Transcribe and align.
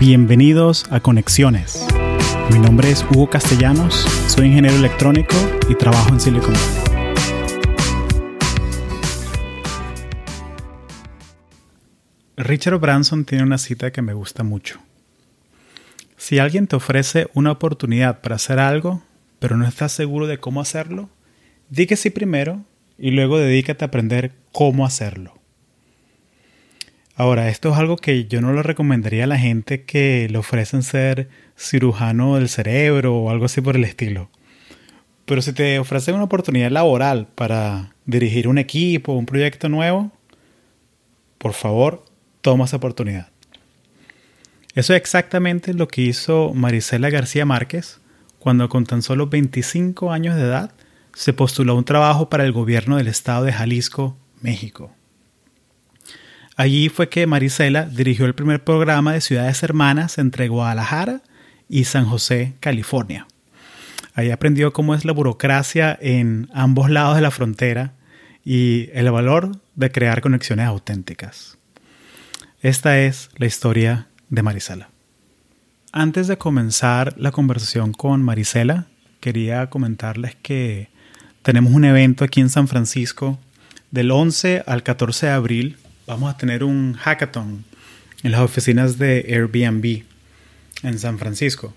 Bienvenidos 0.00 0.86
a 0.90 1.00
Conexiones. 1.00 1.86
Mi 2.50 2.58
nombre 2.58 2.90
es 2.90 3.04
Hugo 3.04 3.28
Castellanos, 3.28 3.94
soy 4.28 4.46
ingeniero 4.46 4.78
electrónico 4.78 5.36
y 5.68 5.74
trabajo 5.74 6.08
en 6.08 6.20
Silicon 6.20 6.54
Valley. 6.54 6.94
Richard 12.38 12.78
Branson 12.78 13.26
tiene 13.26 13.44
una 13.44 13.58
cita 13.58 13.92
que 13.92 14.00
me 14.00 14.14
gusta 14.14 14.42
mucho. 14.42 14.80
Si 16.16 16.38
alguien 16.38 16.66
te 16.66 16.76
ofrece 16.76 17.28
una 17.34 17.52
oportunidad 17.52 18.22
para 18.22 18.36
hacer 18.36 18.58
algo, 18.58 19.02
pero 19.38 19.58
no 19.58 19.66
estás 19.66 19.92
seguro 19.92 20.26
de 20.26 20.38
cómo 20.38 20.62
hacerlo, 20.62 21.10
di 21.68 21.86
que 21.86 21.96
sí 21.96 22.08
primero 22.08 22.64
y 22.96 23.10
luego 23.10 23.36
dedícate 23.36 23.84
a 23.84 23.88
aprender 23.88 24.32
cómo 24.50 24.86
hacerlo. 24.86 25.39
Ahora, 27.16 27.48
esto 27.48 27.70
es 27.70 27.76
algo 27.76 27.96
que 27.96 28.26
yo 28.26 28.40
no 28.40 28.52
lo 28.52 28.62
recomendaría 28.62 29.24
a 29.24 29.26
la 29.26 29.38
gente 29.38 29.82
que 29.84 30.28
le 30.30 30.38
ofrecen 30.38 30.82
ser 30.82 31.28
cirujano 31.56 32.36
del 32.36 32.48
cerebro 32.48 33.16
o 33.16 33.30
algo 33.30 33.44
así 33.44 33.60
por 33.60 33.76
el 33.76 33.84
estilo. 33.84 34.30
Pero 35.26 35.42
si 35.42 35.52
te 35.52 35.78
ofrecen 35.78 36.14
una 36.14 36.24
oportunidad 36.24 36.70
laboral 36.70 37.28
para 37.34 37.94
dirigir 38.06 38.48
un 38.48 38.58
equipo, 38.58 39.12
un 39.12 39.26
proyecto 39.26 39.68
nuevo, 39.68 40.10
por 41.38 41.52
favor, 41.52 42.04
toma 42.40 42.64
esa 42.64 42.78
oportunidad. 42.78 43.28
Eso 44.74 44.94
es 44.94 45.00
exactamente 45.00 45.74
lo 45.74 45.88
que 45.88 46.02
hizo 46.02 46.52
Marisela 46.54 47.10
García 47.10 47.44
Márquez 47.44 48.00
cuando 48.38 48.68
con 48.68 48.86
tan 48.86 49.02
solo 49.02 49.26
25 49.26 50.10
años 50.10 50.36
de 50.36 50.42
edad 50.42 50.72
se 51.14 51.32
postuló 51.32 51.72
a 51.72 51.76
un 51.76 51.84
trabajo 51.84 52.28
para 52.28 52.44
el 52.44 52.52
gobierno 52.52 52.96
del 52.96 53.08
estado 53.08 53.44
de 53.44 53.52
Jalisco, 53.52 54.16
México. 54.40 54.92
Allí 56.60 56.90
fue 56.90 57.08
que 57.08 57.26
Marisela 57.26 57.86
dirigió 57.86 58.26
el 58.26 58.34
primer 58.34 58.62
programa 58.62 59.14
de 59.14 59.22
ciudades 59.22 59.62
hermanas 59.62 60.18
entre 60.18 60.48
Guadalajara 60.48 61.22
y 61.70 61.84
San 61.84 62.04
José, 62.04 62.52
California. 62.60 63.26
Ahí 64.12 64.30
aprendió 64.30 64.70
cómo 64.74 64.94
es 64.94 65.06
la 65.06 65.14
burocracia 65.14 65.98
en 66.02 66.50
ambos 66.52 66.90
lados 66.90 67.16
de 67.16 67.22
la 67.22 67.30
frontera 67.30 67.94
y 68.44 68.90
el 68.92 69.10
valor 69.10 69.52
de 69.74 69.90
crear 69.90 70.20
conexiones 70.20 70.66
auténticas. 70.66 71.56
Esta 72.60 72.98
es 72.98 73.30
la 73.38 73.46
historia 73.46 74.08
de 74.28 74.42
Marisela. 74.42 74.90
Antes 75.92 76.28
de 76.28 76.36
comenzar 76.36 77.14
la 77.16 77.32
conversación 77.32 77.94
con 77.94 78.22
Marisela, 78.22 78.84
quería 79.20 79.70
comentarles 79.70 80.34
que 80.34 80.90
tenemos 81.40 81.72
un 81.72 81.86
evento 81.86 82.22
aquí 82.22 82.42
en 82.42 82.50
San 82.50 82.68
Francisco 82.68 83.38
del 83.90 84.10
11 84.10 84.64
al 84.66 84.82
14 84.82 85.24
de 85.24 85.32
abril 85.32 85.78
vamos 86.10 86.34
a 86.34 86.36
tener 86.36 86.64
un 86.64 86.94
hackathon 86.94 87.64
en 88.24 88.32
las 88.32 88.40
oficinas 88.40 88.98
de 88.98 89.24
Airbnb 89.28 90.02
en 90.82 90.98
San 90.98 91.18
Francisco. 91.18 91.72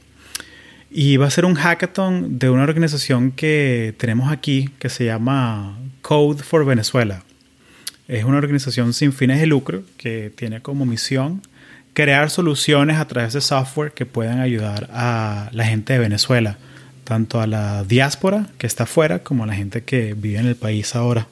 Y 0.90 1.18
va 1.18 1.28
a 1.28 1.32
ser 1.32 1.46
un 1.46 1.54
hackathon 1.54 2.40
de 2.40 2.50
una 2.50 2.64
organización 2.64 3.32
que 3.32 3.94
tenemos 3.98 4.32
aquí 4.32 4.72
que 4.80 4.90
se 4.90 5.06
llama 5.06 5.78
Code 6.02 6.42
for 6.42 6.66
Venezuela. 6.66 7.24
Es 8.08 8.24
una 8.24 8.38
organización 8.38 8.94
sin 8.94 9.14
fines 9.14 9.40
de 9.40 9.46
lucro 9.46 9.84
que 9.98 10.32
tiene 10.36 10.62
como 10.62 10.86
misión 10.86 11.42
crear 11.94 12.32
soluciones 12.32 12.98
a 12.98 13.08
través 13.08 13.34
de 13.34 13.42
software 13.42 13.92
que 13.92 14.08
puedan 14.08 14.40
ayudar 14.40 14.90
a 14.92 15.50
la 15.52 15.66
gente 15.66 15.94
de 15.94 16.00
Venezuela, 16.00 16.58
tanto 17.04 17.40
a 17.40 17.46
la 17.46 17.84
diáspora 17.84 18.48
que 18.58 18.66
está 18.66 18.86
afuera 18.86 19.20
como 19.20 19.44
a 19.44 19.48
la 19.48 19.54
gente 19.54 19.84
que 19.84 20.16
vive 20.16 20.40
en 20.40 20.48
el 20.48 20.56
país 20.56 20.96
ahora. 20.96 21.28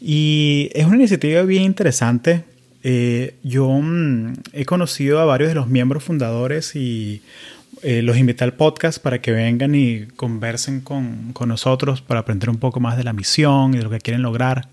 Y 0.00 0.70
es 0.74 0.86
una 0.86 0.96
iniciativa 0.96 1.42
bien 1.42 1.64
interesante. 1.64 2.44
Eh, 2.82 3.34
yo 3.42 3.68
mm, 3.68 4.34
he 4.52 4.64
conocido 4.64 5.20
a 5.20 5.24
varios 5.24 5.48
de 5.48 5.54
los 5.54 5.68
miembros 5.68 6.04
fundadores 6.04 6.76
y 6.76 7.22
eh, 7.82 8.02
los 8.02 8.16
invité 8.16 8.44
al 8.44 8.54
podcast 8.54 9.02
para 9.02 9.20
que 9.20 9.32
vengan 9.32 9.74
y 9.74 10.06
conversen 10.16 10.80
con, 10.80 11.32
con, 11.32 11.48
nosotros 11.48 12.00
para 12.02 12.20
aprender 12.20 12.50
un 12.50 12.58
poco 12.58 12.80
más 12.80 12.96
de 12.96 13.04
la 13.04 13.12
misión 13.12 13.74
y 13.74 13.78
de 13.78 13.84
lo 13.84 13.90
que 13.90 13.98
quieren 13.98 14.22
lograr. 14.22 14.68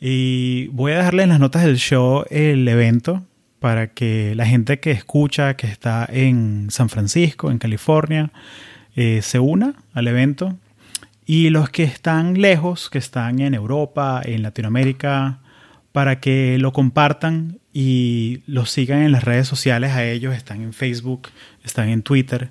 Y 0.00 0.68
voy 0.68 0.92
a 0.92 0.98
dejarle 0.98 1.22
en 1.22 1.30
las 1.30 1.40
notas 1.40 1.64
del 1.64 1.78
show 1.78 2.24
el 2.30 2.66
evento 2.68 3.22
para 3.60 3.88
que 3.88 4.34
la 4.34 4.46
gente 4.46 4.78
que 4.78 4.90
escucha, 4.90 5.56
que 5.56 5.66
está 5.66 6.08
en 6.10 6.68
San 6.70 6.88
Francisco, 6.88 7.50
en 7.50 7.58
California, 7.58 8.30
eh, 8.94 9.20
se 9.22 9.38
una 9.38 9.74
al 9.94 10.08
evento 10.08 10.56
y 11.26 11.50
los 11.50 11.68
que 11.68 11.82
están 11.82 12.40
lejos, 12.40 12.88
que 12.88 12.98
están 12.98 13.40
en 13.40 13.54
Europa, 13.54 14.22
en 14.24 14.42
Latinoamérica, 14.42 15.40
para 15.90 16.20
que 16.20 16.56
lo 16.58 16.72
compartan 16.72 17.58
y 17.72 18.42
lo 18.46 18.64
sigan 18.64 19.02
en 19.02 19.12
las 19.12 19.24
redes 19.24 19.48
sociales 19.48 19.92
a 19.92 20.04
ellos, 20.04 20.34
están 20.34 20.62
en 20.62 20.72
Facebook, 20.72 21.28
están 21.64 21.88
en 21.88 22.02
Twitter, 22.02 22.50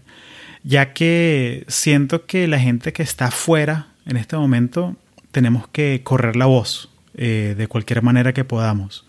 ya 0.64 0.94
que 0.94 1.64
siento 1.68 2.26
que 2.26 2.48
la 2.48 2.60
gente 2.60 2.92
que 2.92 3.04
está 3.04 3.28
afuera 3.28 3.88
en 4.06 4.18
este 4.18 4.36
momento 4.36 4.96
tenemos 5.32 5.68
que 5.70 6.02
correr 6.04 6.36
la 6.36 6.46
voz 6.46 6.90
eh, 7.16 7.56
de 7.58 7.68
cualquier 7.68 8.02
manera 8.02 8.34
que 8.34 8.44
podamos 8.44 9.06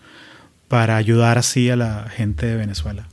para 0.67 0.97
ayudar 0.97 1.37
así 1.37 1.69
a 1.69 1.75
la 1.75 2.09
gente 2.09 2.45
de 2.45 2.55
Venezuela. 2.55 3.07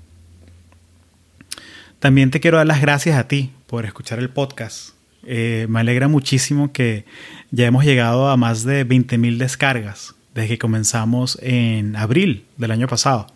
También 1.99 2.31
te 2.31 2.41
quiero 2.41 2.59
dar 2.59 2.67
las 2.67 2.81
gracias 2.81 3.17
a 3.17 3.29
ti 3.29 3.53
por 3.67 3.87
escuchar 3.87 4.19
el 4.19 4.31
podcast. 4.31 4.94
Eh, 5.27 5.67
me 5.69 5.81
alegra 5.81 6.09
muchísimo 6.09 6.73
que 6.73 7.05
ya 7.51 7.67
hemos 7.67 7.85
llegado 7.85 8.29
a 8.29 8.37
más 8.37 8.65
de 8.65 8.87
20.000 8.87 9.39
descargas 9.39 10.15
desde 10.35 10.49
que 10.49 10.59
comenzamos 10.59 11.39
en 11.43 11.97
abril 11.97 12.45
del 12.57 12.71
año 12.73 12.89
pasado. 12.89 13.27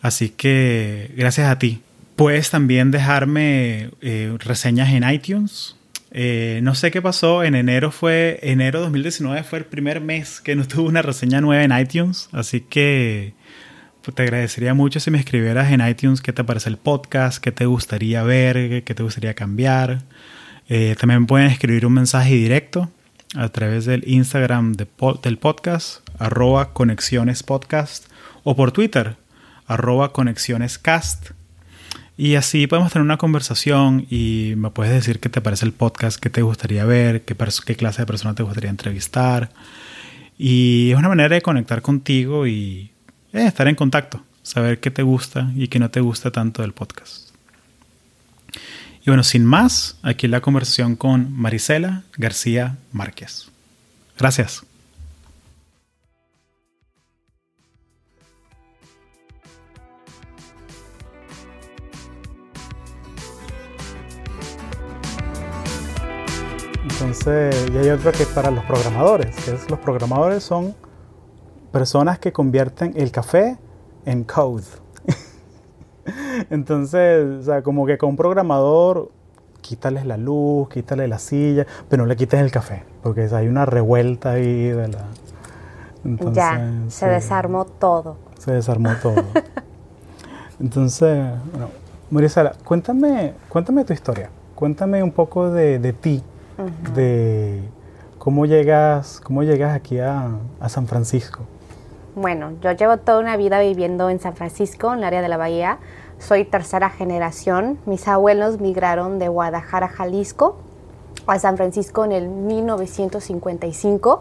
Así 0.00 0.30
que 0.30 1.12
gracias 1.16 1.50
a 1.50 1.58
ti. 1.58 1.80
Puedes 2.16 2.50
también 2.50 2.90
dejarme 2.90 3.90
eh, 4.00 4.36
reseñas 4.38 4.90
en 4.90 5.08
iTunes. 5.08 5.76
Eh, 6.10 6.60
no 6.62 6.74
sé 6.74 6.90
qué 6.90 7.02
pasó, 7.02 7.44
en 7.44 7.54
enero 7.54 7.90
fue, 7.90 8.38
enero 8.42 8.80
2019 8.80 9.42
fue 9.44 9.58
el 9.58 9.64
primer 9.66 10.00
mes 10.00 10.40
que 10.40 10.56
no 10.56 10.66
tuve 10.66 10.88
una 10.88 11.02
reseña 11.02 11.40
nueva 11.40 11.62
en 11.64 11.78
iTunes, 11.78 12.30
así 12.32 12.60
que 12.62 13.34
pues, 14.02 14.14
te 14.14 14.22
agradecería 14.22 14.72
mucho 14.72 15.00
si 15.00 15.10
me 15.10 15.18
escribieras 15.18 15.70
en 15.70 15.86
iTunes 15.86 16.22
qué 16.22 16.32
te 16.32 16.44
parece 16.44 16.70
el 16.70 16.78
podcast, 16.78 17.44
qué 17.44 17.52
te 17.52 17.66
gustaría 17.66 18.22
ver, 18.22 18.82
qué 18.84 18.94
te 18.94 19.02
gustaría 19.02 19.34
cambiar. 19.34 20.00
Eh, 20.68 20.96
también 21.00 21.26
pueden 21.26 21.48
escribir 21.48 21.86
un 21.86 21.94
mensaje 21.94 22.34
directo 22.34 22.90
a 23.34 23.48
través 23.48 23.86
del 23.86 24.04
Instagram 24.06 24.74
del 24.74 25.38
podcast, 25.38 26.08
arroba 26.18 26.72
conexiones 26.72 27.42
podcast, 27.42 28.06
o 28.44 28.54
por 28.54 28.72
Twitter, 28.72 29.16
arroba 29.66 30.12
conexionescast. 30.12 31.30
Y 32.16 32.34
así 32.34 32.66
podemos 32.66 32.92
tener 32.92 33.04
una 33.04 33.16
conversación 33.16 34.06
y 34.10 34.54
me 34.56 34.70
puedes 34.70 34.92
decir 34.92 35.20
qué 35.20 35.28
te 35.28 35.40
parece 35.40 35.64
el 35.64 35.72
podcast, 35.72 36.20
qué 36.20 36.30
te 36.30 36.42
gustaría 36.42 36.84
ver, 36.84 37.22
qué, 37.22 37.36
qué 37.64 37.76
clase 37.76 38.02
de 38.02 38.06
persona 38.06 38.34
te 38.34 38.42
gustaría 38.42 38.70
entrevistar. 38.70 39.50
Y 40.36 40.90
es 40.90 40.98
una 40.98 41.08
manera 41.08 41.34
de 41.34 41.42
conectar 41.42 41.80
contigo 41.80 42.46
y 42.46 42.90
eh, 43.32 43.46
estar 43.46 43.68
en 43.68 43.74
contacto, 43.74 44.22
saber 44.42 44.80
qué 44.80 44.90
te 44.90 45.02
gusta 45.02 45.50
y 45.54 45.68
qué 45.68 45.78
no 45.78 45.90
te 45.90 46.00
gusta 46.00 46.30
tanto 46.30 46.62
del 46.62 46.72
podcast. 46.72 47.27
Y 49.08 49.10
bueno, 49.10 49.22
sin 49.22 49.46
más, 49.46 49.96
aquí 50.02 50.28
la 50.28 50.42
conversación 50.42 50.94
con 50.94 51.32
Marisela 51.32 52.02
García 52.18 52.76
Márquez. 52.92 53.50
Gracias. 54.18 54.66
Entonces, 66.82 67.66
y 67.72 67.78
hay 67.78 67.88
otro 67.88 68.12
que 68.12 68.24
es 68.24 68.28
para 68.28 68.50
los 68.50 68.62
programadores, 68.66 69.34
que 69.36 69.52
es 69.52 69.70
los 69.70 69.78
programadores 69.78 70.42
son 70.42 70.76
personas 71.72 72.18
que 72.18 72.30
convierten 72.30 72.92
el 72.94 73.10
café 73.10 73.56
en 74.04 74.24
code. 74.24 74.66
Entonces, 76.50 77.40
o 77.40 77.42
sea, 77.42 77.62
como 77.62 77.86
que 77.86 77.98
con 77.98 78.10
un 78.10 78.16
programador, 78.16 79.10
quítales 79.60 80.06
la 80.06 80.16
luz, 80.16 80.68
quítale 80.68 81.08
la 81.08 81.18
silla, 81.18 81.66
pero 81.88 82.02
no 82.02 82.08
le 82.08 82.16
quites 82.16 82.40
el 82.40 82.50
café, 82.50 82.84
porque 83.02 83.28
hay 83.32 83.48
una 83.48 83.66
revuelta 83.66 84.32
ahí 84.32 84.68
de 84.68 84.88
la... 84.88 85.04
ya, 86.32 86.72
se 86.88 87.06
desarmó 87.06 87.64
todo. 87.64 88.16
Se 88.38 88.52
desarmó 88.52 88.90
todo. 89.02 89.24
Entonces, 90.60 91.24
bueno, 91.52 91.68
Marisela, 92.10 92.54
cuéntame, 92.64 93.34
cuéntame 93.48 93.84
tu 93.84 93.92
historia. 93.92 94.30
Cuéntame 94.54 95.02
un 95.02 95.12
poco 95.12 95.50
de, 95.50 95.78
de 95.78 95.92
ti, 95.92 96.22
de 96.94 97.62
cómo 98.18 98.44
llegas, 98.44 99.20
cómo 99.20 99.44
llegas 99.44 99.76
aquí 99.76 100.00
a, 100.00 100.30
a 100.58 100.68
San 100.68 100.88
Francisco. 100.88 101.42
Bueno, 102.16 102.52
yo 102.60 102.72
llevo 102.72 102.96
toda 102.96 103.20
una 103.20 103.36
vida 103.36 103.60
viviendo 103.60 104.10
en 104.10 104.18
San 104.18 104.34
Francisco, 104.34 104.92
en 104.92 104.98
el 104.98 105.04
área 105.04 105.22
de 105.22 105.28
la 105.28 105.36
Bahía. 105.36 105.78
Soy 106.18 106.44
tercera 106.44 106.90
generación. 106.90 107.78
Mis 107.86 108.08
abuelos 108.08 108.60
migraron 108.60 109.18
de 109.18 109.28
Guadalajara, 109.28 109.88
Jalisco, 109.88 110.56
a 111.26 111.38
San 111.38 111.56
Francisco 111.56 112.04
en 112.04 112.12
el 112.12 112.28
1955. 112.28 114.20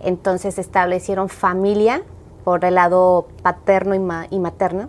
Entonces 0.00 0.58
establecieron 0.58 1.28
familia 1.28 2.02
por 2.44 2.64
el 2.64 2.74
lado 2.74 3.28
paterno 3.42 3.94
y, 3.94 4.38
materno. 4.40 4.88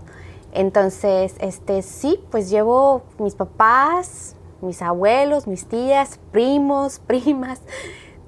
Entonces, 0.54 1.36
este, 1.40 1.84
sí, 1.84 2.20
pues 2.32 2.50
llevo 2.50 3.04
mis 3.20 3.36
papás, 3.36 4.36
mis 4.62 4.82
abuelos, 4.82 5.48
mis 5.48 5.68
tías, 5.68 6.20
primos, 6.32 7.00
primas, 7.08 7.62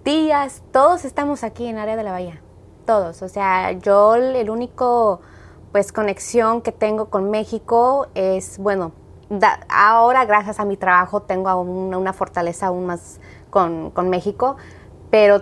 tías, 0.04 0.62
todos 0.72 1.06
estamos 1.06 1.44
aquí 1.44 1.66
en 1.66 1.76
el 1.76 1.82
área 1.82 1.96
de 1.96 2.04
la 2.04 2.12
bahía, 2.12 2.40
todos. 2.86 3.24
O 3.24 3.30
sea, 3.30 3.72
yo 3.72 4.14
el 4.16 4.50
único, 4.50 5.22
pues, 5.76 5.92
conexión 5.92 6.62
que 6.62 6.72
tengo 6.72 7.10
con 7.10 7.30
México 7.30 8.08
es, 8.16 8.60
bueno, 8.60 8.94
ahora 9.68 10.24
gracias 10.24 10.62
a 10.62 10.64
mi 10.64 10.78
trabajo 10.78 11.24
tengo 11.24 11.54
una, 11.60 12.14
fortaleza 12.14 12.68
aún 12.68 12.86
más 12.86 13.20
con, 13.50 13.92
con 13.92 14.10
México, 14.10 14.56
pero 15.12 15.42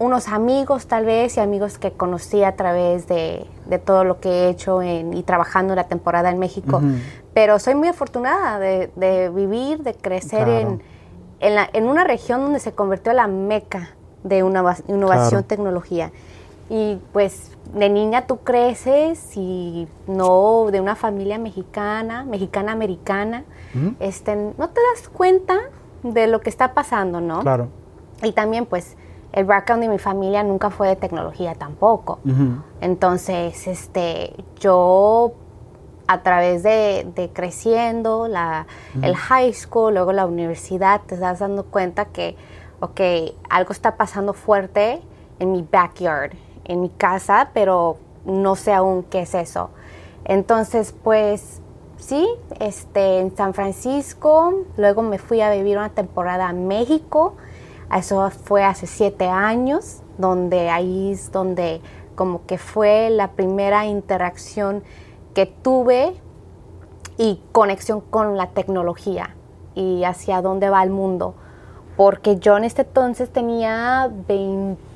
unos 0.00 0.26
amigos 0.26 0.88
tal 0.88 1.04
vez 1.04 1.36
y 1.36 1.40
amigos 1.40 1.78
que 1.78 1.92
conocí 1.92 2.42
a 2.42 2.56
través 2.56 3.06
de, 3.06 3.46
todo 3.84 4.02
lo 4.02 4.18
que 4.18 4.28
he 4.28 4.48
hecho 4.48 4.82
y 4.82 5.22
trabajando 5.22 5.74
en 5.74 5.76
la 5.76 5.86
temporada 5.86 6.28
en 6.28 6.40
México. 6.40 6.82
Pero 7.32 7.60
soy 7.60 7.76
muy 7.76 7.86
afortunada 7.86 8.58
de, 8.58 9.30
vivir, 9.32 9.84
de 9.84 9.94
crecer 9.94 10.48
en, 10.48 10.82
en, 11.38 11.86
una 11.86 12.02
región 12.02 12.40
donde 12.40 12.58
se 12.58 12.72
convirtió 12.72 13.12
en 13.12 13.16
la 13.18 13.28
meca 13.28 13.90
de 14.24 14.42
una 14.42 14.76
innovación, 14.88 15.44
tecnología. 15.44 16.10
Y 16.70 17.00
pues 17.12 17.56
de 17.72 17.88
niña 17.88 18.26
tú 18.26 18.38
creces 18.38 19.36
y 19.36 19.88
no 20.06 20.66
de 20.70 20.80
una 20.80 20.96
familia 20.96 21.38
mexicana, 21.38 22.24
mexicana-americana, 22.24 23.44
este, 24.00 24.36
no 24.36 24.68
te 24.68 24.80
das 24.92 25.08
cuenta 25.08 25.58
de 26.02 26.26
lo 26.26 26.40
que 26.40 26.50
está 26.50 26.74
pasando, 26.74 27.20
¿no? 27.20 27.40
Claro. 27.40 27.68
Y 28.22 28.32
también 28.32 28.66
pues 28.66 28.96
el 29.32 29.44
background 29.44 29.82
de 29.82 29.88
mi 29.88 29.98
familia 29.98 30.42
nunca 30.42 30.70
fue 30.70 30.88
de 30.88 30.96
tecnología 30.96 31.54
tampoco. 31.54 32.18
Entonces, 32.80 33.66
este, 33.66 34.34
yo 34.58 35.34
a 36.06 36.22
través 36.22 36.62
de, 36.62 37.30
creciendo, 37.34 38.28
la, 38.28 38.66
el 39.02 39.14
high 39.14 39.52
school, 39.52 39.92
luego 39.94 40.12
la 40.12 40.26
universidad, 40.26 41.02
te 41.06 41.14
estás 41.14 41.40
dando 41.40 41.66
cuenta 41.66 42.06
que, 42.06 42.36
ok, 42.80 43.00
algo 43.50 43.72
está 43.72 43.96
pasando 43.96 44.32
fuerte 44.32 45.02
en 45.38 45.52
mi 45.52 45.66
backyard, 45.70 46.32
en 46.68 46.80
mi 46.80 46.90
casa, 46.90 47.50
pero 47.52 47.96
no 48.24 48.54
sé 48.54 48.72
aún 48.72 49.02
qué 49.02 49.22
es 49.22 49.34
eso. 49.34 49.70
Entonces, 50.24 50.94
pues 51.02 51.60
sí, 51.96 52.28
este, 52.60 53.20
en 53.20 53.36
San 53.36 53.54
Francisco, 53.54 54.64
luego 54.76 55.02
me 55.02 55.18
fui 55.18 55.40
a 55.40 55.50
vivir 55.50 55.76
una 55.78 55.90
temporada 55.90 56.48
a 56.48 56.52
México, 56.52 57.34
eso 57.94 58.30
fue 58.30 58.62
hace 58.64 58.86
siete 58.86 59.26
años, 59.28 60.02
donde 60.18 60.68
ahí 60.68 61.12
es 61.12 61.32
donde 61.32 61.80
como 62.14 62.44
que 62.46 62.58
fue 62.58 63.10
la 63.10 63.32
primera 63.32 63.86
interacción 63.86 64.82
que 65.34 65.46
tuve 65.46 66.14
y 67.16 67.40
conexión 67.52 68.00
con 68.00 68.36
la 68.36 68.48
tecnología 68.48 69.34
y 69.74 70.04
hacia 70.04 70.42
dónde 70.42 70.68
va 70.68 70.82
el 70.82 70.90
mundo. 70.90 71.34
Porque 71.96 72.38
yo 72.38 72.56
en 72.56 72.64
este 72.64 72.82
entonces 72.82 73.30
tenía 73.30 74.10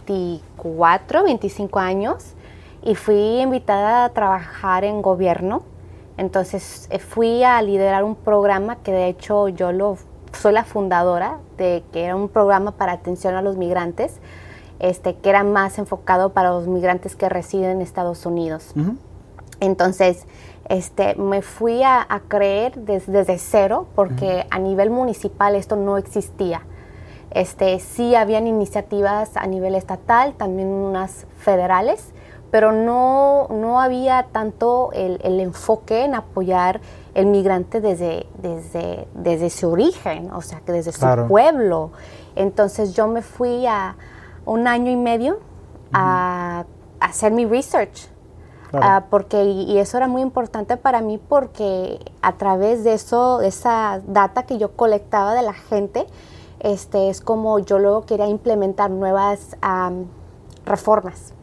24, 0.06 1.24
25 1.24 1.78
años 1.78 2.34
y 2.82 2.94
fui 2.94 3.40
invitada 3.40 4.04
a 4.04 4.08
trabajar 4.10 4.84
en 4.84 5.02
gobierno. 5.02 5.62
Entonces 6.16 6.88
eh, 6.90 6.98
fui 6.98 7.42
a 7.44 7.60
liderar 7.62 8.04
un 8.04 8.14
programa 8.14 8.76
que 8.76 8.92
de 8.92 9.08
hecho 9.08 9.48
yo 9.48 9.72
lo 9.72 9.96
soy 10.32 10.52
la 10.52 10.64
fundadora 10.64 11.38
de 11.56 11.82
que 11.92 12.04
era 12.04 12.16
un 12.16 12.28
programa 12.28 12.72
para 12.72 12.92
atención 12.92 13.34
a 13.34 13.42
los 13.42 13.56
migrantes, 13.56 14.18
este, 14.78 15.14
que 15.16 15.30
era 15.30 15.44
más 15.44 15.78
enfocado 15.78 16.30
para 16.30 16.50
los 16.50 16.66
migrantes 16.66 17.16
que 17.16 17.28
residen 17.28 17.70
en 17.70 17.80
Estados 17.82 18.26
Unidos. 18.26 18.72
Entonces, 19.60 20.26
este, 20.68 21.14
me 21.16 21.42
fui 21.42 21.82
a, 21.82 22.06
creer 22.28 22.74
desde 22.76 23.38
cero 23.38 23.86
porque 23.94 24.46
a 24.50 24.58
nivel 24.58 24.90
municipal 24.90 25.54
esto 25.54 25.76
no 25.76 25.98
existía. 25.98 26.62
Este, 27.34 27.78
sí 27.80 28.14
habían 28.14 28.46
iniciativas 28.46 29.36
a 29.36 29.46
nivel 29.46 29.74
estatal, 29.74 30.34
también 30.34 30.68
unas 30.68 31.26
federales, 31.38 32.12
pero 32.50 32.72
no, 32.72 33.48
no 33.48 33.80
había 33.80 34.26
tanto 34.32 34.90
el, 34.92 35.18
el 35.24 35.40
enfoque 35.40 36.04
en 36.04 36.14
apoyar 36.14 36.80
el 37.14 37.26
migrante 37.26 37.80
desde, 37.80 38.26
desde, 38.38 39.06
desde 39.14 39.50
su 39.50 39.70
origen, 39.70 40.30
o 40.32 40.40
sea, 40.40 40.60
que 40.60 40.72
desde 40.72 40.92
su 40.92 41.06
pueblo. 41.28 41.90
Entonces 42.36 42.94
yo 42.94 43.06
me 43.06 43.22
fui 43.22 43.66
a 43.66 43.96
un 44.44 44.66
año 44.66 44.90
y 44.90 44.96
medio 44.96 45.40
a, 45.92 46.64
hacer 47.00 47.32
mi 47.32 47.44
research. 47.44 48.08
Ah, 48.74 49.04
porque 49.10 49.44
y, 49.44 49.78
eso 49.78 49.98
era 49.98 50.08
muy 50.08 50.22
importante 50.22 50.78
para 50.78 51.02
mí 51.02 51.18
porque 51.18 51.98
a 52.22 52.38
través 52.38 52.84
de 52.84 52.94
eso 52.94 53.36
de 53.38 53.48
esa 53.48 54.00
data 54.06 54.44
que 54.44 54.56
yo 54.56 54.72
colectaba 54.76 55.34
de 55.34 55.42
la 55.42 55.52
gente 55.52 56.06
este 56.62 57.10
es 57.10 57.20
como 57.20 57.58
yo 57.58 57.78
luego 57.78 58.06
quería 58.06 58.26
implementar 58.26 58.90
nuevas 58.90 59.56
reformas 60.64 61.34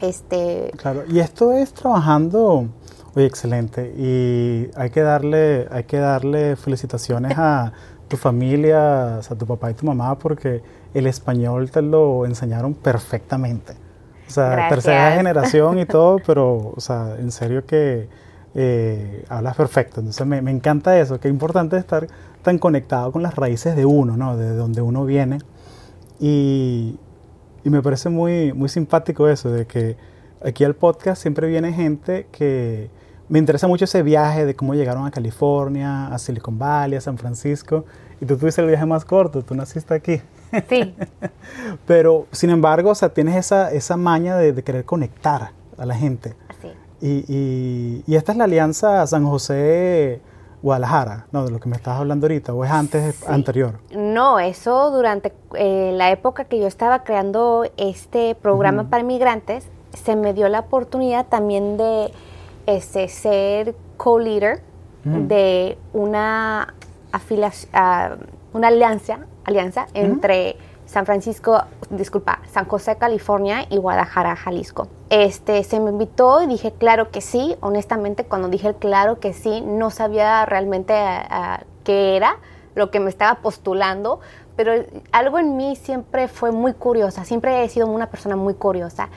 este 0.00 0.72
claro 0.76 1.04
y 1.08 1.20
esto 1.20 1.52
es 1.52 1.72
trabajando 1.72 2.68
excelente. 3.26 3.92
Y 3.96 4.70
hay 4.76 4.90
que 4.90 5.02
darle, 5.02 5.68
hay 5.70 5.84
que 5.84 5.98
darle 5.98 6.56
felicitaciones 6.56 7.36
a 7.36 7.72
tu 8.08 8.16
familia, 8.16 9.18
a 9.18 9.20
tu 9.20 9.46
papá 9.46 9.70
y 9.70 9.74
tu 9.74 9.86
mamá, 9.86 10.18
porque 10.18 10.62
el 10.94 11.06
español 11.06 11.70
te 11.70 11.82
lo 11.82 12.24
enseñaron 12.26 12.74
perfectamente. 12.74 13.74
O 14.26 14.30
sea, 14.30 14.68
tercera 14.68 15.12
generación 15.12 15.78
y 15.78 15.86
todo, 15.86 16.18
pero, 16.26 16.72
o 16.76 16.80
sea, 16.80 17.16
en 17.18 17.30
serio 17.32 17.64
que 17.64 18.08
eh, 18.54 19.24
hablas 19.28 19.56
perfecto. 19.56 20.00
Entonces 20.00 20.26
me, 20.26 20.42
me, 20.42 20.50
encanta 20.50 20.98
eso, 20.98 21.20
que 21.20 21.28
es 21.28 21.32
importante 21.32 21.76
estar 21.76 22.06
tan 22.42 22.58
conectado 22.58 23.12
con 23.12 23.22
las 23.22 23.34
raíces 23.34 23.76
de 23.76 23.84
uno, 23.84 24.16
¿no? 24.16 24.36
De 24.36 24.54
donde 24.54 24.80
uno 24.80 25.04
viene. 25.04 25.38
Y, 26.20 26.98
y 27.64 27.70
me 27.70 27.82
parece 27.82 28.08
muy, 28.08 28.52
muy 28.52 28.68
simpático 28.68 29.28
eso, 29.28 29.50
de 29.50 29.66
que 29.66 29.96
aquí 30.44 30.64
al 30.64 30.74
podcast 30.74 31.20
siempre 31.20 31.48
viene 31.48 31.72
gente 31.72 32.26
que 32.32 32.90
me 33.28 33.38
interesa 33.38 33.68
mucho 33.68 33.84
ese 33.84 34.02
viaje 34.02 34.46
de 34.46 34.54
cómo 34.54 34.74
llegaron 34.74 35.06
a 35.06 35.10
California, 35.10 36.06
a 36.08 36.18
Silicon 36.18 36.58
Valley, 36.58 36.96
a 36.96 37.00
San 37.00 37.18
Francisco. 37.18 37.84
Y 38.20 38.26
tú 38.26 38.36
tuviste 38.36 38.62
el 38.62 38.68
viaje 38.68 38.86
más 38.86 39.04
corto, 39.04 39.42
tú 39.42 39.54
naciste 39.54 39.94
aquí. 39.94 40.20
Sí. 40.68 40.94
Pero, 41.86 42.26
sin 42.32 42.50
embargo, 42.50 42.90
o 42.90 42.94
sea, 42.94 43.10
tienes 43.10 43.36
esa, 43.36 43.70
esa 43.70 43.96
maña 43.96 44.36
de, 44.36 44.62
querer 44.62 44.84
conectar 44.84 45.52
a 45.76 45.86
la 45.86 45.94
gente. 45.94 46.34
Y, 47.00 48.02
y, 48.06 48.16
esta 48.16 48.32
es 48.32 48.38
la 48.38 48.44
alianza 48.44 49.06
San 49.06 49.24
José 49.24 50.20
Guadalajara, 50.62 51.26
¿no? 51.30 51.44
De 51.44 51.52
lo 51.52 51.60
que 51.60 51.68
me 51.68 51.76
estabas 51.76 52.00
hablando 52.00 52.26
ahorita, 52.26 52.52
o 52.52 52.64
es 52.64 52.70
antes, 52.70 53.28
anterior. 53.28 53.78
No, 53.94 54.40
eso 54.40 54.90
durante 54.90 55.32
eh, 55.54 55.92
la 55.94 56.10
época 56.10 56.46
que 56.46 56.58
yo 56.58 56.66
estaba 56.66 57.04
creando 57.04 57.64
este 57.76 58.34
programa 58.34 58.90
para 58.90 59.04
migrantes, 59.04 59.68
se 59.94 60.16
me 60.16 60.34
dio 60.34 60.48
la 60.48 60.60
oportunidad 60.60 61.26
también 61.26 61.76
de 61.76 62.12
este, 62.66 63.08
ser 63.08 63.74
co-leader 63.96 64.60
de 65.04 65.78
una, 65.94 66.74
uh, 67.14 68.56
una 68.56 68.68
alianza, 68.68 69.20
alianza 69.44 69.86
entre 69.94 70.56
San 70.88 71.04
Francisco, 71.04 71.62
disculpa, 71.90 72.40
San 72.50 72.64
José, 72.64 72.96
California 72.96 73.66
y 73.68 73.76
Guadalajara, 73.76 74.34
Jalisco. 74.36 74.88
Este, 75.10 75.62
se 75.62 75.80
me 75.80 75.90
invitó 75.90 76.42
y 76.42 76.46
dije 76.46 76.72
claro 76.72 77.10
que 77.10 77.20
sí. 77.20 77.56
Honestamente, 77.60 78.24
cuando 78.24 78.48
dije 78.48 78.74
claro 78.74 79.20
que 79.20 79.34
sí, 79.34 79.60
no 79.60 79.90
sabía 79.90 80.46
realmente 80.46 80.94
uh, 80.94 81.62
qué 81.84 82.16
era 82.16 82.38
lo 82.74 82.90
que 82.90 83.00
me 83.00 83.10
estaba 83.10 83.40
postulando, 83.40 84.20
pero 84.56 84.72
algo 85.12 85.38
en 85.38 85.58
mí 85.58 85.76
siempre 85.76 86.26
fue 86.26 86.52
muy 86.52 86.72
curiosa, 86.72 87.24
siempre 87.24 87.62
he 87.64 87.68
sido 87.68 87.86
una 87.86 88.06
persona 88.06 88.36
muy 88.36 88.54
curiosa 88.54 89.10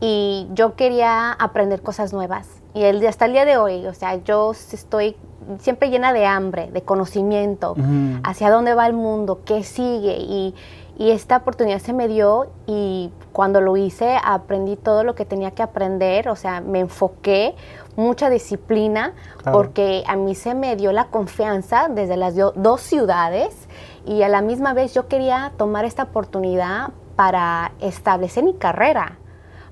y 0.00 0.46
yo 0.52 0.76
quería 0.76 1.32
aprender 1.32 1.80
cosas 1.80 2.12
nuevas. 2.12 2.48
Y 2.74 2.82
el, 2.82 3.04
hasta 3.06 3.24
el 3.24 3.32
día 3.32 3.46
de 3.46 3.56
hoy, 3.56 3.86
o 3.86 3.94
sea, 3.94 4.22
yo 4.22 4.52
estoy 4.52 5.16
siempre 5.58 5.90
llena 5.90 6.12
de 6.12 6.26
hambre, 6.26 6.70
de 6.70 6.82
conocimiento, 6.82 7.74
hacia 8.22 8.50
dónde 8.50 8.74
va 8.74 8.86
el 8.86 8.92
mundo, 8.92 9.40
qué 9.44 9.64
sigue. 9.64 10.16
Y, 10.18 10.54
y, 10.98 11.10
esta 11.10 11.38
oportunidad 11.38 11.78
se 11.78 11.92
me 11.92 12.08
dio 12.08 12.50
y 12.66 13.10
cuando 13.32 13.60
lo 13.60 13.76
hice 13.76 14.18
aprendí 14.22 14.76
todo 14.76 15.04
lo 15.04 15.14
que 15.14 15.24
tenía 15.24 15.52
que 15.52 15.62
aprender, 15.62 16.28
o 16.28 16.36
sea, 16.36 16.60
me 16.60 16.80
enfoqué, 16.80 17.54
mucha 17.96 18.30
disciplina, 18.30 19.14
porque 19.52 20.04
a 20.06 20.16
mí 20.16 20.34
se 20.34 20.54
me 20.54 20.76
dio 20.76 20.92
la 20.92 21.06
confianza 21.06 21.88
desde 21.88 22.16
las 22.16 22.34
dos 22.36 22.80
ciudades 22.80 23.68
y 24.04 24.22
a 24.22 24.28
la 24.28 24.40
misma 24.40 24.74
vez 24.74 24.94
yo 24.94 25.08
quería 25.08 25.52
tomar 25.56 25.84
esta 25.84 26.04
oportunidad 26.04 26.90
para 27.16 27.72
establecer 27.80 28.44
mi 28.44 28.54
carrera 28.54 29.18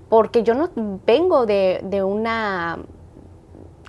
porque 0.09 0.43
yo 0.43 0.55
no 0.55 0.71
vengo 1.07 1.47
de, 1.47 2.03
una 2.05 2.79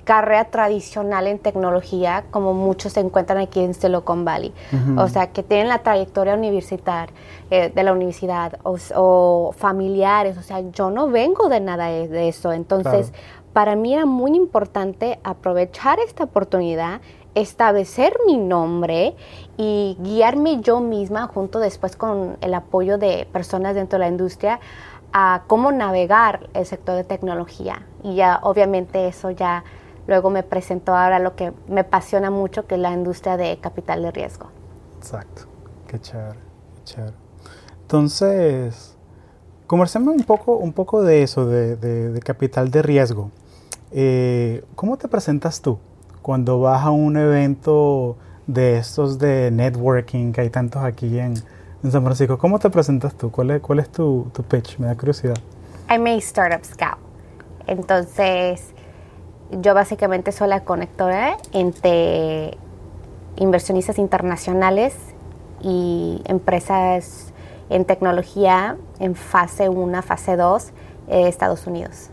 carrera 0.08 0.46
tradicional 0.46 1.28
en 1.28 1.38
tecnología 1.38 2.24
como 2.32 2.54
muchos 2.54 2.94
se 2.94 3.02
encuentran 3.02 3.40
aquí 3.40 3.60
en 3.60 3.74
Silicon 3.74 4.24
Valley. 4.24 4.54
O 4.98 5.10
sea, 5.10 5.34
que 5.34 5.44
tienen 5.44 5.68
la 5.68 5.80
trayectoria 5.80 6.34
universitaria 6.34 7.14
eh, 7.52 7.74
de 7.76 7.84
la 7.84 7.92
universidad 7.92 8.58
o, 8.64 9.52
familiares. 9.58 10.38
O 10.38 10.42
sea, 10.42 10.62
yo 10.72 10.90
no 10.92 11.10
vengo 11.10 11.50
de 11.50 11.60
nada 11.60 11.88
de, 11.88 12.30
eso. 12.30 12.54
Entonces, 12.54 13.12
para 13.52 13.76
mí 13.76 13.94
era 13.94 14.06
muy 14.06 14.34
importante 14.34 15.20
aprovechar 15.26 16.00
esta 16.00 16.24
oportunidad, 16.24 17.02
establecer 17.36 18.14
mi 18.26 18.38
nombre 18.38 19.14
y 19.58 19.98
guiarme 20.00 20.62
yo 20.62 20.80
misma 20.80 21.28
junto 21.28 21.60
después 21.60 21.98
con 21.98 22.38
el 22.40 22.54
apoyo 22.54 22.98
de 22.98 23.28
personas 23.34 23.76
dentro 23.76 24.00
de 24.00 24.06
la 24.06 24.10
industria 24.10 24.62
a 25.12 25.44
cómo 25.48 25.74
navegar 25.74 26.48
el 26.54 26.66
sector 26.66 26.96
de 26.96 27.04
tecnología. 27.04 27.86
Y 28.04 28.16
ya 28.16 28.40
obviamente 28.42 29.06
eso 29.10 29.32
ya 29.32 29.66
luego 30.08 30.30
me 30.30 30.44
presentó 30.44 30.96
ahora 30.96 31.20
lo 31.20 31.36
que 31.36 31.54
me 31.68 31.82
apasiona 31.82 32.32
mucho, 32.32 32.66
que 32.66 32.76
es 32.76 32.82
la 32.82 32.92
industria 32.92 33.38
de 33.38 33.58
capital 33.60 34.02
de 34.02 34.12
riesgo. 34.12 34.48
Exacto, 34.98 35.44
qué 35.88 36.00
chévere, 36.00 36.40
qué 36.76 36.84
chévere. 36.86 37.14
Entonces, 37.82 38.98
conversemos 39.68 40.16
un 40.16 40.24
poco, 40.24 40.58
un 40.58 40.74
poco 40.74 41.04
de 41.04 41.24
eso, 41.24 41.46
de, 41.46 42.20
capital 42.24 42.72
de 42.72 42.82
riesgo. 42.82 43.32
Eh, 43.92 44.64
¿Cómo 44.76 44.98
te 44.98 45.08
presentas 45.08 45.62
tú 45.62 45.80
cuando 46.22 46.60
vas 46.60 46.84
a 46.84 46.90
un 46.90 47.16
evento 47.16 48.18
de 48.48 48.78
estos 48.78 49.20
de 49.20 49.52
networking 49.52 50.32
que 50.32 50.42
hay 50.42 50.50
tantos 50.50 50.84
aquí 50.84 51.20
en, 51.20 51.36
San 51.90 52.04
Francisco? 52.04 52.38
¿Cómo 52.38 52.60
te 52.60 52.70
presentas 52.70 53.14
tú? 53.14 53.32
¿Cuál 53.32 53.52
es, 53.52 53.62
cuál 53.62 53.80
es 53.80 53.90
tu, 53.90 54.28
tu 54.34 54.44
pitch? 54.44 54.78
Me 54.80 54.88
da 54.88 54.96
curiosidad. 54.96 55.38
I'm 55.90 56.06
a 56.06 56.16
Startup 56.16 56.66
Scout. 56.66 56.98
Entonces, 57.66 58.74
yo 59.52 59.74
básicamente 59.74 60.32
soy 60.32 60.50
la 60.50 60.64
conectora 60.64 61.38
entre 61.52 62.58
inversionistas 63.38 64.00
internacionales 64.00 64.96
y 65.62 66.22
empresas 66.26 67.34
en 67.70 67.86
tecnología 67.86 68.78
en 69.00 69.16
fase 69.16 69.70
1, 69.70 70.02
fase 70.02 70.36
2, 70.36 70.72
eh, 71.08 71.28
Estados 71.28 71.68
Unidos. 71.68 72.10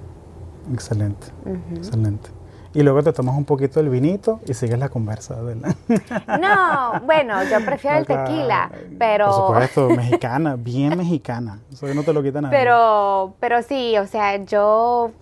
Excelente, 0.73 1.27
excelente. 1.75 2.31
Y 2.73 2.83
luego 2.83 3.05
te 3.05 3.13
tomas 3.13 3.37
un 3.37 3.45
poquito 3.45 3.79
el 3.79 3.89
vinito 3.89 4.41
y 4.49 4.55
sigues 4.55 4.79
la 4.79 4.89
conversa, 4.89 5.41
¿verdad? 5.41 5.77
No, 6.41 7.01
bueno, 7.07 7.45
yo 7.45 7.65
prefiero 7.65 7.99
el 7.99 8.07
tequila, 8.07 8.69
pero... 8.99 9.27
Por 9.27 9.47
supuesto, 9.47 9.89
mexicana, 9.97 10.57
bien 10.57 10.99
mexicana. 10.99 11.61
Eso 11.73 11.87
no 11.95 12.03
te 12.03 12.13
lo 12.13 12.21
quita 12.21 12.41
nada. 12.41 12.51
Pero, 12.51 13.35
pero 13.39 13.63
sí, 13.63 13.97
o 13.97 14.09
sea, 14.09 14.45
yo 14.45 15.13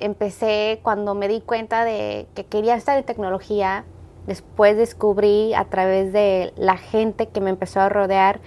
empecé 0.00 0.80
cuando 0.82 1.14
me 1.14 1.28
di 1.28 1.40
cuenta 1.40 1.84
de 1.84 2.26
que 2.34 2.44
quería 2.44 2.74
estar 2.74 2.98
en 2.98 3.04
tecnología. 3.04 3.84
Después 4.26 4.76
descubrí 4.76 5.54
a 5.54 5.64
través 5.66 6.12
de 6.12 6.52
la 6.56 6.76
gente 6.76 7.28
que 7.28 7.40
me 7.40 7.50
empezó 7.50 7.80
a 7.80 7.88
rodear 7.88 8.40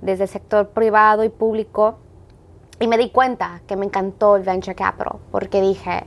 desde 0.00 0.24
el 0.24 0.28
sector 0.28 0.68
privado 0.68 1.24
y 1.24 1.28
público 1.28 1.98
y 2.80 2.88
me 2.88 2.96
di 2.96 3.10
cuenta 3.10 3.60
que 3.66 3.76
me 3.76 3.86
encantó 3.86 4.36
el 4.36 4.42
venture 4.42 4.74
capital 4.74 5.18
porque 5.30 5.60
dije, 5.60 6.04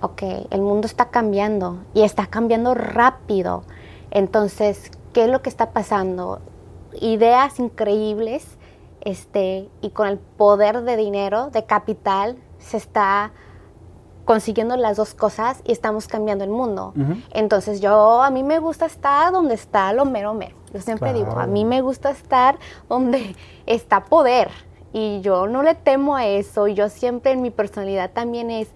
ok, 0.00 0.22
el 0.50 0.60
mundo 0.60 0.86
está 0.86 1.10
cambiando 1.10 1.82
y 1.92 2.02
está 2.02 2.26
cambiando 2.26 2.74
rápido. 2.74 3.64
Entonces, 4.10 4.90
¿qué 5.12 5.24
es 5.24 5.30
lo 5.30 5.42
que 5.42 5.48
está 5.48 5.70
pasando? 5.72 6.40
Ideas 7.00 7.58
increíbles 7.58 8.46
este, 9.00 9.68
y 9.80 9.90
con 9.90 10.08
el 10.08 10.18
poder 10.18 10.82
de 10.82 10.96
dinero, 10.96 11.50
de 11.50 11.64
capital, 11.64 12.36
se 12.58 12.76
está 12.76 13.32
consiguiendo 14.24 14.76
las 14.76 14.96
dos 14.96 15.14
cosas 15.14 15.60
y 15.64 15.72
estamos 15.72 16.08
cambiando 16.08 16.44
el 16.44 16.50
mundo. 16.50 16.94
Entonces 17.32 17.80
yo, 17.80 18.22
a 18.22 18.30
mí 18.30 18.42
me 18.42 18.58
gusta 18.58 18.86
estar 18.86 19.32
donde 19.32 19.54
está 19.54 19.92
lo 19.92 20.04
mero 20.04 20.34
mero. 20.34 20.56
Yo 20.72 20.80
siempre 20.80 21.12
digo, 21.12 21.38
a 21.38 21.46
mí 21.46 21.64
me 21.64 21.80
gusta 21.80 22.10
estar 22.10 22.58
donde 22.88 23.36
está 23.66 24.04
poder 24.04 24.50
y 24.92 25.20
yo 25.20 25.46
no 25.46 25.62
le 25.62 25.74
temo 25.74 26.16
a 26.16 26.26
eso. 26.26 26.66
Yo 26.68 26.88
siempre 26.88 27.32
en 27.32 27.42
mi 27.42 27.50
personalidad 27.50 28.10
también 28.12 28.50
es 28.50 28.68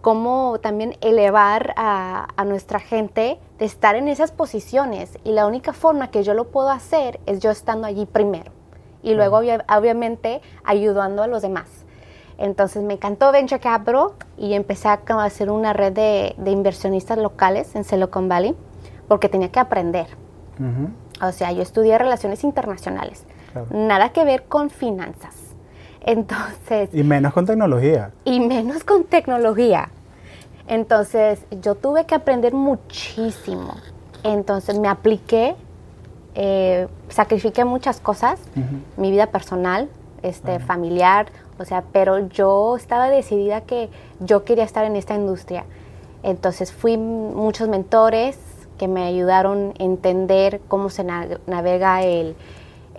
como 0.00 0.58
también 0.60 0.96
elevar 1.00 1.72
a, 1.76 2.28
a 2.36 2.44
nuestra 2.44 2.78
gente 2.78 3.38
de 3.58 3.64
estar 3.64 3.96
en 3.96 4.08
esas 4.08 4.32
posiciones 4.32 5.18
y 5.24 5.32
la 5.32 5.46
única 5.46 5.72
forma 5.72 6.10
que 6.10 6.22
yo 6.22 6.34
lo 6.34 6.48
puedo 6.48 6.68
hacer 6.68 7.20
es 7.26 7.40
yo 7.40 7.50
estando 7.50 7.86
allí 7.86 8.04
primero 8.04 8.52
y 9.04 9.14
luego 9.14 9.36
obviamente 9.36 10.40
ayudando 10.64 11.22
a 11.22 11.26
los 11.26 11.42
demás. 11.42 11.83
Entonces 12.38 12.82
me 12.82 12.94
encantó 12.94 13.30
Venture 13.32 13.60
Capital 13.60 14.08
y 14.36 14.54
empecé 14.54 14.88
a 14.88 15.00
hacer 15.22 15.50
una 15.50 15.72
red 15.72 15.92
de, 15.92 16.34
inversionistas 16.50 17.18
locales 17.18 17.74
en 17.76 17.84
Silicon 17.84 18.28
Valley 18.28 18.54
porque 19.08 19.28
tenía 19.28 19.50
que 19.50 19.60
aprender. 19.60 20.06
O 21.20 21.32
sea, 21.32 21.52
yo 21.52 21.62
estudié 21.62 21.98
relaciones 21.98 22.44
internacionales, 22.44 23.24
nada 23.70 24.10
que 24.10 24.24
ver 24.24 24.44
con 24.44 24.70
finanzas. 24.70 25.36
Entonces... 26.00 26.90
Y 26.92 27.02
menos 27.02 27.32
con 27.32 27.46
tecnología. 27.46 28.10
Y 28.24 28.40
menos 28.40 28.84
con 28.84 29.04
tecnología. 29.04 29.88
Entonces 30.66 31.40
yo 31.62 31.74
tuve 31.74 32.04
que 32.04 32.14
aprender 32.14 32.52
muchísimo. 32.52 33.74
Entonces 34.22 34.78
me 34.78 34.88
apliqué, 34.88 35.54
eh, 36.34 36.88
sacrifiqué 37.08 37.64
muchas 37.64 38.00
cosas, 38.00 38.40
mi 38.96 39.10
vida 39.10 39.26
personal, 39.26 39.88
este, 40.22 40.58
familiar, 40.58 41.26
o 41.58 41.64
sea, 41.64 41.84
pero 41.92 42.28
yo 42.28 42.76
estaba 42.76 43.08
decidida 43.08 43.60
que 43.62 43.88
yo 44.20 44.44
quería 44.44 44.64
estar 44.64 44.84
en 44.84 44.96
esta 44.96 45.14
industria. 45.14 45.64
Entonces 46.22 46.72
fui 46.72 46.96
muchos 46.96 47.68
mentores 47.68 48.38
que 48.78 48.88
me 48.88 49.04
ayudaron 49.04 49.72
a 49.78 49.82
entender 49.82 50.60
cómo 50.66 50.88
se 50.88 51.04
navega 51.04 52.02
el, 52.02 52.34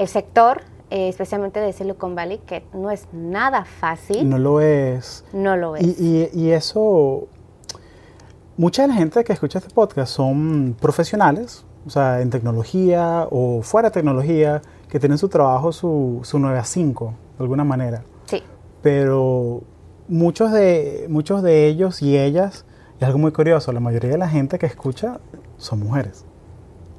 sector, 0.08 0.62
eh, 0.90 1.10
especialmente 1.10 1.60
de 1.60 1.74
Silicon 1.74 2.16
Valley, 2.16 2.38
que 2.38 2.64
no 2.74 2.92
es 2.92 3.08
nada 3.12 3.66
fácil. 3.66 4.30
No 4.30 4.38
lo 4.38 4.62
es. 4.62 5.26
No 5.34 5.58
lo 5.58 5.76
es. 5.76 5.84
Y, 6.00 6.30
y, 6.34 6.52
eso, 6.52 7.28
mucha 8.56 8.84
de 8.84 8.90
la 8.90 8.94
gente 8.94 9.24
que 9.24 9.34
escucha 9.34 9.60
este 9.60 9.74
podcast 9.74 10.14
son 10.14 10.78
profesionales, 10.80 11.66
o 11.86 11.90
sea, 11.90 12.22
en 12.22 12.30
tecnología 12.30 13.28
o 13.32 13.62
fuera 13.64 13.90
de 13.90 13.94
tecnología, 13.94 14.62
que 14.88 15.00
tienen 15.00 15.18
su 15.18 15.28
trabajo, 15.28 15.74
su, 15.74 16.22
su 16.24 16.40
9 16.40 16.58
a 16.58 16.64
5, 16.64 17.14
de 17.38 17.44
alguna 17.44 17.66
manera 17.66 18.04
pero 18.86 19.63
muchos 20.08 20.51
de, 20.51 21.08
muchos 21.10 21.42
de 21.42 21.65
ellos 21.65 22.04
y 22.04 22.20
ellas, 22.20 22.65
es 23.00 23.08
algo 23.08 23.18
muy 23.18 23.32
curioso, 23.32 23.72
la 23.72 23.80
mayoría 23.80 24.12
de 24.12 24.20
la 24.20 24.30
gente 24.30 24.60
que 24.60 24.68
escucha 24.68 25.20
son 25.58 25.80
mujeres. 25.80 26.24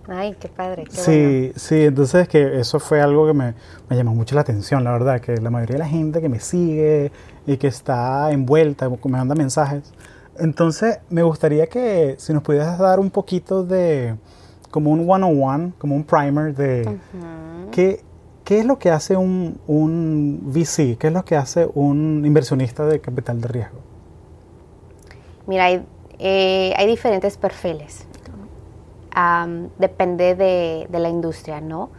Ay, 0.08 0.34
qué 0.40 0.48
padre. 0.48 0.82
Qué 0.82 0.90
sí, 0.90 1.52
sí, 1.54 1.84
entonces 1.84 2.26
que 2.26 2.58
eso 2.58 2.80
fue 2.80 3.00
algo 3.00 3.28
que 3.28 3.34
me, 3.34 3.54
me, 3.88 3.96
llamó 3.96 4.16
mucho 4.16 4.34
la 4.34 4.40
atención, 4.40 4.82
la 4.82 4.90
verdad, 4.90 5.20
que 5.20 5.36
la 5.36 5.48
mayoría 5.50 5.74
de 5.74 5.78
la 5.78 5.88
gente 5.88 6.20
que 6.20 6.28
me 6.28 6.40
sigue 6.40 7.12
y 7.46 7.56
que 7.56 7.68
está 7.68 8.32
envuelta, 8.32 8.88
me 8.88 8.98
manda 9.04 9.36
mensajes. 9.36 9.92
Entonces, 10.40 10.98
me 11.08 11.22
gustaría 11.22 11.68
que 11.68 12.16
si 12.18 12.32
nos 12.32 12.42
pudieras 12.42 12.80
dar 12.80 12.98
un 12.98 13.10
poquito 13.10 13.62
de, 13.62 14.16
como 14.72 14.90
un 14.90 15.08
one-on-one, 15.08 15.72
como 15.78 15.94
un 15.94 16.02
primer 16.02 16.52
de 16.52 16.98
qué, 17.70 18.02
¿Qué 18.46 18.60
es 18.60 18.64
lo 18.64 18.78
que 18.78 18.92
hace 18.92 19.16
un, 19.16 19.58
un, 19.66 20.40
VC? 20.44 20.96
¿Qué 20.98 21.08
es 21.08 21.12
lo 21.12 21.24
que 21.24 21.34
hace 21.34 21.68
un 21.74 22.22
inversionista 22.24 22.86
de 22.86 23.00
capital 23.00 23.40
de 23.40 23.48
riesgo? 23.48 23.80
Mira, 25.48 25.64
hay, 25.64 25.84
eh, 26.20 26.86
diferentes 26.86 27.36
perfiles. 27.38 28.06
depende 29.78 30.36
de, 30.36 30.86
de, 30.88 30.98
la 31.00 31.08
industria, 31.08 31.60
¿no? 31.60 31.90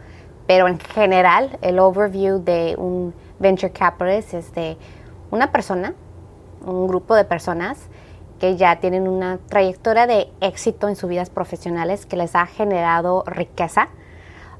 Pero 0.46 0.68
en 0.68 0.80
general, 0.80 1.58
el 1.60 1.78
overview 1.78 2.42
de 2.42 2.76
un 2.78 3.12
venture 3.38 3.70
capitalist 3.70 4.32
es 4.32 4.50
de 4.54 4.78
una 5.30 5.52
persona, 5.52 5.92
un 6.64 6.88
grupo 6.88 7.14
de 7.14 7.26
personas 7.26 7.76
que 8.40 8.56
ya 8.56 8.80
tienen 8.80 9.06
una 9.06 9.36
trayectoria 9.50 10.06
de 10.06 10.28
éxito 10.40 10.88
en 10.88 10.96
sus 10.96 11.10
vidas 11.10 11.28
profesionales 11.28 12.06
que 12.06 12.16
les 12.16 12.34
ha 12.34 12.46
generado 12.46 13.22
riqueza 13.26 13.90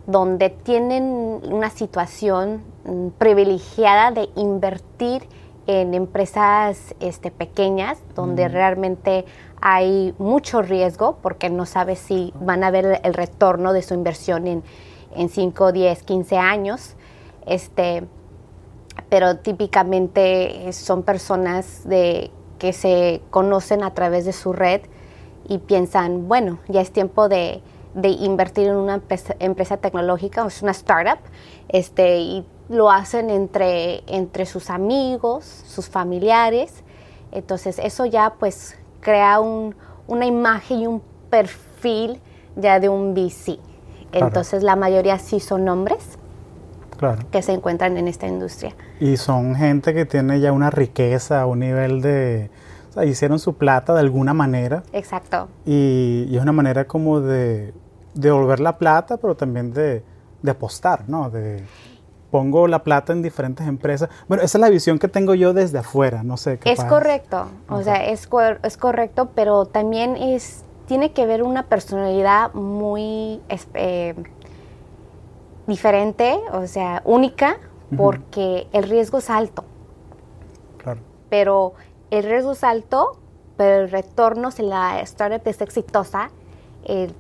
donde 0.09 0.49
tienen 0.49 1.05
una 1.53 1.69
situación 1.69 2.63
mm, 2.85 3.09
privilegiada 3.19 4.11
de 4.11 4.31
invertir 4.37 5.23
en 5.67 5.93
empresas 5.93 6.95
este, 6.99 7.31
pequeñas, 7.31 7.99
donde 8.15 8.49
realmente 8.49 9.27
hay 9.61 10.15
mucho 10.19 10.63
riesgo 10.63 11.19
porque 11.21 11.51
no 11.51 11.67
sabe 11.67 11.95
si 11.95 12.33
van 12.41 12.65
a 12.65 12.71
ver 12.71 13.03
el 13.05 13.13
retorno 13.13 13.75
de 13.75 13.83
su 13.83 13.93
inversión 13.93 14.47
en, 14.47 14.63
en 15.15 15.29
5, 15.29 15.73
10, 15.73 16.03
15 16.05 16.39
años. 16.39 16.97
Este, 17.45 18.05
pero 19.11 19.37
típicamente 19.37 20.73
son 20.73 21.03
personas 21.03 21.87
de, 21.87 22.31
que 22.59 22.73
se 22.73 23.21
conocen 23.29 23.83
a 23.83 23.93
través 23.93 24.25
de 24.25 24.33
su 24.33 24.55
red 24.55 24.81
y 25.49 25.59
piensan, 25.59 26.29
bueno, 26.29 26.61
ya 26.69 26.81
es 26.81 26.93
tiempo 26.93 27.29
de, 27.29 27.61
de 27.95 28.09
invertir 28.09 28.69
en 28.69 28.77
una 28.77 29.01
empresa, 29.39 29.77
tecnológica, 29.77 30.47
es 30.47 30.63
una 30.63 30.73
startup, 30.73 31.19
este, 31.69 32.19
y 32.19 32.47
lo 32.69 32.91
hacen 32.91 33.31
entre, 33.31 34.03
entre 34.07 34.47
sus 34.47 34.71
amigos, 34.71 35.45
sus 35.45 35.89
familiares. 35.89 36.85
Entonces 37.33 37.79
eso 37.79 38.07
ya 38.07 38.35
pues 38.39 38.77
crea 39.01 39.41
un, 39.41 39.75
una 40.07 40.27
imagen 40.27 40.79
y 40.81 40.87
un 40.87 41.03
perfil 41.31 42.21
ya 42.57 42.81
de 42.81 42.89
un 42.89 43.15
VC. 43.15 43.59
Entonces 44.13 44.63
la 44.63 44.77
mayoría 44.77 45.19
sí 45.19 45.41
son 45.41 45.69
hombres 45.69 46.19
que 47.31 47.43
se 47.43 47.53
encuentran 47.53 47.97
en 47.97 48.09
esta 48.09 48.27
industria. 48.27 48.75
Y 49.01 49.17
son 49.17 49.55
gente 49.55 49.95
que 49.95 50.05
tiene 50.05 50.41
ya 50.41 50.53
una 50.53 50.71
riqueza, 50.71 51.47
un 51.47 51.61
nivel 51.61 52.03
de 52.03 52.51
hicieron 53.05 53.39
su 53.39 53.55
plata 53.55 53.95
de 53.95 54.01
alguna 54.01 54.35
manera. 54.35 54.83
Exacto. 54.93 55.49
Y, 55.65 56.27
y 56.29 56.37
es 56.37 56.43
una 56.43 56.53
manera 56.53 56.87
como 56.87 57.21
de 57.21 57.75
devolver 58.15 58.61
la 58.61 58.79
plata, 58.79 59.17
pero 59.17 59.37
también 59.37 59.73
de, 59.73 60.03
de 60.43 60.51
apostar, 60.51 61.09
¿no? 61.09 61.31
De, 61.31 61.63
pongo 62.31 62.67
la 62.69 62.83
plata 62.83 63.13
en 63.13 63.23
diferentes 63.23 63.67
empresas. 63.67 64.09
Bueno, 64.29 64.43
esa 64.43 64.59
es 64.59 64.61
la 64.61 64.71
visión 64.71 64.99
que 64.99 65.09
tengo 65.09 65.35
yo 65.35 65.55
desde 65.55 65.79
afuera, 65.79 66.23
no 66.23 66.37
sé. 66.37 66.59
Es 66.65 66.85
correcto, 66.85 67.47
o 67.69 67.83
sea, 67.83 68.05
es, 68.07 68.29
es 68.63 68.77
correcto, 68.77 69.31
pero 69.35 69.67
también 69.67 70.17
es 70.17 70.65
tiene 70.87 71.13
que 71.13 71.27
ver 71.27 71.43
una 71.43 71.65
personalidad 71.65 72.55
muy 72.55 73.43
eh, 73.75 74.15
diferente, 75.67 76.39
o 76.53 76.67
sea, 76.67 77.03
única, 77.05 77.59
porque 77.95 78.69
el 78.73 78.85
riesgo 78.85 79.19
es 79.19 79.29
alto. 79.29 79.65
Claro. 80.79 81.01
Pero 81.29 81.75
el 82.11 82.25
riesgo 82.25 82.53
es 82.53 82.65
alto, 82.65 83.19
pero 83.57 83.85
el 83.85 83.91
retorno 83.91 84.51
si 84.51 84.63
la 84.63 85.01
startup 85.01 85.43
es 85.47 85.61
exitosa 85.61 86.31
eh, 86.85 87.11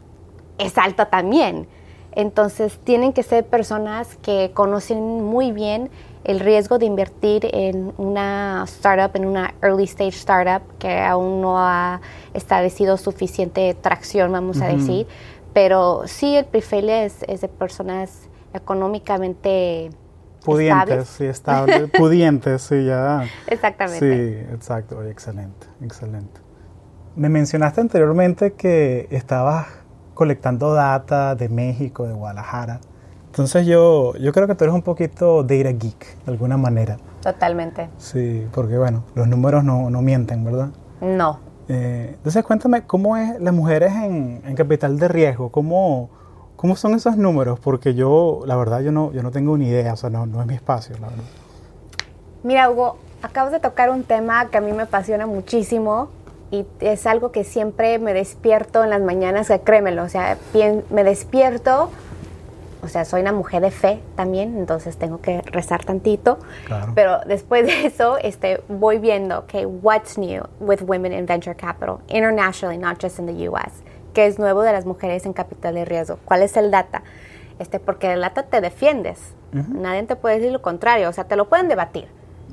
es 0.58 0.78
alto 0.78 1.06
también. 1.06 1.66
Entonces 2.12 2.78
tienen 2.82 3.12
que 3.12 3.22
ser 3.22 3.46
personas 3.46 4.16
que 4.22 4.50
conocen 4.52 5.22
muy 5.22 5.52
bien 5.52 5.90
el 6.24 6.40
riesgo 6.40 6.78
de 6.78 6.86
invertir 6.86 7.48
en 7.52 7.92
una 7.96 8.64
startup, 8.66 9.14
en 9.14 9.24
una 9.24 9.54
early 9.62 9.84
stage 9.84 10.16
startup 10.16 10.62
que 10.78 11.00
aún 11.00 11.40
no 11.40 11.58
ha 11.58 12.00
establecido 12.34 12.96
suficiente 12.96 13.74
tracción, 13.74 14.32
vamos 14.32 14.60
a 14.60 14.66
decir. 14.66 15.06
Pero 15.52 16.02
sí, 16.06 16.36
el 16.36 16.44
perfil 16.44 16.90
es, 16.90 17.20
de 17.20 17.48
personas 17.48 18.28
económicamente 18.52 19.90
pudientes, 20.52 21.08
sí, 21.08 21.24
estables, 21.24 21.90
pudientes, 21.98 22.62
sí, 22.62 22.84
ya. 22.84 23.24
Exactamente. 23.46 23.98
Sí, 23.98 24.54
exacto, 24.54 25.02
excelente, 25.04 25.66
excelente. 25.82 26.40
Me 27.16 27.28
mencionaste 27.28 27.80
anteriormente 27.80 28.52
que 28.52 29.08
estabas 29.10 29.66
colectando 30.14 30.72
data 30.72 31.34
de 31.34 31.48
México, 31.48 32.06
de 32.06 32.14
Guadalajara. 32.14 32.80
Entonces 33.26 33.66
yo, 33.66 34.14
yo 34.16 34.32
creo 34.32 34.46
que 34.46 34.54
tú 34.54 34.64
eres 34.64 34.74
un 34.74 34.82
poquito 34.82 35.42
data 35.42 35.70
geek, 35.70 36.24
de 36.24 36.32
alguna 36.32 36.56
manera. 36.56 36.96
Totalmente. 37.22 37.88
Sí, 37.98 38.46
porque 38.52 38.78
bueno, 38.78 39.04
los 39.14 39.28
números 39.28 39.64
no, 39.64 39.90
no 39.90 40.02
mienten, 40.02 40.44
¿verdad? 40.44 40.70
No. 41.00 41.38
Eh, 41.68 42.14
entonces 42.16 42.42
cuéntame, 42.44 42.84
¿cómo 42.84 43.16
es 43.16 43.38
las 43.40 43.52
mujeres 43.52 43.92
en, 43.92 44.40
en 44.44 44.54
capital 44.56 44.98
de 44.98 45.08
riesgo? 45.08 45.50
¿Cómo, 45.50 46.10
¿Cómo 46.58 46.74
son 46.74 46.94
esos 46.94 47.16
números? 47.16 47.60
Porque 47.60 47.94
yo, 47.94 48.40
la 48.44 48.56
verdad, 48.56 48.80
yo 48.80 48.90
no, 48.90 49.12
yo 49.12 49.22
no 49.22 49.30
tengo 49.30 49.56
ni 49.56 49.68
idea, 49.68 49.92
o 49.92 49.96
sea, 49.96 50.10
no, 50.10 50.26
no 50.26 50.40
es 50.40 50.46
mi 50.48 50.56
espacio, 50.56 50.96
la 51.00 51.06
verdad. 51.06 51.24
Mira, 52.42 52.68
Hugo, 52.68 52.96
acabas 53.22 53.52
de 53.52 53.60
tocar 53.60 53.90
un 53.90 54.02
tema 54.02 54.48
que 54.50 54.58
a 54.58 54.60
mí 54.60 54.72
me 54.72 54.82
apasiona 54.82 55.24
muchísimo 55.24 56.08
y 56.50 56.66
es 56.80 57.06
algo 57.06 57.30
que 57.30 57.44
siempre 57.44 58.00
me 58.00 58.12
despierto 58.12 58.82
en 58.82 58.90
las 58.90 59.00
mañanas, 59.00 59.52
créemelo, 59.62 60.02
o 60.02 60.08
sea, 60.08 60.36
me 60.90 61.04
despierto, 61.04 61.90
o 62.82 62.88
sea, 62.88 63.04
soy 63.04 63.20
una 63.20 63.32
mujer 63.32 63.62
de 63.62 63.70
fe 63.70 64.02
también, 64.16 64.58
entonces 64.58 64.96
tengo 64.96 65.20
que 65.20 65.42
rezar 65.42 65.84
tantito, 65.84 66.40
pero 66.96 67.20
después 67.20 67.66
de 67.66 67.86
eso 67.86 68.18
este, 68.18 68.64
voy 68.68 68.98
viendo, 68.98 69.38
okay, 69.38 69.64
what's 69.64 70.18
new 70.18 70.42
with 70.58 70.82
women 70.82 71.12
in 71.12 71.24
venture 71.24 71.54
capital, 71.54 72.00
internationally, 72.08 72.78
not 72.78 73.00
just 73.00 73.20
in 73.20 73.26
the 73.26 73.48
US, 73.48 73.84
qué 74.14 74.26
es 74.26 74.38
nuevo 74.38 74.62
de 74.62 74.72
las 74.72 74.86
mujeres 74.86 75.26
en 75.26 75.32
capital 75.32 75.74
de 75.74 75.84
riesgo, 75.84 76.18
cuál 76.24 76.42
es 76.42 76.56
el 76.56 76.70
data, 76.70 77.02
este, 77.58 77.80
porque 77.80 78.12
el 78.12 78.20
data 78.20 78.44
te 78.44 78.60
defiendes, 78.60 79.34
nadie 79.52 80.02
te 80.04 80.16
puede 80.16 80.36
decir 80.36 80.52
lo 80.52 80.62
contrario, 80.62 81.08
o 81.08 81.12
sea, 81.12 81.24
te 81.24 81.36
lo 81.36 81.48
pueden 81.48 81.68
debatir, 81.68 82.08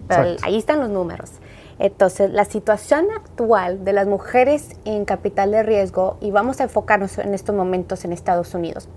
pero 0.08 0.36
ahí 0.44 0.58
están 0.58 0.80
los 0.80 0.90
números. 0.90 1.32
Entonces, 1.78 2.32
la 2.32 2.46
situación 2.46 3.08
actual 3.14 3.84
de 3.84 3.92
las 3.92 4.08
mujeres 4.08 4.78
en 4.86 5.04
capital 5.04 5.52
de 5.52 5.62
riesgo, 5.62 6.18
y 6.22 6.32
vamos 6.32 6.62
a 6.62 6.64
enfocarnos 6.64 7.18
en 7.18 7.34
estos 7.34 7.54
momentos 7.56 8.06
en 8.06 8.14
Estados 8.14 8.54
Unidos, 8.54 8.88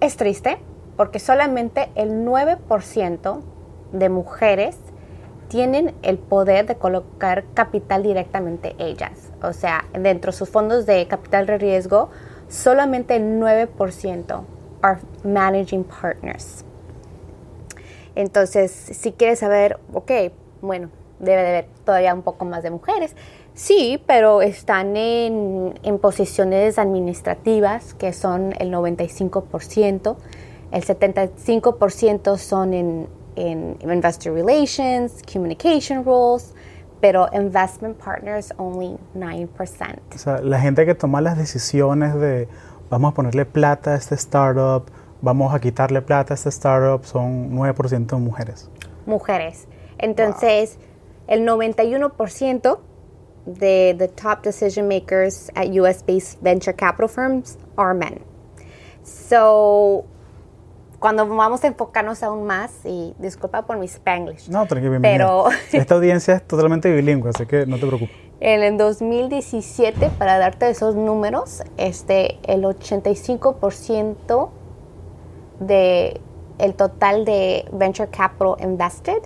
es 0.00 0.16
triste 0.16 0.58
porque 0.96 1.18
solamente 1.18 1.90
el 1.94 2.24
9% 2.24 3.40
de 3.92 4.08
mujeres 4.08 4.76
tienen 5.48 5.94
el 6.02 6.18
poder 6.18 6.66
de 6.66 6.76
colocar 6.76 7.44
capital 7.54 8.02
directamente 8.02 8.74
ellas. 8.78 9.25
O 9.42 9.52
sea, 9.52 9.84
dentro 9.92 10.32
de 10.32 10.36
sus 10.36 10.48
fondos 10.48 10.86
de 10.86 11.06
capital 11.08 11.46
de 11.46 11.58
riesgo, 11.58 12.10
solamente 12.48 13.16
el 13.16 13.40
9% 13.40 14.44
are 14.82 15.00
managing 15.24 15.84
partners. 15.84 16.64
Entonces, 18.14 18.72
si 18.72 19.12
quieres 19.12 19.40
saber, 19.40 19.78
ok, 19.92 20.10
bueno, 20.62 20.88
debe 21.18 21.42
de 21.42 21.48
haber 21.48 21.66
todavía 21.84 22.14
un 22.14 22.22
poco 22.22 22.44
más 22.44 22.62
de 22.62 22.70
mujeres. 22.70 23.14
Sí, 23.54 24.02
pero 24.06 24.42
están 24.42 24.96
en, 24.96 25.74
posiciones 26.00 26.78
administrativas 26.78 27.94
que 27.94 28.12
son 28.12 28.54
el 28.58 28.72
95%, 28.72 30.16
el 30.72 30.84
75% 30.84 32.36
son 32.36 32.74
en, 32.74 33.08
en 33.36 33.78
investor 33.82 34.34
relations, 34.34 35.22
communication 35.30 36.04
roles, 36.04 36.54
pero 37.06 37.28
investment 37.32 37.96
partners 38.02 38.52
only 38.58 38.98
9%. 39.14 39.48
O 40.12 40.18
sea, 40.18 40.40
la 40.40 40.58
gente 40.58 40.84
que 40.84 40.96
toma 40.96 41.20
las 41.20 41.38
decisiones 41.38 42.16
de 42.16 42.48
vamos 42.90 43.12
a 43.12 43.14
ponerle 43.14 43.44
plata 43.44 43.92
a 43.92 43.96
este 43.96 44.16
startup, 44.16 44.90
vamos 45.22 45.54
a 45.54 45.60
quitarle 45.60 46.02
plata 46.02 46.34
a 46.34 46.34
este 46.34 46.48
startup, 46.48 47.04
son 47.04 47.52
9% 47.52 48.18
mujeres. 48.18 48.68
Mujeres. 49.06 49.68
Entonces, 49.98 50.80
el 51.28 51.46
91% 51.46 52.80
de 53.46 53.94
the 53.96 54.08
top 54.08 54.42
decision 54.42 54.88
makers 54.88 55.48
at 55.54 55.68
US-based 55.68 56.40
venture 56.42 56.74
capital 56.74 57.08
firms 57.08 57.56
are 57.76 57.94
men. 57.94 58.18
So, 59.04 60.06
cuando 61.06 61.24
vamos 61.28 61.62
a 61.62 61.68
enfocarnos 61.68 62.24
aún 62.24 62.46
más, 62.46 62.72
y 62.84 63.14
disculpa 63.20 63.62
por 63.62 63.78
mi 63.78 63.86
spanglish. 63.86 64.48
No, 64.48 64.66
tranquilo, 64.66 64.98
pero 65.00 65.44
esta 65.72 65.94
audiencia 65.94 66.34
es 66.34 66.42
totalmente 66.42 66.92
bilingüe, 66.92 67.30
así 67.30 67.46
que 67.46 67.64
no 67.64 67.76
te 67.78 67.86
preocupes. 67.86 68.16
En 68.40 68.64
el 68.64 68.76
2017, 68.76 70.10
para 70.18 70.38
darte 70.38 70.68
esos 70.68 70.96
números, 70.96 71.62
este, 71.76 72.40
el 72.42 72.64
85% 72.64 74.48
de 75.60 76.20
el 76.58 76.74
total 76.74 77.24
de 77.24 77.68
venture 77.70 78.08
capital 78.08 78.56
invested 78.58 79.22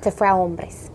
se 0.00 0.10
fue 0.10 0.26
a 0.26 0.36
hombres. 0.36 0.90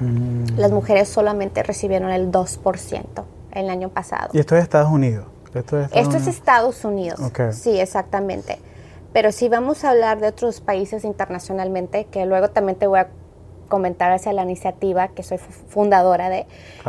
Mm. 0.00 0.58
Las 0.58 0.72
mujeres 0.72 1.08
solamente 1.08 1.62
recibieron 1.62 2.10
el 2.10 2.32
2% 2.32 3.04
el 3.52 3.70
año 3.70 3.90
pasado. 3.90 4.30
¿Y 4.32 4.40
esto 4.40 4.56
es 4.56 4.64
Estados 4.64 4.90
Unidos? 4.90 5.26
Esto 5.54 5.78
es 5.78 6.26
Estados, 6.26 6.84
Unidos. 6.84 7.20
Sí, 7.52 7.78
exactamente. 7.78 8.58
Pero 9.14 9.30
si 9.30 9.48
vamos 9.48 9.84
a 9.84 9.90
hablar 9.90 10.20
de 10.20 10.26
otros 10.26 10.60
países 10.60 11.04
internacionalmente, 11.04 12.06
que 12.06 12.26
luego 12.26 12.50
también 12.50 12.76
te 12.76 12.88
voy 12.88 12.98
a 12.98 13.10
comentar 13.68 14.10
hacia 14.10 14.32
la 14.32 14.42
iniciativa 14.42 15.06
que 15.06 15.22
soy 15.22 15.38
fundadora 15.38 16.28
de, 16.28 16.46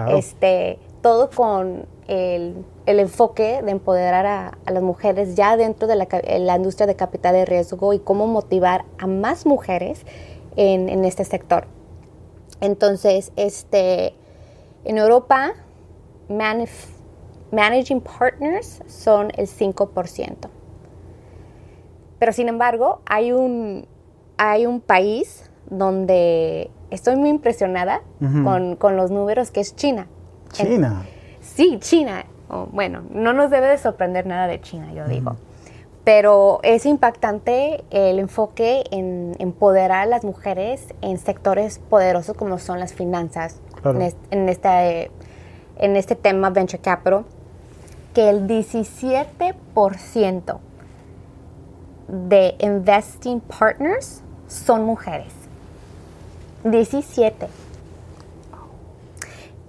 este, 0.07 0.79
todo 1.03 1.29
con 1.29 1.85
el, 2.07 2.65
enfoque 2.87 3.61
de 3.61 3.69
empoderar 3.69 4.25
a, 4.25 4.57
las 4.65 4.81
mujeres 4.81 5.35
ya 5.35 5.55
dentro 5.55 5.87
de 5.87 5.95
la, 5.97 6.07
la 6.39 6.55
industria 6.55 6.87
de 6.87 6.95
capital 6.95 7.35
de 7.35 7.45
riesgo 7.45 7.93
y 7.93 7.99
cómo 7.99 8.25
motivar 8.25 8.85
a 8.97 9.05
más 9.05 9.45
mujeres 9.45 10.03
en, 10.55 11.05
este 11.05 11.25
sector. 11.25 11.67
Entonces, 12.59 13.33
este, 13.35 14.15
en 14.83 14.97
Europa, 14.97 15.53
managing 17.51 18.01
partners 18.01 18.81
son 18.87 19.31
el 19.37 19.47
5%. 19.47 20.54
Pero 22.25 22.33
sin 22.33 22.49
embargo, 22.49 23.01
hay 23.05 23.31
un, 23.31 23.85
hay 24.37 24.65
un 24.65 24.81
país 24.81 25.51
donde 25.69 26.71
estoy 26.89 27.17
muy 27.17 27.29
impresionada 27.29 28.01
con, 28.79 28.97
los 28.97 29.11
números, 29.11 29.51
que 29.51 29.59
es 29.59 29.75
China. 29.75 30.07
China. 30.51 31.03
sí, 31.39 31.77
China. 31.79 32.25
bueno, 32.71 33.03
no 33.11 33.33
nos 33.33 33.51
debe 33.51 33.67
de 33.67 33.77
sorprender 33.77 34.25
nada 34.25 34.47
de 34.47 34.59
China, 34.59 34.91
yo 34.91 35.05
digo. 35.05 35.35
Pero 36.03 36.61
es 36.63 36.87
impactante 36.87 37.83
el 37.91 38.17
enfoque 38.17 38.85
en 38.89 39.35
empoderar 39.37 40.01
a 40.01 40.07
las 40.07 40.23
mujeres 40.23 40.95
en 41.01 41.19
sectores 41.19 41.77
poderosos 41.77 42.35
como 42.35 42.57
son 42.57 42.79
las 42.79 42.95
finanzas, 42.95 43.61
en, 44.31 44.49
este, 44.49 45.11
en 45.77 45.95
este 45.95 46.15
tema 46.15 46.49
Venture 46.49 46.81
Capital, 46.81 47.25
que 48.15 48.29
el 48.29 48.47
17% 48.47 50.59
de 52.07 52.55
investing 52.59 53.39
partners 53.41 54.21
son 54.47 54.83
mujeres. 54.83 55.33
17. 56.63 57.47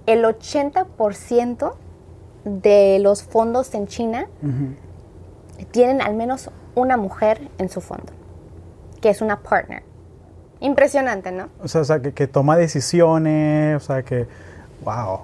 El 0.05 0.23
80% 0.23 1.73
de 2.45 2.99
los 2.99 3.23
fondos 3.23 3.73
en 3.73 3.87
China 3.87 4.27
tienen 5.71 6.01
al 6.01 6.13
menos 6.13 6.49
una 6.75 6.97
mujer 6.97 7.49
en 7.57 7.69
su 7.69 7.81
fondo, 7.81 8.13
que 9.01 9.09
es 9.09 9.21
una 9.21 9.41
partner. 9.41 9.83
Impresionante, 10.59 11.31
¿no? 11.31 11.49
O 11.61 11.67
sea, 11.67 11.81
o 11.81 11.83
sea 11.83 12.01
que, 12.01 12.13
que, 12.13 12.27
toma 12.27 12.57
decisiones, 12.57 13.75
o 13.75 13.79
sea, 13.85 14.01
que, 14.01 14.27
wow. 14.83 15.19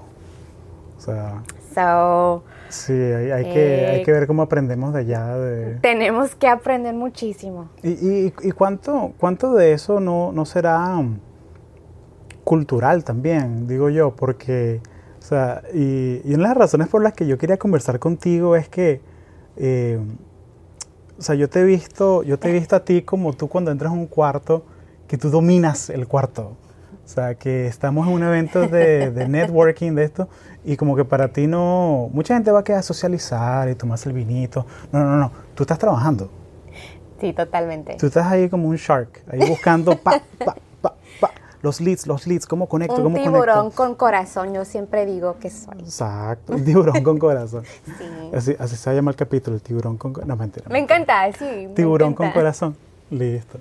O 0.97 1.02
sea... 1.02 1.41
So, 1.73 2.43
sí, 2.69 2.93
hay, 2.93 3.32
hay 3.32 3.43
que, 3.45 3.88
hay 3.88 4.04
que 4.04 4.12
ver 4.12 4.28
cómo 4.28 4.41
aprendemos 4.41 4.93
de 4.93 4.99
allá. 4.99 5.38
De... 5.38 5.76
Tenemos 5.76 6.36
que 6.36 6.47
aprender 6.47 6.93
muchísimo. 6.93 7.69
¿Y, 7.82 7.89
y, 7.89 8.34
y 8.41 8.52
cuánto, 8.52 9.13
cuánto 9.17 9.54
de 9.54 9.73
eso 9.73 9.99
no, 9.99 10.32
no 10.32 10.45
será 10.45 11.02
cultural 12.43 13.04
también, 13.04 13.67
digo 13.67 13.89
yo? 13.89 14.15
Porque, 14.15 14.82
o 15.19 15.21
sea, 15.21 15.63
y, 15.73 16.21
y 16.26 16.34
una 16.34 16.43
de 16.43 16.49
las 16.49 16.58
razones 16.58 16.88
por 16.88 17.02
las 17.02 17.13
que 17.13 17.28
yo 17.28 17.38
quería 17.38 17.58
conversar 17.58 17.99
contigo 17.99 18.56
es 18.56 18.69
que... 18.69 19.02
Eh, 19.58 19.99
o 21.15 21.21
sea, 21.21 21.36
yo 21.36 21.47
te 21.47 21.62
he 21.62 21.63
visto, 21.63 22.23
yo 22.23 22.39
te 22.39 22.49
he 22.49 22.52
visto 22.52 22.76
a 22.76 22.84
ti 22.84 23.04
como 23.04 23.34
tú 23.34 23.47
cuando 23.47 23.71
entras 23.71 23.91
a 23.91 23.95
un 23.95 24.08
cuarto, 24.08 24.65
que 25.08 25.17
tú 25.17 25.30
dominas 25.30 25.89
el 25.91 26.08
cuarto. 26.08 26.58
O 27.06 27.08
sea, 27.08 27.36
que 27.36 27.68
estamos 27.68 28.08
en 28.08 28.13
un 28.13 28.24
evento 28.24 28.68
de, 28.68 29.12
de, 29.12 29.28
networking 29.30 29.94
de 29.94 30.06
esto 30.06 30.30
y 30.63 30.78
como 30.78 30.96
que 30.96 31.04
para 31.04 31.28
ti 31.28 31.48
no... 31.48 32.10
Mucha 32.13 32.34
gente 32.34 32.52
va 32.52 32.60
a 32.60 32.63
quedar 32.63 32.80
a 32.80 32.84
socializar 32.84 33.68
y 33.70 33.76
tomarse 33.76 34.10
el 34.10 34.16
vinito. 34.16 34.66
No, 34.92 35.00
no, 35.04 35.18
no. 35.18 35.32
Tú 35.54 35.63
estás 35.63 35.78
trabajando. 35.78 36.30
Sí, 37.20 37.34
totalmente. 37.34 37.96
Tú 37.98 38.08
estás 38.08 38.28
ahí 38.28 38.50
como 38.50 38.68
un 38.68 38.76
shark, 38.76 39.22
ahí 39.32 39.48
buscando 39.48 39.98
pa, 39.98 40.22
pa, 40.38 40.56
pa, 40.82 40.96
pa, 41.22 41.32
los 41.62 41.80
leads, 41.80 42.06
los 42.06 42.28
leads, 42.28 42.46
cómo 42.46 42.68
conecto, 42.68 42.98
un 42.98 43.04
cómo 43.04 43.16
tiburón 43.16 43.56
conecto. 43.56 43.76
con 43.78 43.96
corazón, 43.96 44.54
yo 44.54 44.66
siempre 44.66 45.06
digo 45.06 45.38
que 45.39 45.50
soy. 45.50 45.80
Exacto, 45.80 46.54
un 46.54 46.66
tiburón 46.66 47.02
con 47.02 47.18
corazón. 47.18 47.63
Sí. 47.98 48.32
Así, 48.36 48.56
así 48.60 48.76
se 48.76 48.94
llama 48.94 49.12
el 49.12 49.16
capítulo, 49.16 49.56
el 49.56 49.62
tiburón 49.62 49.96
con 49.96 50.12
corazón. 50.12 50.28
No, 50.28 50.36
mentira. 50.36 50.66
Me 50.70 50.80
encanta, 50.80 51.32
sí. 51.32 51.46
me 51.46 51.74
Tiburón 51.74 52.13
con 52.13 52.32
corazón. 52.32 52.76
Listo. 53.10 53.58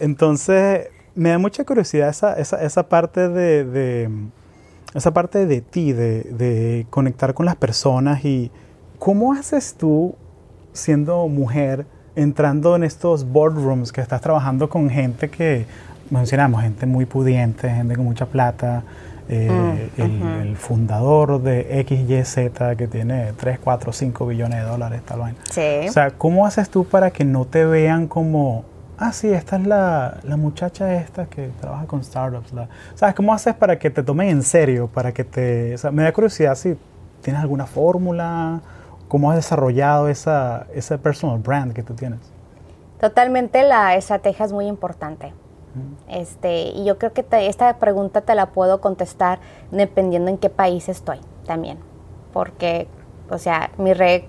Entonces, 0.00 0.88
me 1.14 1.30
da 1.30 1.38
mucha 1.38 1.64
curiosidad 1.64 2.08
esa, 2.08 2.34
esa, 2.38 2.62
esa 2.62 2.88
parte 2.88 3.28
de, 3.28 3.64
de- 3.64 4.10
esa 4.94 5.12
parte 5.12 5.44
de 5.46 5.60
ti, 5.60 5.92
de, 5.92 6.22
de 6.22 6.86
conectar 6.90 7.34
con 7.34 7.44
las 7.46 7.56
personas 7.56 8.24
y 8.24 8.50
cómo 8.98 9.32
haces 9.34 9.74
tú 9.74 10.14
siendo 10.72 11.28
mujer 11.28 11.84
entrando 12.16 12.74
en 12.74 12.84
estos 12.84 13.30
boardrooms 13.30 13.92
que 13.92 14.00
estás 14.00 14.20
trabajando 14.20 14.68
con 14.68 14.88
gente 14.90 15.28
que 15.28 15.66
mencionamos, 16.10 16.62
gente 16.62 16.86
muy 16.86 17.04
pudiente, 17.04 17.68
gente 17.68 17.96
con 17.96 18.04
mucha 18.06 18.26
plata, 18.26 18.82
eh, 19.28 19.90
Mm, 19.98 20.00
el, 20.00 20.10
ujú. 20.22 20.28
el 20.40 20.56
fundador 20.56 21.42
de 21.42 21.84
XYZ 21.86 22.76
que 22.78 22.88
tiene 22.88 23.34
3, 23.36 23.58
4, 23.62 23.92
5 23.92 24.26
billones 24.26 24.58
de 24.62 24.64
dólares, 24.64 25.02
tal 25.04 25.20
vaina. 25.20 25.38
Sí. 25.50 25.86
O 25.86 25.92
sea, 25.92 26.12
¿cómo 26.12 26.46
haces 26.46 26.70
tú 26.70 26.86
para 26.86 27.10
que 27.10 27.24
no 27.26 27.44
te 27.44 27.66
vean 27.66 28.06
como, 28.08 28.64
ah, 28.98 29.12
sí, 29.12 29.28
esta 29.32 29.56
es 29.56 29.66
la, 29.66 30.18
la 30.22 30.36
muchacha 30.36 30.94
esta 30.94 31.26
que 31.26 31.48
trabaja 31.60 31.86
con 31.86 32.02
startups? 32.04 32.52
La, 32.52 32.68
¿Sabes? 32.94 33.14
¿Cómo 33.14 33.32
haces 33.32 33.54
para 33.54 33.78
que 33.78 33.90
te 33.90 34.02
tomen 34.02 34.28
en 34.28 34.42
serio? 34.42 34.88
Para 34.88 35.12
que 35.12 35.24
te... 35.24 35.74
O 35.74 35.78
sea, 35.78 35.90
me 35.90 36.02
da 36.02 36.12
curiosidad 36.12 36.54
si 36.54 36.76
tienes 37.22 37.42
alguna 37.42 37.66
fórmula, 37.66 38.60
cómo 39.08 39.30
has 39.30 39.36
desarrollado 39.36 40.08
esa, 40.08 40.66
ese 40.74 40.98
personal 40.98 41.38
brand 41.38 41.72
que 41.72 41.82
tú 41.82 41.94
tienes. 41.94 42.20
Totalmente 43.00 43.62
la 43.62 43.94
estrategia 43.96 44.44
es 44.46 44.52
muy 44.52 44.66
importante. 44.66 45.32
Este, 46.08 46.62
y 46.70 46.84
yo 46.84 46.98
creo 46.98 47.12
que 47.12 47.22
te- 47.22 47.46
esta 47.46 47.78
pregunta 47.78 48.22
te 48.22 48.34
la 48.34 48.46
puedo 48.46 48.80
contestar 48.80 49.38
dependiendo 49.70 50.28
en 50.30 50.38
qué 50.38 50.50
país 50.50 50.88
estoy 50.88 51.20
también. 51.46 51.78
Porque, 52.32 52.88
o 53.30 53.38
sea, 53.38 53.70
mi 53.78 53.94
red 53.94 54.22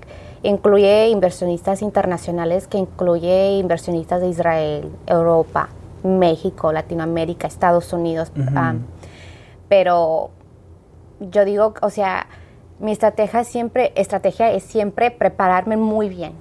incluye 0.44 1.10
inversionistas 1.10 1.82
internacionales, 1.82 2.68
que 2.68 2.78
incluye 2.78 3.58
inversionistas 3.58 4.22
de 4.22 4.30
Israel, 4.30 4.92
Europa, 5.08 5.70
México, 6.04 6.72
Latinoamérica, 6.72 7.48
Estados 7.48 7.92
Unidos. 7.94 8.32
Ah, 8.56 8.76
pero 9.68 10.30
yo 11.20 11.46
digo, 11.46 11.74
o 11.82 11.90
sea, 11.90 12.28
mi 12.80 12.92
estrategia 12.92 13.44
siempre, 13.44 13.92
estrategia 13.96 14.52
es 14.52 14.64
siempre 14.64 15.12
prepararme 15.12 15.76
muy 15.78 16.08
bien 16.10 16.32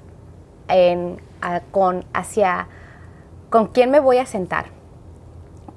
en, 0.69 1.21
a- 1.43 1.61
con 1.61 2.05
hacia 2.13 2.69
con 3.51 3.67
quién 3.69 3.91
me 3.91 3.99
voy 3.99 4.19
a 4.19 4.27
sentar, 4.27 4.67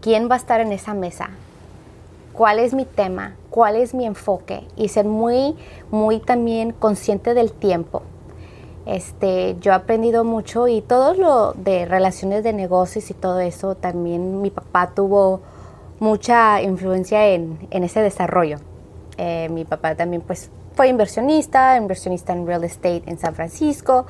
quién 0.02 0.30
va 0.30 0.36
a 0.36 0.38
estar 0.38 0.60
en 0.62 0.72
esa 0.74 0.94
mesa, 0.94 1.30
cuál 2.34 2.60
es 2.60 2.74
mi 2.74 2.86
tema, 2.86 3.36
cuál 3.50 3.76
es 3.78 3.94
mi 3.94 4.06
enfoque 4.06 4.68
y 4.76 4.90
ser 4.90 5.06
muy, 5.06 5.56
muy 5.90 6.20
también 6.20 6.72
consciente 6.74 7.34
del 7.34 7.52
tiempo. 7.54 8.04
Este, 8.86 9.56
yo 9.60 9.72
he 9.72 9.76
aprendido 9.76 10.24
mucho 10.24 10.68
y 10.68 10.82
todo 10.82 11.14
lo 11.14 11.54
de 11.54 11.86
relaciones 11.86 12.44
de 12.44 12.52
negocios 12.52 13.12
y 13.12 13.14
todo 13.14 13.40
eso, 13.40 13.76
también 13.76 14.42
mi 14.42 14.50
papá 14.50 14.92
tuvo 14.96 15.42
mucha 16.00 16.62
influencia 16.64 17.28
en, 17.28 17.60
en 17.70 17.84
ese 17.84 18.02
desarrollo. 18.02 18.58
Eh, 19.18 19.50
mi 19.52 19.66
papá 19.66 19.94
también 19.94 20.24
pues 20.24 20.50
fue 20.74 20.88
inversionista, 20.88 21.78
inversionista 21.78 22.34
en 22.34 22.48
real 22.48 22.64
estate 22.64 23.04
en 23.06 23.20
San 23.20 23.36
Francisco, 23.36 24.08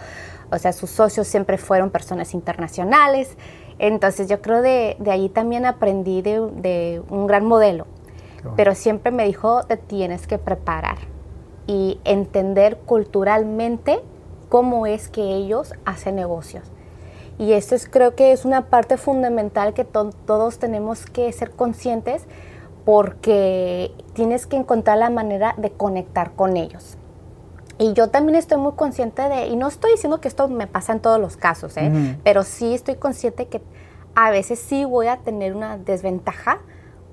o 0.50 0.58
sea, 0.58 0.72
sus 0.72 0.90
socios 0.90 1.28
siempre 1.28 1.58
fueron 1.58 1.90
personas 1.90 2.34
internacionales, 2.34 3.36
entonces 3.78 4.30
yo 4.30 4.42
creo 4.42 4.62
de, 4.62 4.96
de 5.00 5.12
ahí 5.12 5.28
también 5.28 5.66
aprendí 5.66 6.22
de, 6.22 6.40
de 6.40 7.02
un 7.10 7.28
gran 7.28 7.46
modelo, 7.46 7.88
bueno. 8.42 8.54
pero 8.56 8.74
siempre 8.74 9.12
me 9.12 9.26
dijo, 9.26 9.64
te 9.64 9.76
tienes 9.76 10.28
que 10.28 10.38
preparar 10.38 10.98
y 11.68 12.00
entender 12.06 12.78
culturalmente 12.86 14.02
cómo 14.52 14.86
es 14.86 15.08
que 15.08 15.22
ellos 15.22 15.74
hacen 15.86 16.16
negocios. 16.18 16.66
Y 17.40 17.54
esto 17.54 17.74
es, 17.74 17.88
creo 17.88 18.16
que 18.16 18.34
es 18.34 18.44
una 18.44 18.66
parte 18.70 18.98
fundamental 18.98 19.74
que 19.74 19.86
to- 19.86 20.12
todos 20.28 20.60
tenemos 20.60 21.06
que 21.06 21.32
ser 21.32 21.52
conscientes 21.52 22.28
porque 22.86 23.94
tienes 24.14 24.46
que 24.48 24.58
encontrar 24.58 24.98
la 24.98 25.10
manera 25.10 25.56
de 25.58 25.72
conectar 25.72 26.34
con 26.34 26.58
ellos. 26.58 26.98
Y 27.78 27.94
yo 27.94 28.10
también 28.10 28.36
estoy 28.36 28.58
muy 28.58 28.74
consciente 28.74 29.22
de, 29.30 29.48
y 29.48 29.56
no 29.56 29.70
estoy 29.70 29.94
diciendo 29.94 30.20
que 30.20 30.28
esto 30.28 30.48
me 30.50 30.68
pasa 30.68 30.92
en 30.92 31.00
todos 31.00 31.20
los 31.20 31.38
casos, 31.38 31.78
¿eh? 31.78 31.90
Pero 32.24 32.44
sí 32.44 32.74
estoy 32.74 32.96
consciente 32.96 33.48
que 33.48 33.62
a 34.14 34.30
veces 34.32 34.60
sí 34.60 34.84
voy 34.84 35.08
a 35.08 35.18
tener 35.18 35.56
una 35.56 35.78
desventaja 35.78 36.60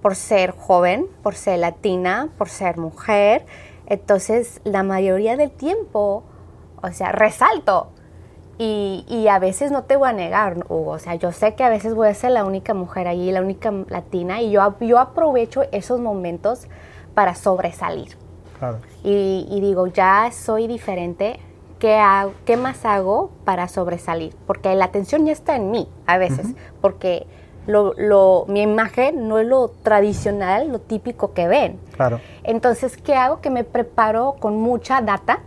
por 0.03 0.17
ser 0.17 0.51
joven, 0.51 1.07
por 1.23 1.37
ser 1.37 1.61
latina, 1.61 2.31
por 2.37 2.49
ser 2.49 2.77
mujer. 2.79 3.47
Entonces, 3.87 4.61
la 4.65 4.83
mayoría 4.83 5.37
del 5.37 5.51
tiempo, 5.53 6.25
o 6.83 6.91
sea, 6.93 7.13
resalto. 7.13 7.89
Y, 8.61 9.05
y 9.09 9.29
a 9.29 9.39
veces 9.39 9.71
no 9.71 9.85
te 9.85 9.97
voy 9.97 10.09
a 10.09 10.13
negar, 10.13 10.57
Hugo. 10.69 10.91
O 10.93 10.99
sea, 10.99 11.15
yo 11.15 11.31
sé 11.31 11.55
que 11.55 11.63
a 11.63 11.69
veces 11.69 11.95
voy 11.95 12.09
a 12.09 12.15
ser 12.15 12.33
la 12.33 12.45
única 12.45 12.75
mujer 12.75 13.07
allí, 13.07 13.31
la 13.31 13.41
única 13.41 13.73
latina, 13.89 14.41
y 14.43 14.51
yo, 14.51 14.75
yo 14.81 14.99
aprovecho 14.99 15.63
esos 15.71 16.01
momentos 16.01 16.67
para 17.15 17.35
sobresalir. 17.37 18.17
Claro. 18.59 18.79
Y, 19.05 19.47
y 19.49 19.61
digo, 19.61 19.87
ya 19.87 20.31
soy 20.33 20.67
diferente, 20.67 21.39
¿qué, 21.79 21.95
hago- 21.99 22.33
¿qué 22.45 22.57
más 22.57 22.85
hago 22.85 23.31
para 23.45 23.69
sobresalir? 23.69 24.35
Porque 24.49 24.75
la 24.75 24.87
atención 24.87 25.25
ya 25.25 25.33
está 25.33 25.55
en 25.55 25.71
mí 25.71 25.89
a 26.07 26.19
veces, 26.19 26.49
porque 26.81 27.29
lo, 27.69 27.95
lo- 27.97 28.45
mi 28.49 28.63
imagen 28.63 29.29
no 29.29 29.39
es 29.39 29.47
lo 29.47 29.69
tradicional, 29.69 30.69
lo 30.73 30.81
típico 30.81 31.33
que 31.33 31.47
ven. 31.47 31.79
Claro. 31.95 32.19
Entonces, 32.43 32.97
¿qué 32.97 33.15
hago? 33.15 33.41
Que 33.41 33.51
me 33.51 33.63
preparo 33.63 34.35
con 34.41 34.57
mucha 34.57 35.01
data 35.01 35.43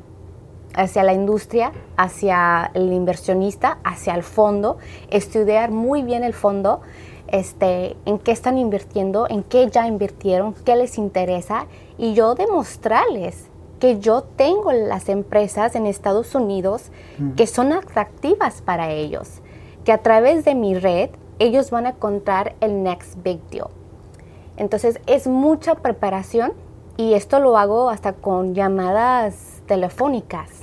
hacia 0.75 1.03
la 1.03 1.13
industria, 1.13 1.71
hacia 1.97 2.71
el 2.73 2.91
inversionista, 2.93 3.79
hacia 3.83 4.15
el 4.15 4.23
fondo, 4.23 4.77
estudiar 5.09 5.71
muy 5.71 6.03
bien 6.03 6.23
el 6.23 6.33
fondo, 6.33 6.81
este, 7.27 7.95
en 8.05 8.19
qué 8.19 8.31
están 8.31 8.57
invirtiendo, 8.57 9.27
en 9.29 9.43
qué 9.43 9.69
ya 9.69 9.87
invirtieron, 9.87 10.53
qué 10.53 10.75
les 10.75 10.97
interesa, 10.97 11.67
y 11.97 12.13
yo 12.13 12.35
demostrarles 12.35 13.49
que 13.79 13.99
yo 13.99 14.21
tengo 14.21 14.71
las 14.71 15.09
empresas 15.09 15.75
en 15.75 15.87
Estados 15.87 16.35
Unidos 16.35 16.91
que 17.35 17.47
son 17.47 17.73
atractivas 17.73 18.61
para 18.61 18.91
ellos, 18.91 19.41
que 19.83 19.91
a 19.91 19.97
través 19.97 20.45
de 20.45 20.53
mi 20.53 20.75
red 20.75 21.09
ellos 21.39 21.71
van 21.71 21.87
a 21.87 21.89
encontrar 21.89 22.53
el 22.61 22.83
next 22.83 23.15
big 23.23 23.41
deal. 23.49 23.69
Entonces 24.55 25.01
es 25.07 25.25
mucha 25.25 25.73
preparación 25.73 26.53
y 26.95 27.15
esto 27.15 27.39
lo 27.39 27.57
hago 27.57 27.89
hasta 27.89 28.13
con 28.13 28.53
llamadas 28.53 29.63
telefónicas. 29.65 30.60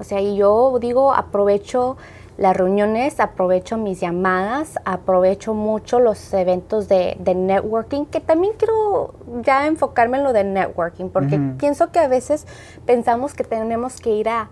O 0.00 0.04
sea, 0.04 0.20
y 0.20 0.36
yo 0.36 0.78
digo, 0.80 1.12
aprovecho 1.12 1.96
las 2.36 2.56
reuniones, 2.56 3.18
aprovecho 3.18 3.76
mis 3.76 4.00
llamadas, 4.00 4.78
aprovecho 4.84 5.54
mucho 5.54 5.98
los 5.98 6.32
eventos 6.32 6.86
de, 6.88 7.16
de 7.18 7.34
networking, 7.34 8.04
que 8.06 8.20
también 8.20 8.52
quiero 8.56 9.14
ya 9.42 9.66
enfocarme 9.66 10.18
en 10.18 10.24
lo 10.24 10.32
de 10.32 10.44
networking, 10.44 11.08
porque 11.08 11.40
pienso 11.58 11.90
que 11.90 11.98
a 11.98 12.06
veces 12.06 12.46
pensamos 12.86 13.34
que 13.34 13.42
tenemos 13.42 14.00
que 14.00 14.10
ir 14.10 14.28
a, 14.28 14.50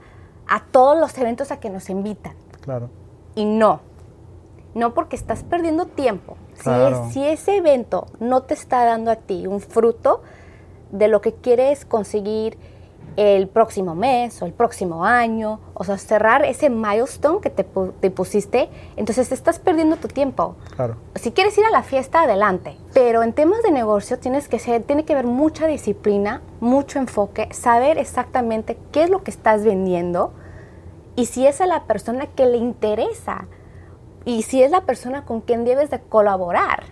a 0.49 0.65
todos 0.73 0.99
los 0.99 1.17
eventos 1.19 1.53
a 1.53 1.61
que 1.61 1.71
nos 1.71 1.89
invitan. 1.89 2.35
Claro. 2.61 2.91
Y 3.37 3.45
no. 3.45 3.81
No 4.75 4.93
porque 4.93 5.15
estás 5.15 5.45
perdiendo 5.45 5.87
tiempo. 5.87 6.37
Si, 6.57 6.65
Claro. 6.65 7.05
es- 7.07 7.13
si 7.13 7.25
ese 7.25 7.57
evento 7.57 8.07
no 8.19 8.43
te 8.43 8.55
está 8.55 8.85
dando 8.85 9.13
a 9.13 9.17
ti 9.17 9.47
un 9.47 9.61
fruto 9.61 10.23
de 10.91 11.07
lo 11.09 11.21
que 11.21 11.33
quieres 11.35 11.85
conseguir 11.85 12.59
el 13.17 13.49
próximo 13.49 13.95
mes 13.95 14.41
o 14.43 14.47
el 14.47 14.53
próximo 14.53 15.05
año, 15.05 15.61
o 15.75 15.85
sea, 15.85 15.97
cerrar 15.97 16.45
ese 16.45 16.69
milestone 16.69 17.41
que 17.41 17.49
te, 17.49 17.65
te, 17.65 18.11
pusiste, 18.11 18.69
entonces 18.97 19.33
estás 19.33 19.59
perdiendo 19.59 19.97
tu 19.97 20.09
tiempo. 20.09 20.57
Claro. 20.77 20.97
Si 21.15 21.33
quieres 21.33 21.57
ir 21.57 21.65
a 21.65 21.71
la 21.71 21.83
fiesta, 21.83 22.23
adelante, 22.23 22.77
pero 22.93 23.23
en 23.23 23.33
temas 23.33 23.63
de 23.63 23.71
negocio 23.71 24.19
tienes 24.19 24.49
que 24.49 24.59
ser, 24.59 24.83
tiene 24.83 25.05
que 25.05 25.15
haber 25.15 25.27
mucha 25.27 25.67
disciplina, 25.67 26.43
mucho 26.61 26.99
enfoque, 26.99 27.49
saber 27.53 27.99
exactamente 27.99 28.77
qué 28.93 29.05
es 29.05 29.11
lo 29.11 29.23
que 29.25 29.31
estás 29.31 29.65
vendiendo 29.65 30.33
y 31.17 31.27
si 31.27 31.47
es 31.47 31.63
a 31.63 31.67
la 31.67 31.85
persona 31.85 32.27
que 32.27 32.45
le 32.45 32.59
interesa 32.59 33.47
y 34.27 34.43
si 34.43 34.63
es 34.63 34.71
la 34.71 34.83
persona 34.83 35.25
con 35.25 35.41
quien 35.41 35.65
debes 35.65 35.89
de 35.89 36.01
colaborar. 36.01 36.85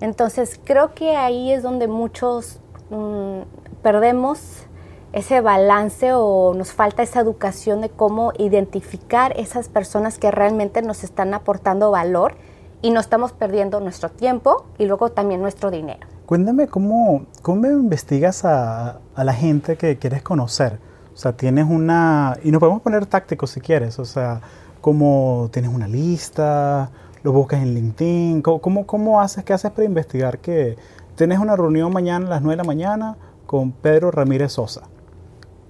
Entonces, 0.00 0.60
creo 0.64 0.94
que 0.94 1.16
ahí 1.16 1.52
es 1.52 1.62
donde 1.62 1.86
muchos 1.86 2.58
mm, 2.90 3.42
perdemos 3.82 4.66
ese 5.12 5.40
balance 5.40 6.12
o 6.14 6.54
nos 6.54 6.72
falta 6.72 7.02
esa 7.02 7.20
educación 7.20 7.80
de 7.80 7.90
cómo 7.90 8.32
identificar 8.38 9.38
esas 9.38 9.68
personas 9.68 10.18
que 10.18 10.30
realmente 10.30 10.82
nos 10.82 11.04
están 11.04 11.34
aportando 11.34 11.90
valor 11.90 12.34
y 12.80 12.90
no 12.90 13.00
estamos 13.00 13.32
perdiendo 13.32 13.80
nuestro 13.80 14.08
tiempo 14.08 14.64
y 14.78 14.86
luego 14.86 15.10
también 15.10 15.40
nuestro 15.40 15.70
dinero. 15.70 16.06
Cuéntame 16.26 16.66
cómo, 16.66 17.26
cómo 17.42 17.66
investigas 17.66 18.44
a, 18.44 19.00
a 19.14 19.24
la 19.24 19.34
gente 19.34 19.76
que 19.76 19.98
quieres 19.98 20.22
conocer. 20.22 20.78
O 21.14 21.16
sea, 21.16 21.36
tienes 21.36 21.66
una... 21.68 22.38
Y 22.42 22.50
nos 22.50 22.58
podemos 22.58 22.80
poner 22.80 23.06
tácticos 23.06 23.50
si 23.50 23.60
quieres. 23.60 23.98
O 23.98 24.04
sea, 24.04 24.40
cómo 24.80 25.50
tienes 25.52 25.72
una 25.72 25.86
lista, 25.86 26.90
lo 27.22 27.32
buscas 27.32 27.62
en 27.62 27.74
LinkedIn. 27.74 28.42
¿Cómo, 28.42 28.86
cómo 28.86 29.20
haces? 29.20 29.44
¿Qué 29.44 29.52
haces 29.52 29.70
para 29.70 29.84
investigar 29.84 30.38
que 30.38 30.76
tienes 31.14 31.38
una 31.38 31.54
reunión 31.54 31.92
mañana 31.92 32.26
a 32.26 32.30
las 32.30 32.42
9 32.42 32.54
de 32.54 32.56
la 32.56 32.66
mañana 32.66 33.16
con 33.46 33.72
Pedro 33.72 34.10
Ramírez 34.10 34.52
Sosa? 34.52 34.88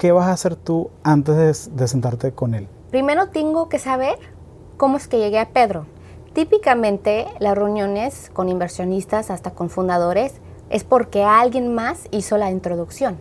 ¿Qué 0.03 0.11
vas 0.11 0.27
a 0.27 0.33
hacer 0.33 0.57
tú 0.57 0.91
antes 1.05 1.71
de, 1.77 1.87
sentarte 1.87 2.33
con 2.33 2.55
él? 2.55 2.67
Primero 2.91 3.29
tengo 3.29 3.69
que 3.69 3.79
saber 3.79 4.19
cómo 4.77 4.97
es 4.97 5.07
que 5.07 5.21
llegué 5.21 5.39
a 5.39 5.51
Pedro. 5.51 5.87
Típicamente 6.33 7.29
las 7.39 7.57
reuniones 7.57 8.29
con 8.33 8.49
inversionistas, 8.49 9.31
hasta 9.31 9.53
con 9.53 9.71
fundadores, 9.71 10.41
es 10.71 10.83
porque 10.83 11.23
alguien 11.23 11.73
más 11.73 12.09
hizo 12.11 12.37
la 12.37 12.51
introducción. 12.51 13.17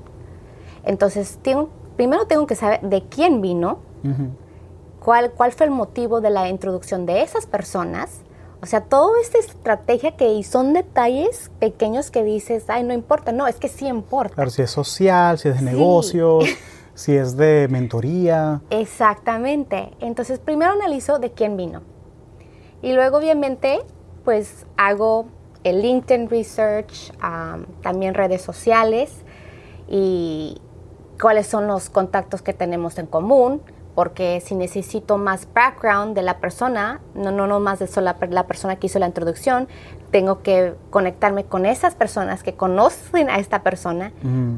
Entonces, 0.84 1.38
primero 1.98 2.26
tengo 2.26 2.48
que 2.48 2.56
saber 2.56 2.82
de 2.82 3.04
quién 3.04 3.42
vino, 3.42 3.78
cuál, 5.00 5.34
cuál 5.34 5.52
fue 5.52 5.68
el 5.68 5.72
motivo 5.72 6.20
de 6.20 6.32
la 6.32 6.50
introducción 6.50 7.06
de 7.06 7.22
esas 7.22 7.46
personas. 7.46 8.22
O 8.62 8.66
sea, 8.68 8.82
toda 8.82 9.20
esta 9.22 9.40
estrategia 9.40 10.16
que 10.16 10.42
son 10.44 10.74
detalles 10.74 11.52
pequeños 11.60 12.12
que 12.12 12.24
dices, 12.24 12.66
ay, 12.68 12.84
no 12.84 12.94
importa. 12.94 13.32
No, 13.32 13.48
es 13.48 13.56
que 13.56 13.68
sí 13.68 13.88
importa. 13.88 14.36
Claro, 14.36 14.52
si 14.52 14.62
es 14.62 14.70
social, 14.70 15.40
si 15.40 15.50
es 15.50 15.56
de 15.56 15.62
negocios. 15.64 16.46
si 16.94 17.16
es 17.16 17.36
de 17.38 17.68
mentoría. 17.70 18.62
Exactamente. 18.70 19.92
Entonces, 20.00 20.40
primero 20.40 20.72
analizo 20.72 21.18
de 21.18 21.32
quién 21.32 21.58
vino. 21.58 21.82
Y 22.84 22.94
luego, 22.94 23.18
obviamente, 23.18 23.80
pues 24.24 24.66
hago 24.78 25.26
el 25.64 25.82
LinkedIn 25.82 26.30
Research, 26.30 27.12
también 27.82 28.14
redes 28.14 28.42
sociales 28.42 29.12
y 29.88 30.60
cuáles 31.20 31.48
son 31.48 31.68
los 31.68 31.90
contactos 31.90 32.42
que 32.42 32.54
tenemos 32.54 32.98
en 32.98 33.06
común, 33.06 33.62
porque 33.96 34.42
si 34.42 34.56
necesito 34.56 35.18
más 35.18 35.48
background 35.54 36.16
de 36.16 36.22
la 36.22 36.40
persona, 36.40 37.02
no, 37.14 37.32
no, 37.32 37.48
no 37.48 37.60
más 37.60 37.80
de 37.80 37.88
solo 37.88 38.14
la, 38.30 38.48
persona 38.48 38.78
que 38.78 38.88
hizo 38.88 39.00
la 39.00 39.08
introducción, 39.08 39.68
tengo 40.12 40.42
que 40.42 40.76
conectarme 40.90 41.46
con 41.46 41.66
esas 41.66 41.96
personas 41.96 42.44
que 42.44 42.54
conocen 42.54 43.30
a 43.30 43.38
esta 43.38 43.64
persona 43.64 44.12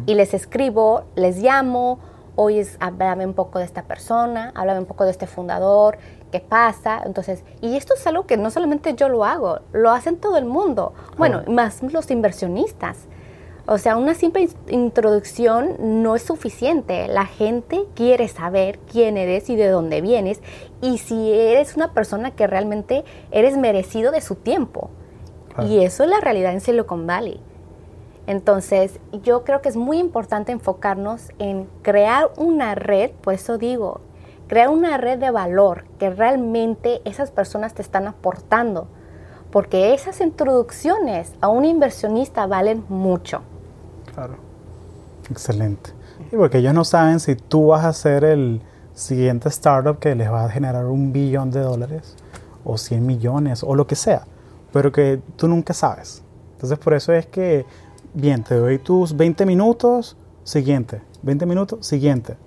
y 0.06 0.16
les 0.16 0.34
escribo, 0.34 1.04
les 1.16 1.38
llamo 1.38 2.00
hoy 2.36 2.60
es, 2.60 2.78
háblame 2.80 3.26
un 3.26 3.34
poco 3.34 3.60
de 3.60 3.66
esta 3.66 3.84
persona, 3.84 4.52
háblame 4.56 4.80
un 4.80 4.86
poco 4.86 5.06
de 5.06 5.12
este 5.12 5.28
fundador, 5.28 5.98
qué 6.32 6.40
pasa. 6.40 7.02
Entonces, 7.06 7.44
y 7.62 7.76
esto 7.76 7.94
es 7.94 8.06
algo 8.08 8.26
que 8.26 8.38
no 8.38 8.50
solamente 8.50 8.96
yo 8.96 9.10
lo 9.10 9.26
hago, 9.26 9.60
lo 9.72 9.92
hacen 9.92 10.18
todo 10.18 10.38
el 10.38 10.46
mundo. 10.46 10.94
Bueno, 11.18 11.44
más 11.48 11.84
los 11.84 12.10
inversionistas. 12.12 13.08
O 13.66 13.78
sea, 13.78 13.96
una 13.96 14.14
simple 14.14 14.50
introducción 14.68 15.78
no 15.80 16.18
es 16.18 16.24
suficiente. 16.24 17.08
La 17.08 17.26
gente 17.26 17.86
quiere 17.96 18.28
saber 18.28 18.78
quién 18.92 19.16
eres 19.16 19.50
y 19.50 19.56
de 19.56 19.70
dónde 19.70 20.02
vienes 20.02 20.42
y 20.82 20.98
si 20.98 21.32
eres 21.32 21.78
una 21.78 21.94
persona 21.94 22.32
que 22.32 22.46
realmente 22.46 23.06
eres 23.32 23.56
merecido 23.56 24.12
de 24.12 24.20
su 24.20 24.36
tiempo. 24.36 24.90
Y 25.66 25.84
eso 25.84 26.04
es 26.04 26.10
la 26.10 26.20
realidad 26.20 26.52
en 26.52 26.60
Silicon 26.60 27.08
Valley. 27.08 27.40
Entonces, 28.28 29.00
yo 29.24 29.46
creo 29.46 29.62
que 29.62 29.70
es 29.70 29.78
muy 29.78 29.98
importante 29.98 30.52
enfocarnos 30.52 31.32
en 31.40 31.70
crear 31.84 32.32
una 32.36 32.76
red, 32.76 33.12
por 33.12 33.34
eso 33.34 33.58
digo, 33.58 34.02
crear 34.48 34.70
una 34.70 34.98
red 34.98 35.20
de 35.20 35.32
valor 35.32 35.86
que 36.00 36.10
realmente 36.10 37.02
esas 37.06 37.32
personas 37.32 37.74
te 37.74 37.82
están 37.82 38.08
aportando, 38.08 38.88
porque 39.52 39.94
esas 39.94 40.20
introducciones 40.20 41.34
a 41.40 41.48
un 41.48 41.66
inversionista 41.66 42.48
valen 42.48 42.84
mucho. 42.90 43.42
Claro, 44.14 44.36
excelente. 45.30 45.92
Y 46.32 46.36
porque 46.36 46.60
ellos 46.60 46.74
no 46.74 46.84
saben 46.84 47.20
si 47.20 47.36
tú 47.36 47.68
vas 47.68 47.86
a 47.86 47.94
ser 47.94 48.24
el 48.24 48.62
siguiente 48.94 49.50
startup 49.50 50.00
que 50.00 50.16
les 50.16 50.32
va 50.32 50.46
a 50.46 50.50
generar 50.50 50.86
un 50.86 51.12
billón 51.12 51.52
de 51.52 51.62
dólares 51.62 52.16
o 52.64 52.78
100 52.78 53.06
millones 53.06 53.64
o 53.64 53.76
lo 53.76 53.88
que 53.88 53.96
sea, 53.96 54.26
pero 54.72 54.92
que 54.92 55.20
tú 55.36 55.48
nunca 55.48 55.74
sabes. 55.74 56.24
Entonces 56.54 56.78
por 56.80 56.94
eso 56.94 57.12
es 57.14 57.26
que 57.26 57.66
bien, 58.14 58.44
te 58.44 58.56
doy 58.56 58.78
tus 58.80 59.16
20 59.16 59.46
minutos, 59.46 60.16
siguiente, 60.44 61.02
20 61.24 61.46
minutos, 61.46 61.86
siguiente. 61.86 62.38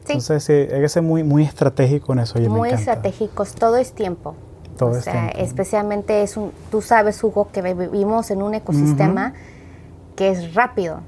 Entonces 0.00 0.42
sí, 0.42 0.52
hay 0.52 0.80
que 0.80 0.88
ser 0.88 1.02
muy, 1.02 1.22
muy 1.22 1.44
estratégico 1.44 2.12
en 2.12 2.20
eso. 2.20 2.38
muy 2.40 2.70
estratégicos, 2.70 3.54
todo 3.54 3.76
es 3.76 3.92
tiempo. 3.92 4.34
Todo 4.76 4.90
o 4.90 5.00
sea, 5.00 5.28
especialmente 5.28 6.22
es 6.22 6.36
un, 6.38 6.52
tú 6.70 6.80
sabes, 6.80 7.22
Hugo, 7.22 7.48
que 7.52 7.60
vivimos 7.60 8.30
en 8.30 8.42
un 8.42 8.54
ecosistema 8.54 9.34
que 10.16 10.30
es 10.30 10.54
rápido. 10.54 11.00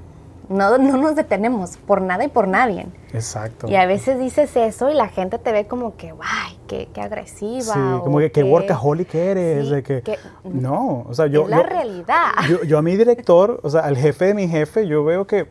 No, 0.49 0.77
no 0.77 0.97
nos 0.97 1.15
detenemos 1.15 1.77
por 1.77 2.01
nada 2.01 2.23
y 2.23 2.27
por 2.27 2.47
nadie. 2.47 2.87
Exacto. 3.13 3.67
Y 3.67 3.75
a 3.75 3.85
veces 3.85 4.19
dices 4.19 4.55
eso 4.55 4.89
y 4.89 4.93
la 4.93 5.07
gente 5.07 5.37
te 5.37 5.51
ve 5.51 5.67
como 5.67 5.95
que, 5.95 6.11
guay, 6.11 6.59
qué, 6.67 6.89
qué 6.93 7.01
agresiva. 7.01 7.73
Sí, 7.73 7.79
como 8.03 8.19
que, 8.19 8.31
qué 8.31 8.43
workaholic 8.43 9.13
eres. 9.15 9.69
de 9.69 9.83
que, 9.83 10.17
no, 10.43 11.05
o 11.07 11.13
sea, 11.13 11.27
yo... 11.27 11.43
Es 11.43 11.49
la 11.49 11.63
realidad. 11.63 12.31
Yo, 12.67 12.77
a 12.77 12.81
mi 12.81 12.95
director, 12.95 13.59
o 13.63 13.69
sea, 13.69 13.81
al 13.81 13.97
jefe 13.97 14.25
de 14.25 14.33
mi 14.33 14.47
jefe, 14.47 14.87
yo 14.87 15.03
veo 15.03 15.25
que 15.25 15.47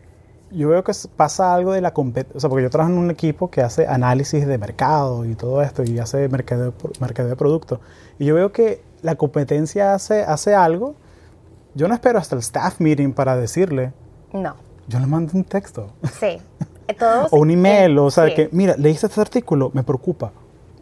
yo 0.51 0.69
veo 0.69 0.85
que 0.85 0.93
pasa 1.17 1.55
algo 1.55 1.73
de 1.73 1.81
la 1.81 1.95
competencia, 1.95 2.37
o 2.37 2.41
sea, 2.41 2.51
porque 2.51 2.65
yo 2.65 2.69
trabajo 2.69 2.93
en 2.93 2.99
un 2.99 3.11
equipo 3.11 3.51
que 3.51 3.63
hace 3.63 3.87
análisis 3.87 4.47
de 4.47 4.59
mercado 4.59 5.25
y 5.25 5.35
todo 5.35 5.63
esto, 5.63 5.83
y 5.83 5.99
hace 5.99 6.29
mercado, 6.29 6.75
mercado 7.01 7.31
de 7.31 7.37
producto. 7.37 7.81
Y 8.19 8.27
yo 8.27 8.35
veo 8.35 8.53
que 8.53 8.83
la 9.01 9.15
competencia 9.15 9.95
hace, 9.95 10.23
hace 10.25 10.55
algo, 10.55 10.95
yo 11.75 11.89
no 11.89 11.95
espero 11.95 12.19
hasta 12.19 12.35
el 12.35 12.41
staff 12.41 12.81
meeting 12.81 13.13
para 13.15 13.35
decirle. 13.35 13.93
No. 14.33 14.57
Yo 14.89 14.99
le 14.99 15.07
mando 15.07 15.33
un 15.35 15.45
texto. 15.45 15.89
Sí. 16.19 16.39
o 17.31 17.39
un 17.39 17.51
email, 17.51 17.99
o 17.99 18.11
sea, 18.11 18.35
que, 18.35 18.49
mira, 18.53 18.77
leíste 18.77 19.07
este 19.07 19.21
artículo, 19.21 19.71
me 19.73 19.83
preocupa. 19.83 20.33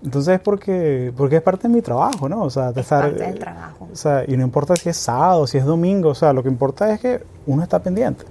Entonces 0.03 0.37
es 0.37 0.41
porque, 0.41 1.13
porque 1.17 1.37
es 1.37 1.43
parte 1.43 1.69
de 1.69 1.75
mi 1.75 1.83
trabajo, 1.83 2.29
¿no? 2.29 2.43
O 2.43 2.51
sea, 2.51 2.73
de 2.73 2.81
estar, 2.81 3.03
parte 3.03 3.23
del 3.23 3.39
trabajo. 3.39 3.89
O 3.93 3.97
sea, 3.97 4.25
y 4.27 4.37
no 4.37 4.43
importa 4.43 4.75
si 4.77 4.89
es 4.89 4.97
sábado, 4.97 5.47
si 5.47 5.59
es 5.59 5.65
domingo, 5.65 6.09
o 6.11 6.15
sea, 6.15 6.33
lo 6.33 6.43
que 6.43 6.49
importa 6.49 6.93
es 6.93 7.01
que 7.01 7.23
uno 7.47 7.63
está 7.63 7.83
pendiente. 7.83 8.25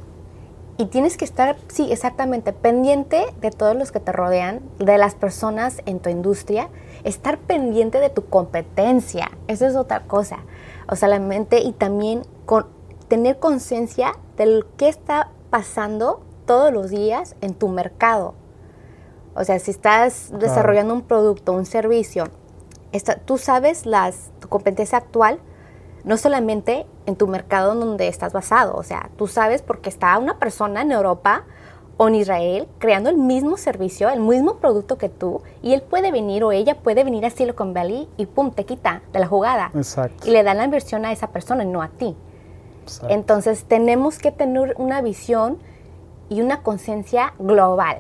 Y 0.78 0.86
tienes 0.86 1.18
que 1.18 1.26
estar, 1.26 1.58
sí, 1.68 1.92
exactamente, 1.92 2.54
pendiente 2.54 3.26
de 3.42 3.52
todos 3.52 3.76
los 3.76 3.92
que 3.92 4.00
te 4.00 4.14
rodean, 4.14 4.62
de 4.80 4.98
las 4.98 5.14
personas 5.14 5.82
en 5.86 6.00
tu 6.00 6.10
industria, 6.10 6.70
estar 7.04 7.38
pendiente 7.38 8.00
de 8.00 8.10
tu 8.10 8.26
competencia, 8.26 9.30
eso 9.48 9.68
es 9.68 9.76
otra 9.76 10.04
cosa. 10.04 10.40
O 10.88 10.96
sea, 10.96 11.10
la 11.10 11.20
mente 11.20 11.60
y 11.60 11.74
también 11.74 12.24
con, 12.46 12.66
tener 13.10 13.40
conciencia 13.40 14.14
de 14.38 14.64
qué 14.78 14.88
está 14.88 15.32
pasando 15.50 16.22
todos 16.46 16.74
los 16.74 16.90
días 16.90 17.36
en 17.42 17.54
tu 17.54 17.68
mercado. 17.68 18.34
O 19.36 19.44
sea, 19.44 19.60
si 19.60 19.72
estás 19.72 20.32
desarrollando 20.38 20.94
un 20.94 21.04
producto, 21.04 21.54
un 21.54 21.66
servicio, 21.66 22.26
tú 23.26 23.38
sabes 23.38 23.86
las, 23.86 24.32
tu 24.40 24.50
competencia 24.50 24.98
actual, 24.98 25.40
no 26.04 26.18
solamente 26.18 26.88
en 27.06 27.16
tu 27.16 27.28
mercado 27.28 27.76
donde 27.76 28.08
estás 28.08 28.34
basado, 28.34 28.76
o 28.76 28.84
sea, 28.84 29.10
tú 29.18 29.28
sabes 29.28 29.62
porque 29.62 29.90
está 29.90 30.18
una 30.18 30.40
persona 30.40 30.82
en 30.82 30.92
Europa 30.92 31.46
o 31.98 32.08
en 32.08 32.16
Israel 32.16 32.68
creando 32.80 33.10
el 33.10 33.18
mismo 33.18 33.58
servicio, 33.58 34.10
el 34.10 34.22
mismo 34.22 34.56
producto 34.56 34.98
que 34.98 35.10
tú, 35.10 35.42
y 35.62 35.74
él 35.74 35.82
puede 35.82 36.12
venir 36.12 36.44
o 36.44 36.52
ella 36.52 36.76
puede 36.76 37.04
venir 37.04 37.26
a 37.26 37.30
Silicon 37.30 37.74
Valley 37.74 38.08
y 38.18 38.26
pum, 38.26 38.52
te 38.52 38.66
quita 38.66 39.04
de 39.12 39.20
la 39.20 39.28
jugada. 39.28 39.72
Exacto. 39.76 40.28
Y 40.28 40.32
le 40.32 40.44
dan 40.44 40.58
la 40.58 40.64
inversión 40.64 41.06
a 41.06 41.12
esa 41.12 41.28
persona 41.28 41.64
y 41.64 41.68
no 41.68 41.82
a 41.82 41.90
ti. 41.90 42.16
Entonces 43.10 43.66
tenemos 43.66 44.20
que 44.20 44.32
tener 44.32 44.76
una 44.78 45.02
visión 45.02 45.58
y 46.30 46.42
una 46.42 46.62
conciencia 46.62 47.34
global, 47.40 47.98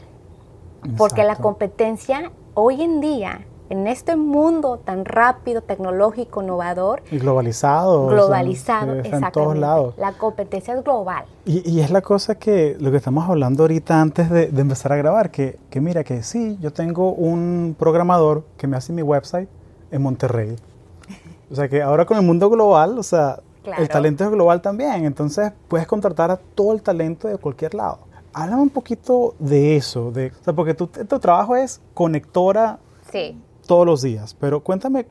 porque 0.97 1.23
la 1.23 1.35
competencia 1.35 2.31
hoy 2.53 2.81
en 2.81 3.01
día 3.01 3.45
en 3.69 3.87
este 3.87 4.15
mundo 4.15 4.79
tan 4.83 5.05
rápido, 5.05 5.61
tecnológico, 5.61 6.41
innovador. 6.41 7.03
Y 7.11 7.19
globalizado. 7.19 8.07
Globalizado, 8.07 8.91
o 8.91 8.95
sea, 8.95 9.01
exactamente. 9.01 9.27
en 9.27 9.45
todos 9.45 9.57
lados. 9.57 9.93
La 9.97 10.13
competencia 10.13 10.73
es 10.73 10.83
global. 10.83 11.25
Y, 11.45 11.69
y, 11.69 11.79
es 11.81 11.91
la 11.91 12.01
cosa 12.01 12.35
que, 12.35 12.75
lo 12.79 12.89
que 12.91 12.97
estamos 12.97 13.29
hablando 13.29 13.63
ahorita 13.63 14.01
antes 14.01 14.29
de, 14.29 14.47
de, 14.47 14.61
empezar 14.61 14.91
a 14.91 14.95
grabar, 14.95 15.29
que, 15.29 15.59
que 15.69 15.81
mira 15.81 16.03
que 16.03 16.23
sí, 16.23 16.57
yo 16.59 16.73
tengo 16.73 17.13
un 17.13 17.75
programador 17.77 18.43
que 18.57 18.65
me 18.67 18.75
hace 18.75 18.91
mi 18.91 19.03
website 19.03 19.49
en 19.91 20.01
Monterrey. 20.01 20.55
O 21.51 21.55
sea 21.55 21.67
que 21.67 21.81
ahora 21.81 22.05
con 22.05 22.17
el 22.17 22.25
mundo 22.25 22.49
global, 22.49 22.97
o 22.97 23.03
sea, 23.03 23.39
claro. 23.69 23.81
el 23.83 23.89
talento 23.89 24.23
es 24.23 24.31
global 24.31 24.61
también. 24.61 25.05
Entonces 25.05 25.51
puedes 25.67 25.87
contratar 25.87 26.31
a 26.31 26.37
todo 26.37 26.73
el 26.73 26.81
talento 26.81 27.27
de 27.27 27.37
cualquier 27.37 27.73
lado. 27.73 27.99
Háblame 28.33 28.61
un 28.61 28.69
poquito 28.69 29.35
de 29.39 29.75
eso, 29.75 30.11
de, 30.11 30.27
o 30.27 30.43
sea, 30.43 30.53
porque 30.53 30.73
tu, 30.73 30.87
tu 30.87 31.19
trabajo 31.19 31.55
es 31.55 31.81
conectora 31.95 32.77
sí. 33.11 33.41
todos 33.65 33.87
los 33.87 34.03
días, 34.03 34.35
pero 34.39 34.63
cuéntame 34.63 35.07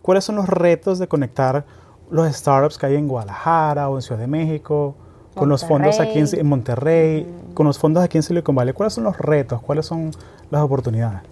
cuáles 0.00 0.24
son 0.24 0.36
los 0.36 0.48
retos 0.48 0.98
de 0.98 1.06
conectar 1.06 1.64
los 2.10 2.34
startups 2.34 2.78
que 2.78 2.86
hay 2.86 2.96
en 2.96 3.08
Guadalajara 3.08 3.88
o 3.88 3.96
en 3.96 4.02
Ciudad 4.02 4.20
de 4.20 4.26
México, 4.26 4.94
con 5.34 5.48
los 5.48 5.64
fondos 5.64 6.00
aquí 6.00 6.18
en, 6.18 6.26
en 6.32 6.46
Monterrey, 6.46 7.24
mm. 7.24 7.54
con 7.54 7.66
los 7.66 7.78
fondos 7.78 8.02
aquí 8.02 8.18
en 8.18 8.22
Silicon 8.22 8.54
Valley. 8.54 8.74
¿Cuáles 8.74 8.94
son 8.94 9.04
los 9.04 9.18
retos? 9.18 9.60
¿Cuáles 9.62 9.86
son 9.86 10.10
las 10.50 10.62
oportunidades? 10.62 11.22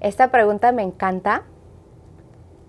Esta 0.00 0.30
pregunta 0.30 0.72
me 0.72 0.82
encanta, 0.82 1.42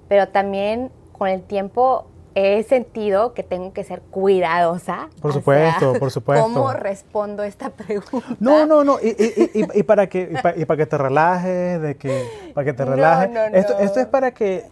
pero 0.07 0.27
también 0.27 0.91
con 1.17 1.29
el 1.29 1.41
tiempo 1.41 2.05
he 2.35 2.63
sentido 2.63 3.33
que 3.33 3.43
tengo 3.43 3.73
que 3.73 3.83
ser 3.83 4.01
cuidadosa. 4.01 5.09
Por 5.21 5.33
supuesto, 5.33 5.91
sea, 5.91 5.99
por 5.99 6.11
supuesto. 6.11 6.43
¿Cómo 6.43 6.71
respondo 6.73 7.43
esta 7.43 7.69
pregunta? 7.69 8.35
No, 8.39 8.65
no, 8.65 8.83
no. 8.83 8.97
Y, 9.01 9.09
y, 9.09 9.61
y, 9.61 9.79
y 9.79 9.83
para, 9.83 10.07
que, 10.07 10.37
para, 10.41 10.57
y 10.57 10.65
para 10.65 10.77
que 10.77 10.85
te 10.85 10.97
relajes, 10.97 11.81
de 11.81 11.95
que, 11.95 12.51
para 12.53 12.65
que 12.65 12.73
te 12.73 12.85
relajes. 12.85 13.29
No, 13.33 13.49
no, 13.49 13.55
esto, 13.55 13.73
no. 13.73 13.79
esto 13.79 13.99
es 13.99 14.07
para 14.07 14.31
que, 14.31 14.65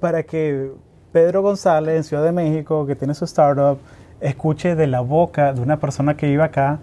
para 0.00 0.22
que 0.22 0.72
Pedro 1.12 1.42
González 1.42 1.96
en 1.96 2.04
Ciudad 2.04 2.24
de 2.24 2.32
México, 2.32 2.86
que 2.86 2.96
tiene 2.96 3.14
su 3.14 3.24
startup, 3.24 3.78
escuche 4.20 4.74
de 4.74 4.86
la 4.86 5.00
boca 5.00 5.52
de 5.52 5.60
una 5.60 5.78
persona 5.78 6.16
que 6.16 6.26
vive 6.26 6.42
acá 6.42 6.78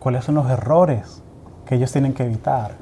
cuáles 0.00 0.24
son 0.24 0.34
los 0.34 0.50
errores 0.50 1.22
que 1.66 1.76
ellos 1.76 1.92
tienen 1.92 2.12
que 2.12 2.24
evitar. 2.24 2.72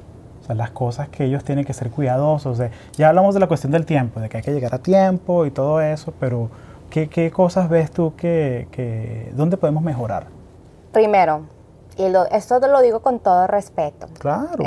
Sea, 0.51 0.57
las 0.57 0.71
cosas 0.71 1.09
que 1.09 1.25
ellos 1.25 1.45
tienen 1.45 1.65
que 1.65 1.73
ser 1.73 1.91
cuidadosos. 1.91 2.59
De, 2.59 2.71
ya 2.97 3.09
hablamos 3.09 3.35
de 3.35 3.41
la 3.41 3.47
cuestión 3.47 3.73
del 3.73 3.87
tiempo, 3.87 4.21
de 4.21 4.29
que 4.29 4.39
hay 4.39 4.43
que 4.43 4.53
llegar 4.53 4.75
a 4.75 4.79
tiempo 4.79 5.47
y 5.47 5.51
todo 5.51 5.81
eso, 5.81 6.13
pero 6.19 6.51
¿qué, 6.91 7.09
qué 7.09 7.31
cosas 7.31 7.69
ves 7.69 7.91
tú 7.91 8.15
que, 8.17 8.69
que, 8.71 9.31
dónde 9.35 9.57
podemos 9.57 9.83
mejorar? 9.83 10.27
Primero, 10.93 11.43
y 11.97 12.09
lo, 12.09 12.25
esto 12.27 12.61
te 12.61 12.69
lo 12.69 12.81
digo 12.81 13.01
con 13.01 13.21
todo 13.21 13.47
respeto. 13.47 14.09
Claro. 14.19 14.65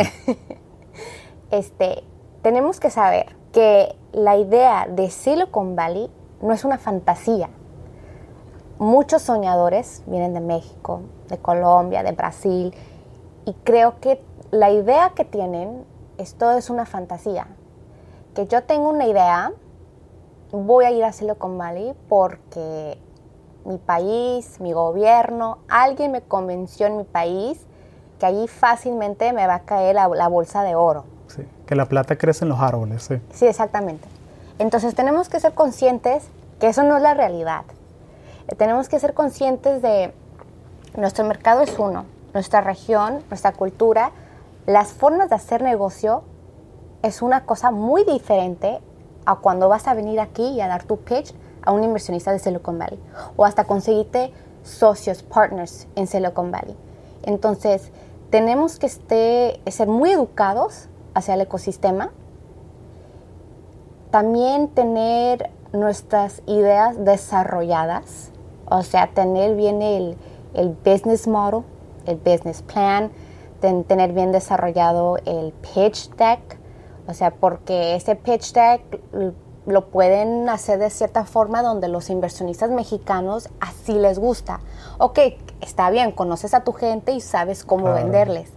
este, 1.52 2.04
tenemos 2.42 2.80
que 2.80 2.90
saber 2.90 3.36
que 3.52 3.96
la 4.14 4.38
idea 4.38 4.88
de 4.90 5.10
Silicon 5.10 5.76
Valley 5.76 6.10
no 6.42 6.54
es 6.54 6.64
una 6.64 6.78
fantasía. 6.78 7.50
Muchos 8.80 9.22
soñadores 9.22 10.04
vienen 10.08 10.34
de 10.34 10.40
México, 10.40 11.02
de 11.30 11.38
Colombia, 11.38 12.04
de 12.04 12.12
Brasil, 12.12 12.74
y 13.46 13.54
creo 13.64 14.00
que 14.00 14.22
la 14.54 14.70
idea 14.70 15.14
que 15.16 15.26
tienen, 15.26 15.84
esto 16.20 16.52
es 16.52 16.70
una 16.70 16.86
fantasía. 16.86 17.48
Que 18.36 18.46
yo 18.46 18.62
tengo 18.62 18.90
una 18.90 19.08
idea, 19.08 19.52
voy 20.52 20.86
a 20.86 20.92
ir 20.92 21.04
a 21.04 21.12
Silicon 21.12 21.58
Valley 21.58 21.96
porque 22.08 23.00
mi 23.66 23.80
país, 23.80 24.60
mi 24.60 24.72
gobierno, 24.72 25.58
alguien 25.68 26.12
me 26.12 26.22
convenció 26.22 26.86
en 26.86 26.98
mi 26.98 27.04
país 27.04 27.66
que 28.20 28.28
allí 28.28 28.48
fácilmente 28.48 29.34
me 29.34 29.48
va 29.48 29.56
a 29.56 29.60
caer 29.62 29.96
la, 29.96 30.08
la 30.10 30.28
bolsa 30.28 30.62
de 30.62 30.76
oro. 30.76 31.06
Sí, 31.28 31.48
que 31.66 31.74
la 31.74 31.86
plata 31.86 32.16
crece 32.16 32.46
en 32.46 32.50
los 32.50 32.60
árboles, 32.60 33.02
sí. 33.02 33.20
Sí, 33.32 33.48
exactamente. 33.48 34.08
Entonces 34.60 34.94
tenemos 34.94 35.30
que 35.30 35.40
ser 35.40 35.56
conscientes 35.56 36.28
que 36.60 36.68
eso 36.68 36.84
no 36.84 36.96
es 36.96 37.02
la 37.02 37.16
realidad. 37.16 37.64
Tenemos 38.58 38.88
que 38.88 39.00
ser 39.00 39.16
conscientes 39.16 39.82
de 39.82 40.14
nuestro 40.96 41.26
mercado 41.26 41.62
es 41.62 41.80
uno, 41.80 42.06
nuestra 42.36 42.62
región, 42.62 43.24
nuestra 43.30 43.54
cultura, 43.54 44.12
las 44.66 44.94
formas 44.94 45.30
de 45.30 45.36
hacer 45.36 45.62
negocio 45.62 46.24
es 47.02 47.22
una 47.22 47.46
cosa 47.46 47.72
muy 47.72 48.04
diferente 48.06 48.80
a 49.26 49.36
cuando 49.36 49.70
vas 49.70 49.88
a 49.88 49.94
venir 49.94 50.20
aquí 50.20 50.48
y 50.50 50.62
a 50.62 50.68
dar 50.68 50.84
tu 50.84 50.98
pitch 50.98 51.34
a 51.62 51.72
un 51.72 51.84
inversionista 51.84 52.32
de 52.32 52.40
Silicon 52.40 52.80
Valley 52.80 53.00
o 53.36 53.46
hasta 53.46 53.66
conseguirte 53.66 54.32
socios, 54.64 55.24
partners 55.24 55.88
en 55.96 56.08
Silicon 56.08 56.52
Valley. 56.52 56.76
Entonces, 57.24 57.92
tenemos 58.30 58.80
que 58.80 58.88
este, 58.88 59.62
ser 59.70 59.88
muy 59.88 60.12
educados 60.12 60.88
hacia 61.14 61.36
el 61.36 61.42
ecosistema, 61.42 62.12
también 64.12 64.70
tener 64.70 65.50
nuestras 65.74 66.42
ideas 66.46 67.04
desarrolladas, 67.04 68.32
o 68.70 68.82
sea, 68.84 69.08
tener 69.08 69.56
bien 69.56 69.82
el, 69.82 70.18
el 70.54 70.70
business 70.70 71.28
model, 71.28 71.64
el 72.06 72.18
business 72.18 72.62
plan, 72.62 73.12
ten, 73.64 73.86
tener 73.86 74.12
bien 74.12 74.34
desarrollado 74.34 75.18
el 75.26 75.54
pitch 75.54 76.10
deck, 76.18 76.60
o 77.08 77.14
sea, 77.14 77.32
porque 77.32 77.96
ese 77.96 78.18
pitch 78.18 78.52
deck 78.52 78.82
lo 79.66 79.86
pueden 79.88 80.50
hacer 80.50 80.80
de 80.80 80.90
cierta 80.90 81.24
forma 81.24 81.62
donde 81.64 81.88
los 81.88 82.10
inversionistas 82.10 82.70
mexicanos 82.70 83.48
así 83.62 83.94
les 83.94 84.20
gusta. 84.20 84.60
Ok, 84.98 85.18
está 85.62 85.90
bien, 85.92 86.12
conoces 86.12 86.54
a 86.54 86.66
tu 86.66 86.74
gente 86.74 87.14
y 87.14 87.22
sabes 87.22 87.64
cómo 87.64 87.86
Claro. 87.86 88.04
venderles, 88.04 88.52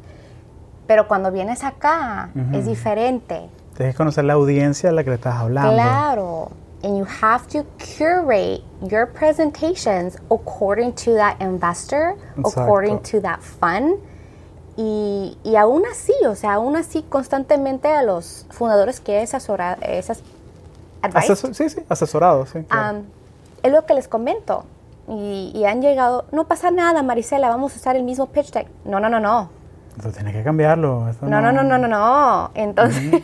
pero 0.88 1.06
cuando 1.06 1.30
vienes 1.30 1.62
acá 1.62 2.30
es 2.52 2.66
diferente. 2.66 3.48
Tienes 3.76 3.94
que 3.94 3.98
conocer 3.98 4.24
la 4.24 4.32
audiencia 4.32 4.90
a 4.90 4.92
la 4.92 5.04
que 5.04 5.10
le 5.10 5.16
estás 5.16 5.36
hablando. 5.36 5.72
Claro. 5.72 6.48
And 6.82 6.98
you 6.98 7.06
have 7.22 7.46
to 7.48 7.64
curate 7.78 8.62
your 8.82 9.06
presentations 9.06 10.16
according 10.30 10.92
to 11.04 11.14
that 11.14 11.36
investor, 11.40 12.16
Exacto. 12.36 12.60
according 12.62 12.98
to 13.12 13.20
that 13.20 13.40
fund. 13.40 13.98
Y, 14.76 15.38
y 15.42 15.56
aún 15.56 15.84
así, 15.90 16.12
o 16.28 16.34
sea, 16.34 16.54
aún 16.54 16.76
así 16.76 17.02
constantemente 17.02 17.88
a 17.88 18.02
los 18.02 18.46
fundadores 18.50 19.00
que 19.00 19.22
es 19.22 19.34
asesorar, 19.34 19.78
esas 19.82 20.22
Asesor- 21.02 21.54
sí, 21.54 21.68
sí, 21.68 21.80
asesorado, 21.88 22.46
sí. 22.46 22.62
claro. 22.64 22.98
um, 22.98 23.04
es 23.62 23.72
lo 23.72 23.86
que 23.86 23.94
les 23.94 24.08
comento. 24.08 24.64
Y, 25.08 25.52
y 25.54 25.64
han 25.64 25.80
llegado, 25.80 26.24
no 26.32 26.48
pasa 26.48 26.70
nada, 26.72 27.02
Marisela, 27.02 27.48
vamos 27.48 27.72
a 27.74 27.76
usar 27.76 27.96
el 27.96 28.02
mismo 28.02 28.26
pitch 28.26 28.50
deck. 28.50 28.66
No, 28.84 28.98
no, 28.98 29.08
no, 29.08 29.20
no. 29.20 29.50
Entonces 29.90 30.14
tienes 30.14 30.34
que 30.34 30.42
cambiarlo. 30.42 31.08
esto 31.08 31.26
No, 31.26 31.40
no, 31.40 31.52
no, 31.52 31.62
no, 31.62 31.78
no, 31.78 31.86
no. 31.88 32.50
Entonces, 32.54 33.22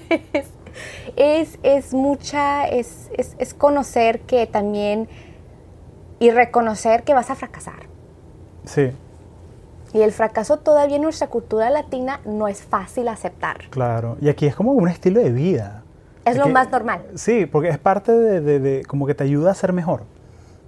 es, 1.16 1.58
es 1.62 1.92
mucha, 1.92 2.66
es, 2.68 3.10
es, 3.18 3.34
es 3.38 3.52
conocer 3.52 4.20
que 4.20 4.46
también 4.46 5.08
y 6.20 6.30
reconocer 6.30 7.02
que 7.02 7.14
vas 7.14 7.30
a 7.30 7.34
fracasar. 7.34 7.88
Sí, 8.64 8.92
Y 9.92 10.00
el 10.02 10.12
fracaso 10.12 10.56
todavía 10.58 10.96
en 10.96 11.02
nuestra 11.02 11.26
cultura 11.26 11.68
latina 11.70 12.20
no 12.24 12.48
es 12.48 12.62
fácil 12.62 13.08
aceptar. 13.08 13.68
claro. 13.70 14.16
Y 14.20 14.28
aquí 14.28 14.46
es 14.46 14.54
como 14.54 14.72
un 14.72 14.88
estilo 14.88 15.20
de 15.20 15.30
vida. 15.30 15.82
Es 16.24 16.36
lo 16.36 16.48
más 16.48 16.70
normal. 16.70 17.02
Sí, 17.16 17.46
porque 17.46 17.68
es 17.68 17.78
parte 17.78 18.12
de, 18.12 18.40
de- 18.40 18.60
de- 18.60 18.84
como 18.84 19.06
que 19.06 19.14
te 19.14 19.24
ayuda 19.24 19.50
a 19.50 19.54
ser 19.54 19.72
mejor. 19.72 20.02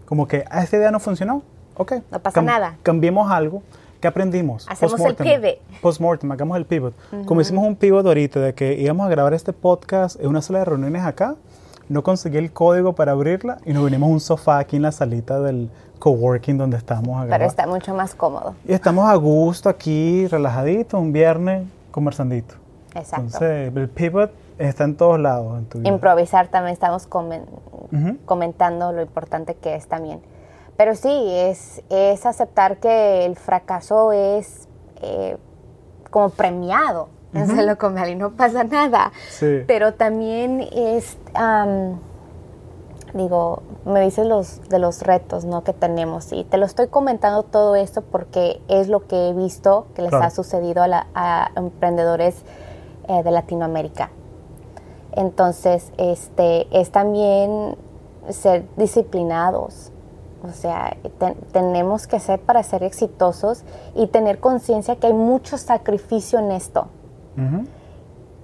Como 0.06 0.26
que, 0.28 0.44
ah, 0.50 0.62
esta 0.62 0.76
idea 0.76 0.90
no 0.90 0.98
funcionó, 1.00 1.42
ok. 1.76 1.92
No 2.10 2.18
pasa 2.18 2.42
nada. 2.42 2.76
Cambiemos 2.82 3.30
algo. 3.30 3.62
¿Qué 4.00 4.08
aprendimos? 4.08 4.66
Hacemos 4.68 5.00
el 5.00 5.14
pivot. 5.14 5.58
Postmortem, 5.80 6.30
hagamos 6.30 6.58
el 6.58 6.66
pivot. 6.66 6.92
Como 7.24 7.40
hicimos 7.40 7.66
un 7.66 7.74
pivot 7.76 8.04
ahorita 8.04 8.38
de 8.40 8.52
que 8.54 8.74
íbamos 8.74 9.06
a 9.06 9.08
grabar 9.08 9.32
este 9.32 9.54
podcast 9.54 10.20
en 10.20 10.26
una 10.26 10.42
sala 10.42 10.58
de 10.58 10.64
reuniones 10.66 11.02
acá, 11.04 11.36
no 11.88 12.02
conseguí 12.02 12.36
el 12.36 12.52
código 12.52 12.94
para 12.94 13.12
abrirla 13.12 13.58
y 13.64 13.72
nos 13.72 13.82
vinimos 13.84 14.08
a 14.08 14.12
un 14.12 14.20
sofá 14.20 14.58
aquí 14.58 14.76
en 14.76 14.82
la 14.82 14.92
salita 14.92 15.40
del 15.40 15.70
coworking 15.98 16.58
donde 16.58 16.76
estamos 16.76 17.22
a. 17.24 17.26
Pero 17.28 17.44
está 17.44 17.66
mucho 17.66 17.94
más 17.94 18.14
cómodo. 18.14 18.54
Y 18.66 18.72
estamos 18.72 19.08
a 19.08 19.14
gusto 19.14 19.68
aquí, 19.68 20.26
relajadito, 20.26 20.98
un 20.98 21.12
viernes, 21.12 21.66
conversandito. 21.90 22.54
Exacto. 22.94 23.24
Entonces, 23.26 23.76
el 23.76 23.88
pivot 23.88 24.30
está 24.58 24.84
en 24.84 24.96
todos 24.96 25.18
lados 25.18 25.58
en 25.58 25.64
tu 25.66 25.78
vida. 25.78 25.88
Improvisar 25.88 26.48
también 26.48 26.72
estamos 26.74 27.08
comen- 27.08 27.46
comentando 28.24 28.92
lo 28.92 29.02
importante 29.02 29.54
que 29.54 29.74
es 29.74 29.86
también. 29.88 30.20
Pero 30.76 30.94
sí, 30.96 31.08
es, 31.30 31.82
es 31.90 32.26
aceptar 32.26 32.78
que 32.78 33.24
el 33.24 33.36
fracaso 33.36 34.12
es 34.12 34.68
eh, 35.02 35.36
como 36.10 36.30
premiado 36.30 37.08
en 37.32 37.48
Silicon 37.48 37.94
Valley, 37.94 38.14
no 38.14 38.30
pasa 38.32 38.62
nada. 38.64 39.10
Sí. 39.28 39.62
Pero 39.66 39.94
también 39.94 40.60
es, 40.72 41.16
am, 41.34 41.98
digo, 43.14 43.62
me 43.84 44.00
dices 44.00 44.26
los, 44.26 44.68
de 44.68 44.78
los 44.78 45.02
retos 45.02 45.44
¿no? 45.44 45.62
que 45.64 45.72
tenemos 45.72 46.32
y 46.32 46.44
te 46.44 46.58
lo 46.58 46.66
estoy 46.66 46.88
comentando 46.88 47.42
todo 47.44 47.74
esto 47.76 48.02
porque 48.02 48.60
es 48.68 48.88
lo 48.88 49.06
que 49.06 49.28
he 49.28 49.32
visto 49.32 49.86
que 49.94 50.02
les 50.02 50.10
Claro. 50.10 50.24
ha 50.26 50.30
sucedido 50.30 50.82
a, 50.82 50.88
la- 50.88 51.06
a 51.14 51.50
emprendedores 51.56 52.42
eh, 53.08 53.22
de 53.22 53.30
Latinoamérica. 53.30 54.10
Entonces, 55.12 55.92
este, 55.96 56.66
es 56.78 56.90
también 56.90 57.76
ser 58.30 58.64
disciplinados. 58.76 59.90
O 60.42 60.52
sea, 60.52 60.96
te- 61.18 61.34
tenemos 61.52 62.06
que 62.06 62.18
ser 62.20 62.40
para 62.40 62.62
ser 62.62 62.82
exitosos 62.82 63.62
y 63.94 64.08
tener 64.08 64.40
conciencia 64.40 64.96
que 64.96 65.06
hay 65.06 65.12
mucho 65.12 65.56
sacrificio 65.56 66.38
en 66.38 66.50
esto. 66.50 66.88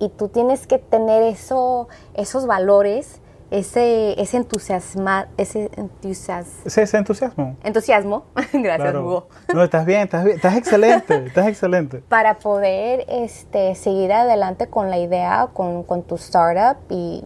Y 0.00 0.08
tú 0.08 0.28
tienes 0.28 0.66
que 0.66 0.78
tener 0.78 1.22
eso, 1.22 1.88
esos 2.14 2.46
valores, 2.46 3.19
ese, 3.50 4.20
ese, 4.20 4.36
entusiasma, 4.36 5.28
ese, 5.36 5.70
entusiasmo. 5.76 6.62
ese 6.64 6.96
entusiasmo. 6.96 7.56
Entusiasmo. 7.64 8.24
Gracias, 8.52 8.94
Hugo. 8.94 9.26
No, 9.52 9.64
estás 9.64 9.84
bien, 9.84 10.02
estás 10.02 10.24
bien, 10.24 10.36
estás 10.36 10.56
excelente, 10.56 11.16
estás 11.26 11.48
excelente. 11.48 11.98
Para 12.08 12.38
poder 12.38 13.04
este, 13.08 13.74
seguir 13.74 14.12
adelante 14.12 14.68
con 14.68 14.90
la 14.90 14.98
idea, 14.98 15.48
con, 15.52 15.82
con 15.82 16.02
tu 16.02 16.14
startup 16.14 16.76
y, 16.88 17.24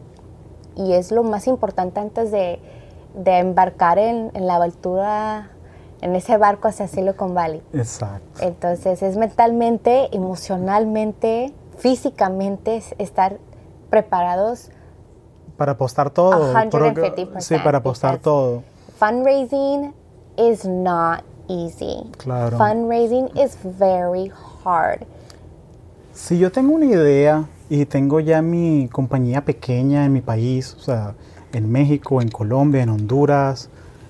y, 0.76 0.94
es 0.94 1.12
lo 1.12 1.22
más 1.24 1.46
importante 1.46 2.00
antes 2.00 2.30
de, 2.30 2.58
de 3.14 3.38
embarcar 3.38 3.98
en, 3.98 4.30
en, 4.34 4.46
la 4.46 4.56
aventura, 4.56 5.50
en 6.00 6.16
ese 6.16 6.38
barco 6.38 6.68
hacia 6.68 6.88
Silicon 6.88 7.34
Valley. 7.34 7.62
Exacto. 7.74 8.42
Entonces 8.42 9.02
es 9.02 9.18
mentalmente, 9.18 10.08
emocionalmente, 10.16 11.52
físicamente 11.76 12.82
estar 12.98 13.38
preparados 13.90 14.70
para 15.56 15.72
apostar 15.72 16.10
todo. 16.10 16.52
150%. 16.52 17.40
Sí, 17.40 17.56
para 17.62 17.78
apostar 17.78 18.18
todo. 18.18 18.62
Fundraising 18.98 19.92
is 20.36 20.64
not 20.64 21.22
easy. 21.48 22.10
Claro. 22.18 22.56
Fundraising 22.58 23.30
is 23.36 23.56
very 23.62 24.30
hard. 24.64 25.06
Si 26.12 26.38
yo 26.38 26.50
tengo 26.52 26.74
una 26.74 26.86
idea 26.86 27.44
y 27.68 27.86
tengo 27.86 28.20
ya 28.20 28.40
mi 28.40 28.88
compañía 28.90 29.44
pequeña 29.44 30.04
en 30.04 30.12
mi 30.12 30.20
país, 30.20 30.74
o 30.74 30.80
sea, 30.80 31.14
en 31.52 31.70
México, 31.70 32.22
en 32.22 32.28
Colombia, 32.28 32.82
en 32.82 32.90
Honduras, 32.90 33.68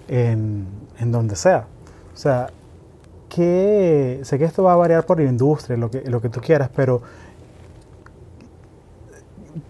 en, 0.09 0.67
en 0.99 1.13
donde 1.13 1.37
sea. 1.37 1.67
O 2.13 2.17
sea, 2.17 2.51
que 3.29 4.21
sé 4.23 4.39
que 4.39 4.45
esto 4.45 4.63
va 4.63 4.75
a 4.75 4.77
variar 4.77 5.07
por 5.07 5.19
la 5.21 5.29
industria, 5.29 5.77
lo 5.77 5.91
que, 5.91 6.03
lo 6.03 6.21
que 6.21 6.29
tú 6.29 6.41
quieras, 6.41 6.71
pero 6.75 7.03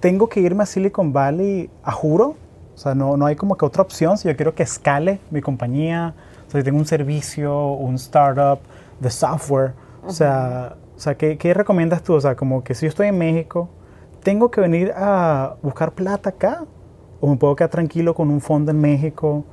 tengo 0.00 0.28
que 0.28 0.40
irme 0.40 0.62
a 0.62 0.66
Silicon 0.66 1.12
Valley 1.12 1.70
a 1.82 1.92
juro. 1.92 2.36
O 2.74 2.78
sea, 2.78 2.94
no, 2.94 3.16
no 3.16 3.26
hay 3.26 3.36
como 3.36 3.56
que 3.56 3.64
otra 3.64 3.82
opción. 3.82 4.18
Si 4.18 4.28
yo 4.28 4.36
quiero 4.36 4.54
que 4.54 4.62
escale 4.62 5.20
mi 5.30 5.40
compañía, 5.40 6.14
o 6.46 6.50
sea, 6.50 6.60
si 6.60 6.64
tengo 6.64 6.78
un 6.78 6.86
servicio, 6.86 7.72
un 7.72 7.94
startup 7.96 8.58
de 9.00 9.10
software, 9.10 9.72
o 10.06 10.10
sea, 10.10 10.74
o 10.96 11.00
sea 11.00 11.16
¿qué, 11.16 11.38
¿qué, 11.38 11.54
recomiendas 11.54 12.02
tú? 12.02 12.14
O 12.14 12.20
sea, 12.20 12.34
como 12.34 12.64
que 12.64 12.74
si 12.74 12.86
yo 12.86 12.88
estoy 12.88 13.08
en 13.08 13.18
México, 13.18 13.68
¿tengo 14.22 14.50
que 14.50 14.60
venir 14.60 14.92
a 14.96 15.56
buscar 15.62 15.92
plata 15.92 16.30
acá? 16.30 16.64
¿O 17.20 17.28
me 17.28 17.36
puedo 17.36 17.54
quedar 17.56 17.70
tranquilo 17.70 18.14
con 18.14 18.30
un 18.30 18.40
fondo 18.40 18.70
en 18.70 18.80
México? 18.80 19.44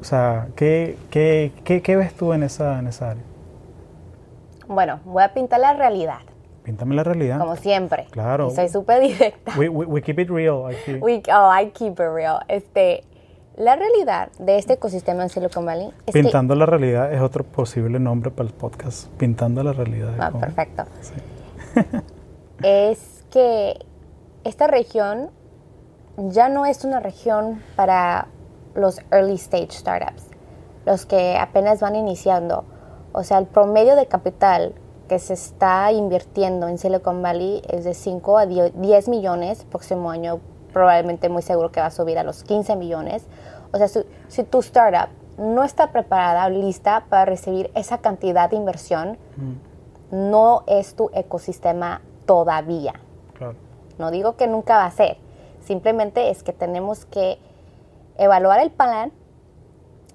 O 0.00 0.04
sea, 0.04 0.48
¿qué, 0.56 0.96
qué, 1.10 1.52
qué, 1.64 1.96
ves 1.96 2.14
tú 2.14 2.32
en 2.32 2.42
esa, 2.42 2.78
en 2.78 2.86
esa 2.86 3.10
área? 3.10 3.22
Bueno, 4.66 5.00
voy 5.04 5.22
a 5.22 5.34
pintar 5.34 5.60
la 5.60 5.74
realidad. 5.74 6.20
Píntame 6.70 6.94
la 6.94 7.02
realidad. 7.02 7.40
Como 7.40 7.56
siempre. 7.56 8.06
Claro. 8.12 8.46
Y 8.52 8.54
soy 8.54 8.68
súper 8.68 9.00
directa. 9.00 9.54
We, 9.58 9.68
we, 9.68 9.86
we, 9.86 10.02
keep 10.02 10.20
it 10.20 10.30
real. 10.30 10.66
Aquí. 10.66 10.94
We, 11.00 11.20
oh, 11.34 11.50
I 11.52 11.70
keep 11.70 11.94
it 11.94 11.98
real. 11.98 12.38
Este, 12.46 13.02
la 13.56 13.74
realidad 13.74 14.30
de 14.38 14.56
este 14.56 14.74
ecosistema 14.74 15.24
en 15.24 15.30
Silicon 15.30 15.66
Valley 15.66 15.90
es 16.06 16.12
Pintando 16.12 16.54
que, 16.54 16.60
la 16.60 16.66
realidad 16.66 17.12
es 17.12 17.20
otro 17.22 17.42
posible 17.42 17.98
nombre 17.98 18.30
para 18.30 18.48
el 18.48 18.54
podcast. 18.54 19.08
Pintando 19.16 19.64
la 19.64 19.72
realidad. 19.72 20.14
Ah, 20.20 20.30
perfecto. 20.30 20.84
Sí. 21.00 21.12
es 22.62 23.24
que 23.32 23.84
esta 24.44 24.68
región 24.68 25.30
ya 26.18 26.48
no 26.48 26.66
es 26.66 26.84
una 26.84 27.00
región 27.00 27.60
para 27.74 28.28
los 28.76 29.00
early 29.10 29.34
stage 29.34 29.72
startups, 29.72 30.28
los 30.86 31.04
que 31.04 31.36
apenas 31.36 31.80
van 31.80 31.96
iniciando. 31.96 32.64
O 33.10 33.24
sea, 33.24 33.38
el 33.38 33.46
promedio 33.46 33.96
de 33.96 34.06
capital 34.06 34.76
que 35.10 35.18
se 35.18 35.34
está 35.34 35.90
invirtiendo 35.90 36.68
en 36.68 36.78
Silicon 36.78 37.20
Valley 37.20 37.62
es 37.68 37.82
de 37.82 37.94
5 37.94 38.38
a 38.38 38.46
10 38.46 39.08
millones. 39.08 39.64
Próximo 39.64 40.08
año 40.08 40.38
probablemente 40.72 41.28
muy 41.28 41.42
seguro 41.42 41.72
que 41.72 41.80
va 41.80 41.86
a 41.86 41.90
subir 41.90 42.16
a 42.16 42.22
los 42.22 42.44
15 42.44 42.76
millones. 42.76 43.26
O 43.72 43.76
sea, 43.76 43.88
si, 43.88 44.04
si 44.28 44.44
tu 44.44 44.60
startup 44.60 45.08
no 45.36 45.64
está 45.64 45.90
preparada 45.90 46.46
o 46.46 46.50
lista 46.50 47.06
para 47.08 47.24
recibir 47.24 47.72
esa 47.74 47.98
cantidad 47.98 48.50
de 48.50 48.54
inversión, 48.54 49.18
mm. 49.36 50.30
no 50.30 50.62
es 50.68 50.94
tu 50.94 51.10
ecosistema 51.12 52.02
todavía. 52.24 52.94
Claro. 53.34 53.56
No 53.98 54.12
digo 54.12 54.36
que 54.36 54.46
nunca 54.46 54.76
va 54.76 54.84
a 54.84 54.92
ser. 54.92 55.16
Simplemente 55.60 56.30
es 56.30 56.44
que 56.44 56.52
tenemos 56.52 57.04
que 57.04 57.40
evaluar 58.16 58.60
el 58.60 58.70
plan 58.70 59.10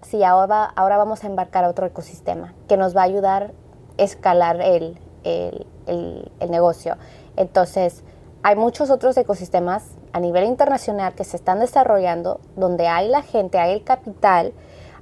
si 0.03 0.23
ahora, 0.23 0.63
ahora 0.63 0.95
vamos 0.95 1.25
a 1.25 1.27
embarcar 1.27 1.65
a 1.65 1.69
otro 1.69 1.85
ecosistema 1.85 2.53
que 2.69 2.77
nos 2.77 2.95
va 2.95 3.01
a 3.01 3.05
ayudar 3.05 3.51
escalar 3.97 4.61
el, 4.61 4.99
el, 5.23 5.65
el, 5.87 6.31
el, 6.39 6.51
negocio. 6.51 6.97
Entonces, 7.35 8.03
hay 8.43 8.55
muchos 8.55 8.89
otros 8.89 9.17
ecosistemas 9.17 9.83
a 10.13 10.19
nivel 10.19 10.45
internacional 10.45 11.13
que 11.13 11.23
se 11.23 11.37
están 11.37 11.59
desarrollando, 11.59 12.39
donde 12.55 12.87
hay 12.87 13.09
la 13.09 13.21
gente, 13.21 13.57
hay 13.57 13.73
el 13.73 13.83
capital, 13.83 14.53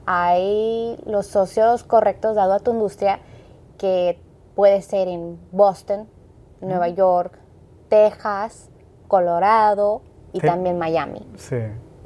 hay 0.05 0.97
los 1.05 1.27
socios 1.27 1.83
correctos 1.83 2.35
dado 2.35 2.53
a 2.53 2.59
tu 2.59 2.71
industria, 2.71 3.19
que 3.77 4.19
puede 4.55 4.81
ser 4.81 5.07
en 5.07 5.37
Boston, 5.51 6.07
Nueva 6.61 6.87
York, 6.89 7.37
Texas, 7.89 8.69
Colorado 9.07 10.01
y 10.31 10.39
¿Qué? 10.39 10.47
también 10.47 10.77
Miami. 10.77 11.27
Sí. 11.37 11.57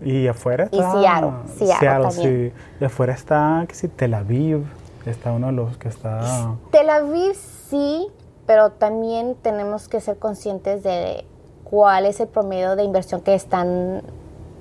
Y 0.01 0.27
afuera 0.27 0.65
está... 0.65 0.77
Y 0.77 1.01
Seattle. 1.01 1.31
Seattle, 1.77 2.11
sí. 2.11 2.53
Y 2.79 2.83
afuera 2.83 3.13
está, 3.13 3.65
que 3.67 3.75
sí, 3.75 3.88
Tel 3.88 4.13
Aviv 4.13 4.65
está 5.10 5.32
uno 5.32 5.47
de 5.47 5.53
los 5.53 5.78
que 5.78 5.88
está... 5.88 6.55
Tel 6.72 6.89
Aviv 6.89 7.36
sí, 7.36 8.08
pero 8.45 8.72
también 8.72 9.36
tenemos 9.41 9.88
que 9.88 10.01
ser 10.01 10.18
conscientes 10.18 10.84
de 10.84 11.26
cuál 11.64 12.05
es 12.05 12.20
el 12.20 12.28
promedio 12.28 12.76
de 12.76 12.84
inversión 12.84 13.22
que 13.22 13.36
están 13.36 14.01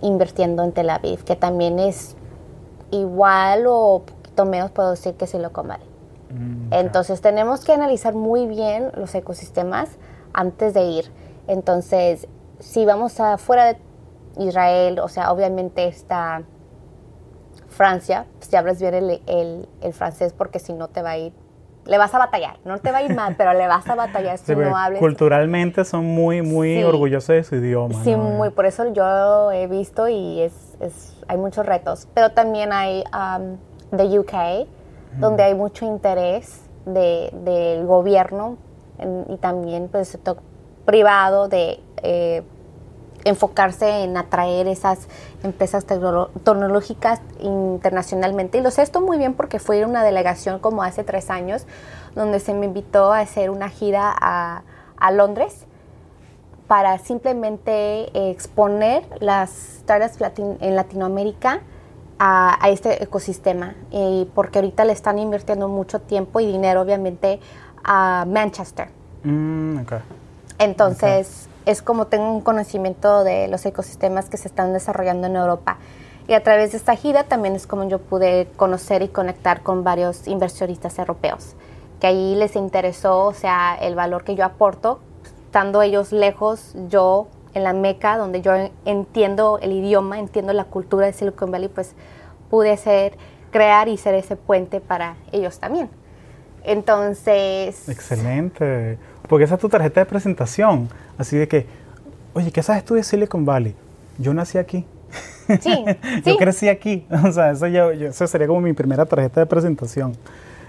invirtiendo 0.03 0.63
en 0.65 0.73
Tel 0.73 0.91
Aviv, 0.91 1.25
que 1.25 1.37
también 1.37 1.79
es 1.79 2.17
igual 2.91 3.65
o 3.67 4.03
poquito 4.07 4.45
menos, 4.45 4.71
puedo 4.71 4.91
decir 4.91 5.15
que 5.15 5.27
Silicon 5.27 5.69
Valley. 5.69 5.87
Mm, 6.31 6.67
okay. 6.67 6.81
Entonces 6.81 7.21
tenemos 7.21 7.65
que 7.65 7.73
analizar 7.73 8.15
muy 8.15 8.47
bien 8.47 8.91
los 8.97 9.15
ecosistemas 9.15 9.91
antes 10.33 10.75
de 10.75 10.85
ir. 10.85 11.13
Entonces, 11.47 12.27
si 12.59 12.85
vamos 12.85 13.21
afuera 13.21 13.75
de 13.75 13.79
Israel, 14.39 14.99
o 14.99 15.09
sea, 15.09 15.33
obviamente 15.33 15.87
está 15.87 16.43
Francia, 17.77 18.25
si 18.41 18.57
hablas 18.57 18.81
bien 18.81 18.95
el, 18.95 19.21
el, 19.27 19.69
el, 19.83 19.93
francés, 19.93 20.33
porque 20.33 20.59
si 20.59 20.73
no 20.73 20.89
te 20.89 21.03
va 21.03 21.11
a 21.11 21.19
ir, 21.19 21.33
le 21.85 21.99
vas 21.99 22.15
a 22.15 22.19
batallar, 22.19 22.57
no 22.65 22.79
te 22.79 22.91
va 22.91 22.99
a 22.99 23.03
ir 23.03 23.15
mal, 23.15 23.35
pero 23.37 23.53
le 23.53 23.67
vas 23.69 23.87
a 23.89 23.95
batallar 23.95 24.39
si 24.39 24.47
sí, 24.47 24.57
no 24.57 24.77
hables. 24.77 24.99
Culturalmente 24.99 25.85
son 25.85 26.05
muy, 26.07 26.43
muy 26.43 26.77
Sí. 26.77 26.83
orgullosos 26.83 27.29
de 27.29 27.45
su 27.45 27.57
idioma. 27.57 28.03
Sí, 28.03 28.13
¿no? 28.13 28.19
muy, 28.19 28.51
por 28.51 28.67
eso 28.67 28.93
yo 28.93 29.53
he 29.53 29.67
visto 29.67 30.09
y 30.09 30.41
es, 30.41 30.53
es 30.81 31.15
hay 31.29 31.37
muchos 31.37 31.67
retos, 31.67 32.09
pero 32.15 32.31
también 32.31 32.73
hay 32.73 33.05
um, 33.13 33.57
de 33.97 34.19
UK, 34.19 34.67
donde 35.21 35.43
hay 35.45 35.55
mucho 35.55 35.85
interés 35.87 36.63
de, 36.87 37.31
del 37.45 37.87
gobierno 37.87 38.57
en- 38.99 39.27
y 39.29 39.37
también 39.37 39.89
pues 39.89 40.09
sector 40.09 40.39
privado 40.85 41.49
de 41.49 41.81
eh, 42.03 42.43
enfocarse 43.27 44.05
en 44.05 44.17
atraer 44.17 44.69
esas 44.69 45.09
empresas 45.43 45.85
tecnológicas 45.85 47.21
internacionalmente. 47.41 48.59
Y 48.59 48.61
lo 48.61 48.71
sé 48.71 48.83
esto 48.83 49.01
muy 49.01 49.19
bien 49.19 49.35
porque 49.35 49.59
fui 49.59 49.81
a 49.83 49.87
una 49.87 50.05
delegación 50.05 50.61
como 50.61 50.83
hace 50.83 51.05
tres 51.05 51.29
años, 51.29 51.67
donde 52.15 52.41
se 52.41 52.55
me 52.55 52.67
invitó 52.67 53.13
a 53.13 53.21
hacer 53.21 53.51
una 53.51 53.69
gira 53.69 54.15
a, 54.19 54.63
Londres 55.13 55.67
para 56.67 56.99
simplemente 56.99 58.31
exponer 58.31 59.05
las 59.21 59.51
startups 59.81 60.41
en 60.61 60.75
Latinoamérica 60.75 61.61
a, 62.19 62.59
este 62.71 63.03
ecosistema. 63.03 63.75
Porque 64.35 64.59
ahorita 64.59 64.85
le 64.85 64.93
están 64.93 65.19
invirtiendo 65.19 65.69
mucho 65.69 66.01
tiempo 66.01 66.41
y 66.41 66.47
dinero, 66.47 66.81
obviamente, 66.81 67.41
a 67.85 68.25
Manchester. 68.27 68.89
Mm, 69.23 69.81
ok. 69.81 69.93
Entonces, 70.59 71.49
es 71.67 71.83
como 71.83 72.07
tengo 72.07 72.33
un 72.33 72.41
conocimiento 72.41 73.25
de 73.25 73.49
los 73.49 73.67
ecosistemas 73.67 74.31
que 74.31 74.37
se 74.37 74.49
están 74.49 74.73
desarrollando 74.73 75.27
en 75.27 75.37
Europa. 75.37 75.79
Y 76.29 76.33
a 76.33 76.43
través 76.43 76.73
de 76.73 76.79
esta 76.79 76.97
gira 76.97 77.25
también 77.25 77.55
es 77.55 77.67
como 77.67 77.89
yo 77.89 77.99
pude 77.99 78.49
conocer 78.57 79.03
y 79.03 79.09
conectar 79.09 79.63
con 79.63 79.85
varios 79.85 80.27
inversionistas 80.27 80.99
europeos, 80.99 81.55
que 82.01 82.09
ahí 82.09 82.35
les 82.35 82.57
interesó, 82.57 83.27
o 83.27 83.35
sea, 83.35 83.77
el 83.81 83.95
valor 83.95 84.25
que 84.25 84.35
yo 84.35 84.45
aporto, 84.45 84.99
estando 85.25 85.83
ellos 85.83 86.13
lejos, 86.13 86.75
yo 86.89 87.29
en 87.55 87.65
la 87.65 87.73
Meca, 87.73 88.19
donde 88.19 88.43
yo 88.43 88.53
entiendo 88.85 89.59
el 89.63 89.73
idioma, 89.73 90.19
entiendo 90.19 90.53
la 90.53 90.65
cultura 90.65 91.07
de 91.07 91.13
Silicon 91.13 91.51
Valley, 91.51 91.69
pues 91.69 91.95
pude 92.51 92.77
ser, 92.77 93.17
crear 93.51 93.89
y 93.89 93.97
ser 93.97 94.15
ese 94.15 94.37
puente 94.37 94.81
para 94.81 95.17
ellos 95.33 95.59
también. 95.59 95.89
Entonces... 96.65 97.89
Excelente. 97.89 98.99
Porque 99.29 99.45
esa 99.45 99.55
es 99.57 99.61
tu 99.61 99.69
tarjeta 99.69 100.01
de 100.01 100.07
presentación. 100.07 100.89
Así 101.19 101.37
de 101.37 101.49
que, 101.49 101.67
oye, 102.35 102.51
¿qué 102.53 102.63
sabes 102.63 102.85
tú 102.85 102.95
de 102.95 103.03
Silicon 103.03 103.45
Valley? 103.45 103.75
Yo 104.19 104.33
nací 104.35 104.59
aquí. 104.59 104.85
Sí, 105.61 105.85
yo 106.25 106.33
sí. 106.33 106.37
crecí 106.39 106.69
aquí. 106.69 107.07
O 107.25 107.33
sea, 107.33 107.51
eso, 107.53 107.67
yo- 107.67 107.93
yo- 107.93 108.09
eso 108.09 108.27
sería 108.27 108.47
como 108.47 108.61
mi 108.61 108.73
primera 108.73 109.05
tarjeta 109.07 109.41
de 109.41 109.47
presentación. 109.47 110.13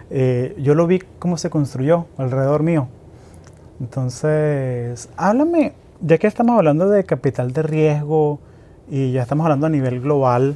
Eh, 0.09 0.55
yo 0.59 0.73
lo 0.75 0.87
vi 0.87 0.99
cómo 1.19 1.37
se 1.37 1.49
construyó 1.49 2.05
alrededor 2.17 2.63
mío. 2.63 2.87
Entonces, 3.79 5.09
háblame, 5.17 5.73
ya 6.01 6.17
que 6.17 6.27
estamos 6.27 6.57
hablando 6.57 6.89
de 6.89 7.03
capital 7.03 7.51
de 7.53 7.61
riesgo 7.63 8.39
y 8.89 9.11
ya 9.11 9.21
estamos 9.23 9.43
hablando 9.45 9.67
a 9.67 9.69
nivel 9.69 9.99
global, 10.01 10.55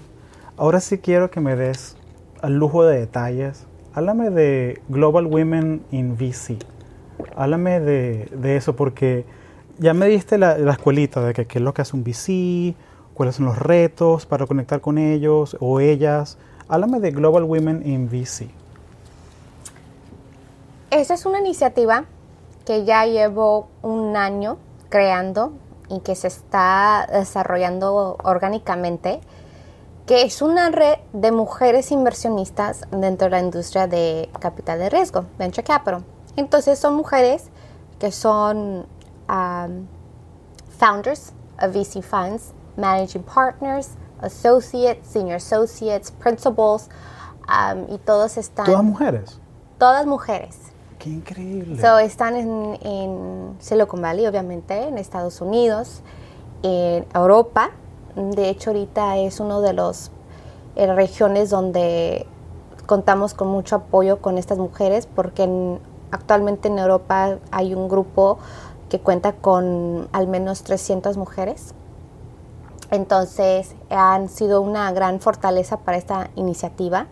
ahora 0.58 0.80
sí 0.80 0.98
quiero 1.00 1.30
que 1.30 1.40
me 1.42 1.56
des 1.56 1.98
al 2.42 2.54
lujo 2.58 2.84
de 2.86 3.00
detalles. 3.00 3.66
Háblame 3.94 4.30
de 4.30 4.82
Global 4.90 5.26
Women 5.28 5.82
in 5.92 6.16
VC. 6.18 6.58
Háblame 7.36 7.80
de, 7.80 8.30
de 8.32 8.58
eso 8.58 8.76
porque 8.76 9.26
ya 9.78 9.94
me 9.94 10.08
diste 10.08 10.38
la, 10.38 10.58
la 10.58 10.74
escuelita 10.74 11.22
de 11.22 11.34
que 11.34 11.46
qué 11.48 11.60
es 11.60 11.64
lo 11.64 11.74
que 11.74 11.82
hace 11.82 11.96
un 11.96 12.04
VC, 12.04 12.76
cuáles 13.14 13.36
son 13.36 13.46
los 13.46 13.58
retos 13.58 14.26
para 14.26 14.46
conectar 14.46 14.82
con 14.82 14.98
ellos 14.98 15.58
o 15.60 15.80
ellas. 15.80 16.38
Háblame 16.68 17.00
de 17.00 17.12
Global 17.12 17.44
Women 17.44 17.82
in 17.86 18.08
VC. 18.08 18.50
Esa 20.92 21.14
es 21.14 21.26
una 21.26 21.40
iniciativa 21.40 22.06
que 22.66 22.86
ya 22.86 23.06
llevo 23.06 23.70
un 23.82 24.16
año 24.16 24.58
creando 24.90 25.54
y 25.90 26.00
que 26.02 26.16
se 26.16 26.28
está 26.28 27.08
desarrollando 27.12 28.18
orgánicamente, 28.24 29.20
que 30.06 30.24
es 30.24 30.42
una 30.42 30.70
red 30.70 30.96
de 31.14 31.32
mujeres 31.32 31.92
inversionistas 31.92 32.82
dentro 32.92 33.26
de 33.26 33.32
la 33.32 33.40
industria 33.40 33.88
de 33.88 34.30
capital 34.40 34.80
de 34.80 34.90
riesgo, 34.90 35.26
venture 35.38 35.64
capital. 35.64 36.04
Entonces 36.36 36.80
son 36.80 36.96
mujeres 36.96 37.50
que 38.00 38.12
son 38.12 38.86
um, 39.30 39.88
founders 40.70 41.34
of 41.62 41.74
VC 41.74 42.02
funds, 42.02 42.54
managing 42.78 43.24
partners, 43.24 43.90
associates, 44.22 45.08
senior 45.08 45.36
associates, 45.36 46.12
principals, 46.12 46.90
um, 47.48 47.94
y 47.94 47.98
todos 48.00 48.38
están... 48.38 48.66
¿Todas 48.66 48.84
mujeres? 48.84 49.40
Todas 49.78 50.06
mujeres. 50.06 50.58
¡Qué 51.00 51.10
increíble! 51.10 51.82
So, 51.82 51.98
están 51.98 52.36
en, 52.36 52.78
en 52.82 53.56
Silicon 53.60 54.02
Valley, 54.02 54.28
obviamente, 54.28 54.88
en 54.88 54.98
Estados 54.98 55.42
Unidos, 55.42 56.02
en 56.64 57.06
Europa. 57.14 57.72
De 58.16 58.50
hecho, 58.50 58.70
ahorita 58.70 59.18
es 59.18 59.40
uno 59.40 59.62
de 59.62 59.74
los 59.74 60.12
regiones 60.76 61.50
donde 61.50 62.28
contamos 62.86 63.34
con 63.34 63.48
mucho 63.48 63.78
apoyo 63.78 64.22
con 64.22 64.38
estas 64.38 64.58
mujeres 64.58 65.08
porque 65.08 65.44
en, 65.44 65.80
actualmente 66.12 66.68
en 66.68 66.80
Europa 66.80 67.38
hay 67.52 67.74
un 67.74 67.88
grupo 67.90 68.38
que 68.90 69.00
cuenta 69.00 69.34
con 69.34 70.08
al 70.12 70.28
menos 70.28 70.64
300 70.64 71.18
mujeres. 71.18 71.74
Entonces 72.90 73.76
han 73.90 74.28
sido 74.30 74.62
una 74.62 74.92
gran 74.92 75.20
fortaleza 75.22 75.78
para 75.78 75.98
esta 75.98 76.30
iniciativa. 76.36 77.08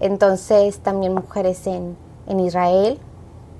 Entonces 0.00 0.80
también 0.80 1.14
mujeres 1.14 1.66
en, 1.66 1.96
en 2.26 2.40
Israel, 2.40 2.98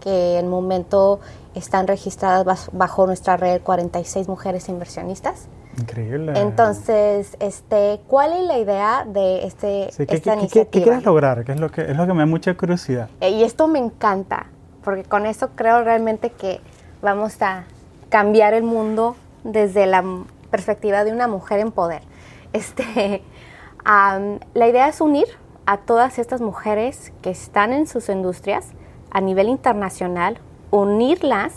que 0.00 0.38
en 0.38 0.44
el 0.44 0.50
momento 0.50 1.20
están 1.54 1.86
registradas 1.86 2.68
bajo 2.72 3.06
nuestra 3.06 3.36
red 3.36 3.62
46 3.62 4.28
mujeres 4.28 4.68
inversionistas. 4.68 5.46
Increíble. 5.78 6.32
Entonces, 6.38 7.36
este, 7.40 8.00
¿cuál 8.06 8.32
es 8.32 8.44
la 8.44 8.58
idea 8.58 9.04
de 9.08 9.44
este, 9.46 9.90
Sí, 9.90 10.06
¿qué, 10.06 10.16
esta 10.16 10.32
qué- 10.34 10.38
iniciativa? 10.40 10.70
qué 10.70 10.82
quieres 10.82 11.04
lograr? 11.04 11.44
¿Qué 11.44 11.52
es 11.52 11.58
lo 11.60 11.70
que, 11.70 11.80
es 11.90 11.96
lo 11.96 12.06
que 12.06 12.12
me 12.12 12.20
da 12.20 12.26
mucha 12.26 12.56
curiosidad? 12.56 13.08
Eh, 13.20 13.30
Y 13.30 13.42
esto 13.42 13.66
me 13.66 13.78
encanta, 13.80 14.46
porque 14.84 15.02
con 15.04 15.26
eso 15.26 15.50
creo 15.54 15.82
realmente 15.82 16.30
que 16.30 16.60
vamos 17.02 17.40
a 17.42 17.64
cambiar 18.10 18.54
el 18.54 18.62
mundo 18.62 19.16
desde 19.42 19.86
la 19.86 20.04
perspectiva 20.50 21.04
de 21.04 21.12
una 21.12 21.26
mujer 21.26 21.60
en 21.60 21.72
poder. 21.72 22.02
Este, 22.52 23.22
la 23.84 24.68
idea 24.68 24.88
es 24.88 25.00
unir 25.00 25.26
a 25.66 25.78
todas 25.78 26.18
estas 26.18 26.40
mujeres 26.40 27.12
que 27.22 27.30
están 27.30 27.72
en 27.72 27.86
sus 27.86 28.08
industrias 28.08 28.68
a 29.10 29.20
nivel 29.20 29.48
internacional, 29.48 30.38
unirlas 30.70 31.54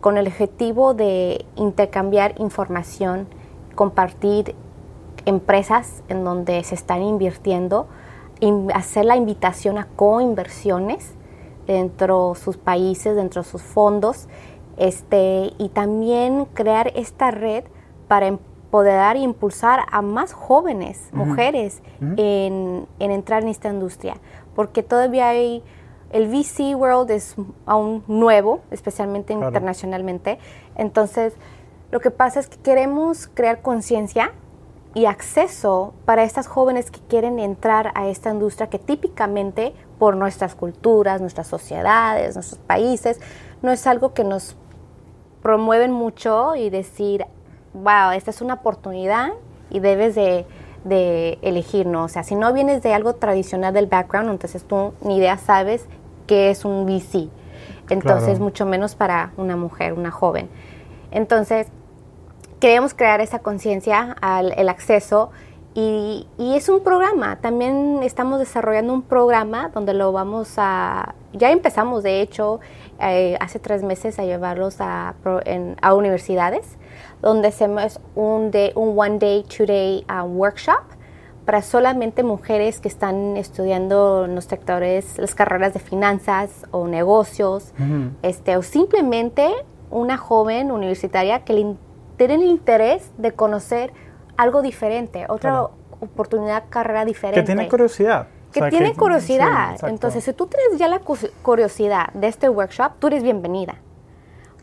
con 0.00 0.16
el 0.18 0.26
objetivo 0.26 0.94
de 0.94 1.44
intercambiar 1.56 2.34
información, 2.38 3.26
compartir 3.74 4.54
empresas 5.26 6.02
en 6.08 6.24
donde 6.24 6.62
se 6.64 6.74
están 6.74 7.02
invirtiendo, 7.02 7.86
in- 8.40 8.70
hacer 8.74 9.06
la 9.06 9.16
invitación 9.16 9.78
a 9.78 9.86
coinversiones 9.96 11.13
dentro 11.66 12.34
de 12.34 12.40
sus 12.40 12.56
países, 12.56 13.16
dentro 13.16 13.42
de 13.42 13.48
sus 13.48 13.62
fondos, 13.62 14.28
este, 14.76 15.52
y 15.58 15.68
también 15.68 16.46
crear 16.54 16.92
esta 16.96 17.30
red 17.30 17.64
para 18.08 18.26
empoderar 18.26 19.16
e 19.16 19.20
impulsar 19.20 19.80
a 19.90 20.02
más 20.02 20.32
jóvenes, 20.32 21.08
mujeres, 21.12 21.80
en, 22.16 22.86
en 22.98 23.10
entrar 23.10 23.42
en 23.42 23.48
esta 23.48 23.68
industria, 23.68 24.16
porque 24.56 24.82
todavía 24.82 25.28
hay, 25.28 25.62
el 26.10 26.28
VC 26.28 26.74
world 26.74 27.10
es 27.10 27.36
aún 27.66 28.02
nuevo, 28.08 28.60
especialmente 28.70 29.32
Claro. 29.32 29.48
internacionalmente, 29.48 30.38
entonces 30.76 31.34
lo 31.92 32.00
que 32.00 32.10
pasa 32.10 32.40
es 32.40 32.48
que 32.48 32.56
queremos 32.58 33.28
crear 33.32 33.62
conciencia 33.62 34.32
y 34.94 35.06
acceso 35.06 35.92
para 36.04 36.24
estas 36.24 36.46
jóvenes 36.48 36.90
que 36.90 37.00
quieren 37.00 37.38
entrar 37.38 37.92
a 37.94 38.08
esta 38.08 38.30
industria 38.30 38.68
que 38.68 38.78
típicamente 38.78 39.74
por 39.98 40.16
nuestras 40.16 40.54
culturas, 40.54 41.20
nuestras 41.20 41.46
sociedades, 41.46 42.34
nuestros 42.34 42.58
países, 42.60 43.20
no 43.62 43.70
es 43.72 43.86
algo 43.86 44.12
que 44.14 44.24
nos 44.24 44.56
promueven 45.42 45.92
mucho 45.92 46.54
y 46.56 46.70
decir, 46.70 47.26
wow, 47.74 48.10
esta 48.14 48.30
es 48.30 48.40
una 48.40 48.54
oportunidad 48.54 49.32
y 49.70 49.80
debes 49.80 50.14
de, 50.14 50.46
de 50.84 51.38
elegir, 51.42 51.86
¿no? 51.86 52.04
O 52.04 52.08
sea, 52.08 52.22
si 52.22 52.34
no 52.34 52.52
vienes 52.52 52.82
de 52.82 52.94
algo 52.94 53.14
tradicional 53.14 53.74
del 53.74 53.86
background, 53.86 54.30
entonces 54.30 54.64
tú 54.64 54.94
ni 55.02 55.18
idea 55.18 55.36
sabes 55.38 55.86
qué 56.26 56.50
es 56.50 56.64
un 56.64 56.86
VC. 56.86 57.28
Entonces, 57.90 58.28
Claro. 58.30 58.44
mucho 58.44 58.66
menos 58.66 58.94
para 58.94 59.32
una 59.36 59.56
mujer, 59.56 59.92
una 59.92 60.10
joven. 60.10 60.48
Entonces, 61.10 61.66
queremos 62.60 62.94
crear 62.94 63.20
esa 63.20 63.40
conciencia 63.40 64.16
al 64.20 64.52
el 64.56 64.68
acceso 64.70 65.30
y, 65.74 66.26
y 66.38 66.54
es 66.54 66.68
un 66.68 66.82
programa. 66.82 67.36
También 67.40 68.00
estamos 68.02 68.38
desarrollando 68.38 68.92
un 68.92 69.02
programa 69.02 69.70
donde 69.74 69.92
lo 69.94 70.12
vamos 70.12 70.54
a, 70.56 71.14
ya 71.32 71.50
empezamos 71.50 72.02
de 72.02 72.20
hecho 72.20 72.60
eh, 73.00 73.36
hace 73.40 73.58
tres 73.58 73.82
meses 73.82 74.18
a 74.18 74.24
llevarlos 74.24 74.76
a, 74.80 75.14
pro- 75.22 75.40
en- 75.44 75.76
a 75.82 75.94
universidades, 75.94 76.78
donde 77.20 77.48
hacemos 77.48 78.00
un, 78.14 78.50
day, 78.50 78.70
un 78.76 78.98
one 78.98 79.18
day, 79.18 79.42
two 79.44 79.66
day 79.66 80.06
uh, 80.08 80.24
workshop 80.24 80.80
para 81.44 81.60
solamente 81.60 82.22
mujeres 82.22 82.80
que 82.80 82.88
están 82.88 83.36
estudiando 83.36 84.24
en 84.24 84.34
los 84.34 84.44
sectores, 84.44 85.18
las 85.18 85.34
carreras 85.34 85.74
de 85.74 85.80
finanzas 85.80 86.50
o 86.70 86.86
negocios, 86.86 87.72
este, 88.22 88.56
o 88.56 88.62
simplemente 88.62 89.50
una 89.90 90.16
joven 90.16 90.70
universitaria 90.72 91.44
que 91.44 91.52
le 91.52 91.76
tiene 92.16 92.34
el 92.36 92.44
interés 92.44 93.10
de 93.18 93.32
conocer 93.32 93.92
algo 94.36 94.62
diferente, 94.62 95.24
otra 95.28 95.50
Claro. 95.50 95.70
oportunidad, 96.00 96.64
carrera 96.70 97.04
diferente. 97.04 97.40
Que 97.40 97.46
tiene 97.46 97.68
curiosidad. 97.68 98.28
O 98.48 98.52
Que 98.52 98.60
sea, 98.60 98.68
tiene 98.70 98.94
curiosidad. 98.94 99.76
sí. 99.80 99.86
Entonces, 99.88 100.22
si 100.24 100.32
tú 100.32 100.46
tienes 100.46 100.78
ya 100.78 100.88
la 100.88 101.00
curiosidad 101.42 102.12
de 102.14 102.28
este 102.28 102.48
workshop, 102.48 102.92
tú 102.98 103.08
eres 103.08 103.22
bienvenida. 103.22 103.76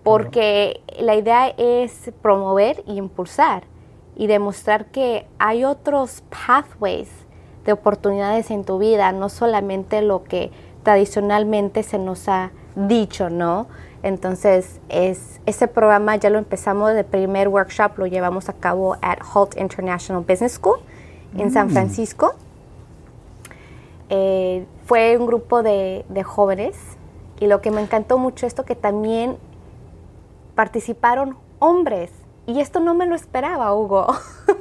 Porque 0.03 0.81
la 0.99 1.15
idea 1.15 1.49
es 1.57 2.11
promover 2.21 2.83
y 2.87 2.97
impulsar 2.97 3.63
y 4.15 4.27
demostrar 4.27 4.85
que 4.85 5.27
hay 5.39 5.63
otros 5.63 6.23
pathways 6.47 7.09
de 7.65 7.73
oportunidades 7.73 8.49
en 8.49 8.63
tu 8.65 8.79
vida, 8.79 9.11
no 9.11 9.29
solamente 9.29 10.01
lo 10.01 10.23
que 10.23 10.51
tradicionalmente 10.83 11.83
se 11.83 11.99
nos 11.99 12.27
ha 12.27 12.51
dicho, 12.75 13.29
¿no? 13.29 13.67
Entonces, 14.03 14.79
es, 14.89 15.39
ese 15.45 15.67
programa 15.67 16.15
ya 16.15 16.29
lo 16.29 16.39
empezamos, 16.39 16.91
el 16.91 17.05
primer 17.05 17.47
workshop 17.49 17.97
lo 17.97 18.07
llevamos 18.07 18.49
a 18.49 18.53
cabo 18.53 18.95
at 19.01 19.19
Holt 19.33 19.57
International 19.57 20.23
Business 20.27 20.53
School 20.53 20.79
en 21.37 21.51
San 21.51 21.69
Francisco. 21.69 22.33
Eh, 24.09 24.65
fue 24.85 25.17
un 25.17 25.25
grupo 25.25 25.63
de, 25.63 26.05
de 26.09 26.23
jóvenes 26.23 26.75
y 27.39 27.47
lo 27.47 27.61
que 27.61 27.71
me 27.71 27.81
encantó 27.81 28.17
mucho 28.17 28.45
esto 28.45 28.65
que 28.65 28.75
también 28.75 29.37
participaron 30.55 31.37
hombres 31.59 32.11
y 32.45 32.59
esto 32.59 32.79
no 32.79 32.93
me 32.93 33.05
lo 33.05 33.15
esperaba, 33.15 33.73
Hugo. 33.73 34.07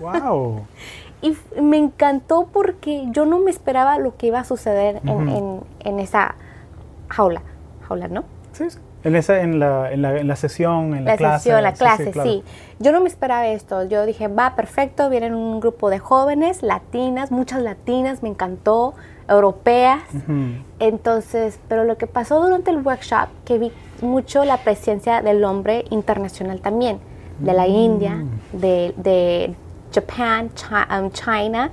¡Wow! 0.00 0.60
y 1.22 1.36
me 1.60 1.78
encantó 1.78 2.46
porque 2.52 3.06
yo 3.10 3.26
no 3.26 3.38
me 3.40 3.50
esperaba 3.50 3.98
lo 3.98 4.16
que 4.16 4.26
iba 4.28 4.38
a 4.40 4.44
suceder 4.44 5.00
en, 5.04 5.28
en- 5.28 5.60
en 5.80 5.98
esa 5.98 6.36
jaula, 7.08 7.42
jaula, 7.88 8.06
¿no? 8.08 8.24
Sí, 8.52 8.70
sí. 8.70 8.78
En, 9.02 9.16
esa, 9.16 9.40
en, 9.40 9.58
la, 9.58 9.90
en, 9.92 10.02
la, 10.02 10.18
en 10.18 10.28
la 10.28 10.36
sesión, 10.36 10.94
en 10.94 11.04
la, 11.04 11.12
la 11.12 11.16
clase. 11.16 11.38
sesión, 11.44 11.62
la 11.62 11.72
clase, 11.72 12.04
sí, 12.06 12.10
claro. 12.12 12.30
Yo 12.80 12.92
no 12.92 13.00
me 13.00 13.08
esperaba 13.08 13.46
esto. 13.48 13.84
Yo 13.84 14.04
dije, 14.04 14.28
va, 14.28 14.54
perfecto, 14.56 15.08
vienen 15.08 15.34
un 15.34 15.60
grupo 15.60 15.88
de 15.88 15.98
jóvenes, 15.98 16.62
latinas, 16.62 17.30
muchas 17.30 17.62
latinas, 17.62 18.22
me 18.22 18.28
encantó, 18.28 18.94
europeas. 19.28 20.02
Entonces, 20.78 21.58
pero 21.68 21.84
lo 21.84 21.96
que 21.96 22.06
pasó 22.06 22.42
durante 22.42 22.70
el 22.70 22.78
workshop, 22.78 23.28
que 23.44 23.58
vi 23.58 23.72
mucho 24.02 24.44
la 24.44 24.58
presencia 24.58 25.22
del 25.22 25.44
hombre 25.44 25.84
internacional 25.90 26.60
también, 26.60 26.98
de 27.38 27.54
la 27.54 27.66
India, 27.66 28.22
de, 28.52 28.92
de 28.98 29.54
Japan, 29.94 30.50
Chi- 30.54 31.00
um, 31.00 31.10
China, 31.10 31.70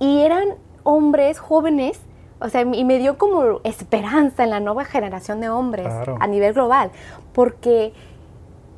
y 0.00 0.22
eran 0.22 0.48
hombres 0.82 1.38
jóvenes, 1.38 2.00
o 2.40 2.48
sea, 2.48 2.62
y 2.62 2.84
me 2.84 2.98
dio 2.98 3.18
como 3.18 3.60
esperanza 3.64 4.44
en 4.44 4.50
la 4.50 4.60
nueva 4.60 4.84
generación 4.84 5.40
de 5.40 5.48
hombres 5.50 5.86
Claro. 5.86 6.16
a 6.20 6.26
nivel 6.26 6.52
global, 6.54 6.90
porque 7.32 7.92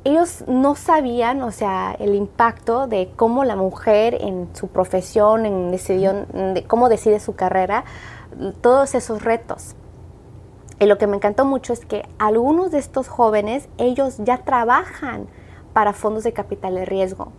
ellos 0.05 0.43
no 0.47 0.75
sabían, 0.75 1.41
o 1.43 1.51
sea, 1.51 1.95
el 1.97 2.13
impacto 2.13 2.87
de 2.87 3.09
cómo 3.15 3.45
la 3.45 3.55
mujer 3.55 4.17
en 4.19 4.49
su 4.53 4.67
profesión, 4.67 5.45
en 5.45 5.71
decisión, 5.71 6.25
de 6.53 6.63
cómo 6.67 6.89
decide 6.89 7.19
su 7.21 7.35
carrera, 7.35 7.85
todos 8.61 8.95
esos 8.95 9.23
retos. 9.23 9.75
Y 10.79 10.87
lo 10.87 10.97
que 10.97 11.07
me 11.07 11.15
encantó 11.15 11.45
mucho 11.45 11.71
es 11.71 11.85
que 11.85 12.05
algunos 12.19 12.71
de 12.71 12.79
estos 12.79 13.07
jóvenes, 13.07 13.69
ellos 13.77 14.17
ya 14.17 14.39
trabajan 14.39 15.27
para 15.71 15.93
fondos 15.93 16.23
de 16.23 16.33
capital 16.33 16.75
de 16.75 16.83
riesgo. 16.85 17.31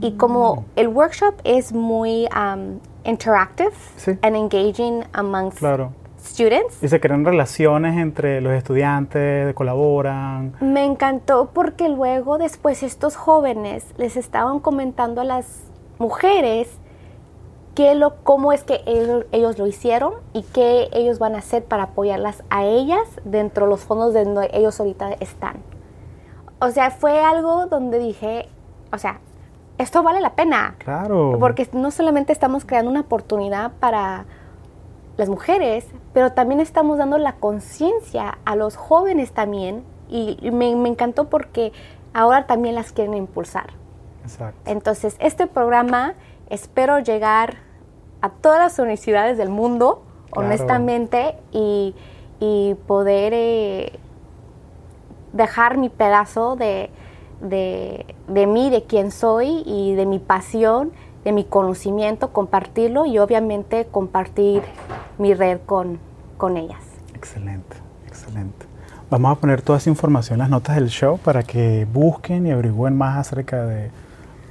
Y 0.00 0.12
como 0.12 0.64
el 0.76 0.88
workshop 0.88 1.34
es 1.44 1.72
muy 1.74 2.26
um, 2.34 2.78
interactive 3.04 3.72
Sí. 3.96 4.18
and 4.22 4.36
engaging 4.36 5.04
amongst 5.12 5.58
Claro. 5.58 5.92
students, 6.22 6.82
Y 6.82 6.88
se 6.88 7.00
crean 7.00 7.24
relaciones 7.24 7.96
entre 7.98 8.40
los 8.40 8.52
estudiantes, 8.54 9.54
colaboran. 9.54 10.54
Me 10.60 10.84
encantó 10.84 11.50
porque 11.52 11.88
luego 11.90 12.38
después 12.38 12.82
estos 12.82 13.14
jóvenes 13.16 13.84
les 13.98 14.16
estaban 14.16 14.58
comentando 14.60 15.20
a 15.20 15.24
las 15.24 15.64
mujeres 15.98 16.70
qué 17.74 17.94
lo, 17.94 18.16
cómo 18.22 18.52
es 18.52 18.62
que 18.64 18.80
ellos, 18.86 19.26
ellos 19.32 19.58
lo 19.58 19.66
hicieron 19.66 20.14
y 20.32 20.42
qué 20.44 20.88
ellos 20.92 21.18
van 21.18 21.34
a 21.34 21.38
hacer 21.38 21.64
para 21.64 21.82
apoyarlas 21.84 22.42
a 22.48 22.64
ellas 22.64 23.02
dentro 23.24 23.66
de 23.66 23.70
los 23.70 23.80
fondos 23.80 24.14
de 24.14 24.24
donde 24.24 24.48
ellos 24.54 24.78
ahorita 24.80 25.12
están. 25.20 25.56
O 26.60 26.70
sea, 26.70 26.90
fue 26.92 27.20
algo 27.20 27.66
donde 27.66 27.98
dije, 27.98 28.48
o 28.92 28.98
sea, 28.98 29.18
esto 29.78 30.02
vale 30.02 30.20
la 30.20 30.34
pena. 30.34 30.76
Claro. 30.78 31.36
Porque 31.40 31.68
no 31.72 31.90
solamente 31.90 32.32
estamos 32.32 32.64
creando 32.64 32.90
una 32.90 33.00
oportunidad 33.00 33.72
para 33.80 34.24
las 35.16 35.28
mujeres, 35.28 35.86
pero 36.12 36.32
también 36.32 36.60
estamos 36.60 36.98
dando 36.98 37.18
la 37.18 37.34
conciencia 37.34 38.38
a 38.44 38.56
los 38.56 38.76
jóvenes 38.76 39.32
también. 39.32 39.84
Y 40.08 40.38
me, 40.52 40.74
me 40.76 40.88
encantó 40.88 41.28
porque 41.28 41.72
ahora 42.12 42.46
también 42.46 42.74
las 42.74 42.92
quieren 42.92 43.14
impulsar. 43.14 43.70
Exacto. 44.22 44.58
Entonces, 44.70 45.16
este 45.18 45.46
programa 45.46 46.14
espero 46.50 46.98
llegar 46.98 47.56
a 48.20 48.30
todas 48.30 48.58
las 48.58 48.78
universidades 48.78 49.36
del 49.38 49.48
mundo, 49.50 50.02
Claro. 50.30 50.48
honestamente, 50.48 51.36
y, 51.52 51.94
y 52.40 52.74
poder 52.86 53.32
eh, 53.34 53.92
dejar 55.32 55.76
mi 55.78 55.88
pedazo 55.88 56.56
de, 56.56 56.90
de, 57.44 58.06
de 58.28 58.46
mí, 58.46 58.70
de 58.70 58.84
quién 58.84 59.10
soy 59.10 59.62
y 59.66 59.94
de 59.94 60.06
mi 60.06 60.18
pasión, 60.18 60.92
de 61.24 61.32
mi 61.32 61.44
conocimiento, 61.44 62.32
compartirlo 62.32 63.06
y 63.06 63.18
obviamente 63.18 63.86
compartir 63.90 64.62
mi 65.18 65.34
red 65.34 65.60
con, 65.66 65.98
con 66.36 66.56
ellas. 66.56 66.82
Excelente, 67.14 67.76
excelente. 68.06 68.66
Vamos 69.10 69.36
a 69.36 69.40
poner 69.40 69.62
toda 69.62 69.78
esa 69.78 69.90
información 69.90 70.34
en 70.36 70.40
las 70.40 70.50
notas 70.50 70.74
del 70.76 70.88
show 70.88 71.18
para 71.18 71.42
que 71.42 71.86
busquen 71.92 72.46
y 72.46 72.50
averigüen 72.50 72.96
más 72.96 73.16
acerca 73.18 73.64
de 73.64 73.90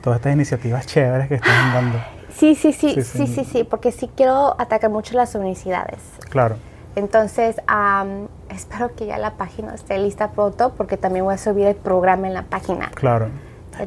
todas 0.01 0.17
estas 0.19 0.33
iniciativas 0.33 0.85
chéveres 0.85 1.27
que 1.27 1.35
están 1.35 1.73
dando. 1.73 1.97
Sí, 2.35 2.55
sí, 2.55 2.73
sí, 2.73 2.93
Sí, 2.95 3.03
sí, 3.03 3.27
sí. 3.27 3.27
sí, 3.27 3.43
sí, 3.45 3.63
porque 3.63 3.91
sí 3.91 4.09
quiero 4.15 4.55
atacar 4.59 4.89
mucho 4.89 5.15
las 5.15 5.35
universidades. 5.35 5.99
Claro. 6.29 6.55
Entonces, 6.95 7.59
am, 7.67 8.27
espero 8.49 8.93
que 8.95 9.05
ya 9.07 9.17
la 9.17 9.31
página 9.31 9.73
esté 9.73 9.97
lista 9.97 10.31
pronto 10.31 10.73
porque 10.77 10.97
también 10.97 11.25
voy 11.25 11.33
a 11.33 11.37
subir 11.37 11.65
el 11.67 11.75
programa 11.75 12.27
en 12.27 12.33
la 12.33 12.43
página. 12.43 12.91
Claro. 12.93 13.29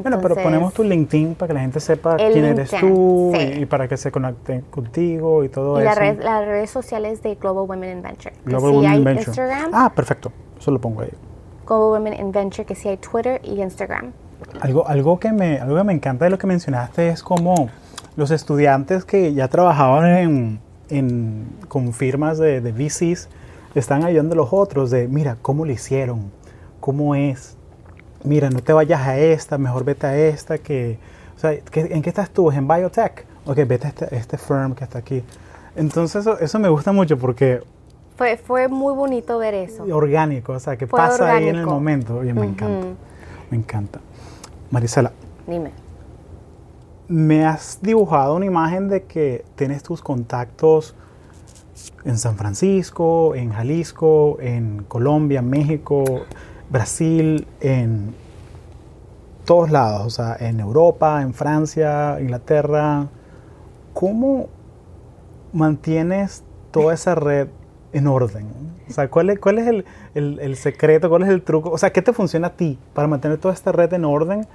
bueno, 0.02 0.18
pero 0.20 0.34
ponemos 0.34 0.74
tu 0.74 0.82
LinkedIn 0.82 1.36
para 1.36 1.46
que 1.48 1.54
la 1.54 1.60
gente 1.60 1.78
sepa 1.78 2.16
quién 2.16 2.44
eres 2.44 2.70
tú 2.80 3.32
sí. 3.36 3.40
y, 3.58 3.62
y 3.62 3.66
para 3.66 3.86
que 3.86 3.96
se 3.96 4.10
conecten 4.10 4.62
contigo 4.62 5.44
y 5.44 5.48
todo 5.48 5.78
Y 5.78 5.84
eso. 5.84 5.88
la 5.88 5.94
red- 5.94 6.20
las 6.22 6.44
redes 6.46 6.70
sociales 6.70 7.22
de 7.22 7.36
Global 7.36 7.68
Women 7.68 7.98
in 7.98 8.02
Venture. 8.02 8.34
Global 8.44 8.70
sí 8.70 8.76
Women 8.76 8.90
hay 8.90 9.04
Venture. 9.04 9.24
Instagram, 9.30 9.70
Ah, 9.72 9.92
perfecto. 9.94 10.32
Eso 10.58 10.70
lo 10.72 10.80
pongo 10.80 11.02
ahí. 11.02 11.12
Global 11.64 12.00
Women 12.00 12.14
in 12.20 12.32
Venture, 12.32 12.64
que 12.64 12.74
sí 12.74 12.88
hay 12.88 12.96
Twitter 12.96 13.40
y 13.44 13.62
Instagram. 13.62 14.12
Algo, 14.60 14.86
algo, 14.88 15.18
que 15.20 15.32
me, 15.32 15.58
algo 15.60 15.76
que 15.76 15.84
me 15.84 15.92
encanta 15.92 16.24
de 16.24 16.30
lo 16.32 16.38
que 16.38 16.46
mencionaste 16.48 17.08
es 17.08 17.22
como 17.22 17.68
los 18.16 18.30
estudiantes 18.32 19.04
que 19.04 19.32
ya 19.34 19.48
trabajaban 19.48 20.06
en, 20.06 20.60
en- 20.90 21.46
con 21.68 21.92
firmas 21.92 22.38
de, 22.38 22.60
de 22.60 22.72
VCs 22.72 23.28
están 23.74 24.04
ayudando 24.04 24.34
a 24.34 24.36
los 24.36 24.48
otros 24.52 24.90
de, 24.90 25.06
mira, 25.08 25.36
¿cómo 25.42 25.64
lo 25.64 25.72
hicieron? 25.72 26.30
¿Cómo 26.80 27.14
es? 27.14 27.56
Mira, 28.24 28.48
no 28.50 28.60
te 28.60 28.72
vayas 28.72 29.00
a 29.06 29.18
esta, 29.18 29.58
mejor 29.58 29.84
vete 29.84 30.06
a 30.06 30.16
esta 30.16 30.58
que... 30.58 30.98
O 31.36 31.38
sea, 31.38 31.58
¿qué- 31.60 31.88
¿en 31.90 32.00
qué 32.02 32.08
estás 32.08 32.30
tú? 32.30 32.50
¿Es 32.50 32.56
en 32.56 32.66
biotech? 32.66 33.24
Ok, 33.44 33.56
vete 33.66 33.86
a 33.86 33.90
este, 33.90 34.16
este 34.16 34.38
firm 34.38 34.74
que 34.74 34.84
está 34.84 34.98
aquí. 34.98 35.22
Entonces 35.76 36.22
eso, 36.22 36.38
eso 36.38 36.58
me 36.58 36.68
gusta 36.70 36.92
mucho 36.92 37.18
porque 37.18 37.62
Fue, 38.16 38.38
fue 38.38 38.68
muy 38.68 38.94
bonito 38.94 39.36
ver 39.38 39.52
eso. 39.54 39.84
orgánico, 39.92 40.52
o 40.54 40.60
sea, 40.60 40.76
que 40.76 40.86
Fue 40.86 40.96
pasa 40.96 41.30
ahí 41.34 41.48
en 41.48 41.56
el 41.56 41.66
momento. 41.66 42.20
Me 42.22 42.30
encanta, 42.30 42.86
me 43.50 43.56
encanta. 43.58 44.00
Marisela, 44.70 45.12
Dime. 45.46 45.70
Me 47.08 47.44
has 47.44 47.78
dibujado 47.82 48.34
una 48.34 48.46
imagen 48.46 48.88
de 48.88 49.04
que 49.04 49.44
tienes 49.54 49.82
tus 49.82 50.02
contactos 50.02 50.94
en 52.04 52.18
San 52.18 52.36
Francisco, 52.36 53.34
en 53.34 53.52
Jalisco, 53.52 54.38
en 54.40 54.84
Colombia, 54.88 55.42
México, 55.42 56.04
Brasil, 56.70 57.46
en 57.60 58.14
todos 59.44 59.70
lados, 59.70 60.06
o 60.06 60.10
sea, 60.10 60.36
en 60.40 60.58
Europa, 60.60 61.22
en 61.22 61.32
Francia, 61.32 62.18
Inglaterra. 62.20 63.06
¿Cómo 63.92 64.48
mantienes 65.52 66.42
toda 66.70 66.94
esa 66.94 67.14
red 67.14 67.48
en 67.92 68.06
orden? 68.08 68.46
O 68.88 68.92
sea, 68.92 69.08
¿cuál 69.08 69.30
es, 69.30 69.38
cuál 69.38 69.58
es 69.58 69.66
el, 69.66 69.84
el- 70.14 70.38
el 70.40 70.56
secreto, 70.56 71.08
cuál 71.08 71.22
es 71.22 71.28
el 71.28 71.42
truco? 71.42 71.70
O 71.70 71.78
sea, 71.78 71.92
¿qué 71.92 72.02
te 72.02 72.12
funciona 72.12 72.48
a 72.48 72.56
ti 72.56 72.78
para 72.94 73.08
mantener 73.08 73.38
toda 73.38 73.54
esta 73.54 73.72
red 73.72 73.92
en 73.92 74.04
orden 74.04 74.46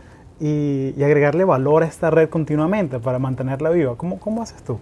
y, 0.42 0.94
y 0.98 1.04
agregarle 1.04 1.46
valor 1.46 1.84
a 1.84 1.86
esta 1.86 2.10
red 2.10 2.28
continuamente 2.30 3.00
para 3.00 3.20
mantenerla 3.20 3.70
viva? 3.70 3.96
¿Cómo, 3.96 4.20
cómo 4.20 4.42
haces 4.42 4.62
tú? 4.64 4.80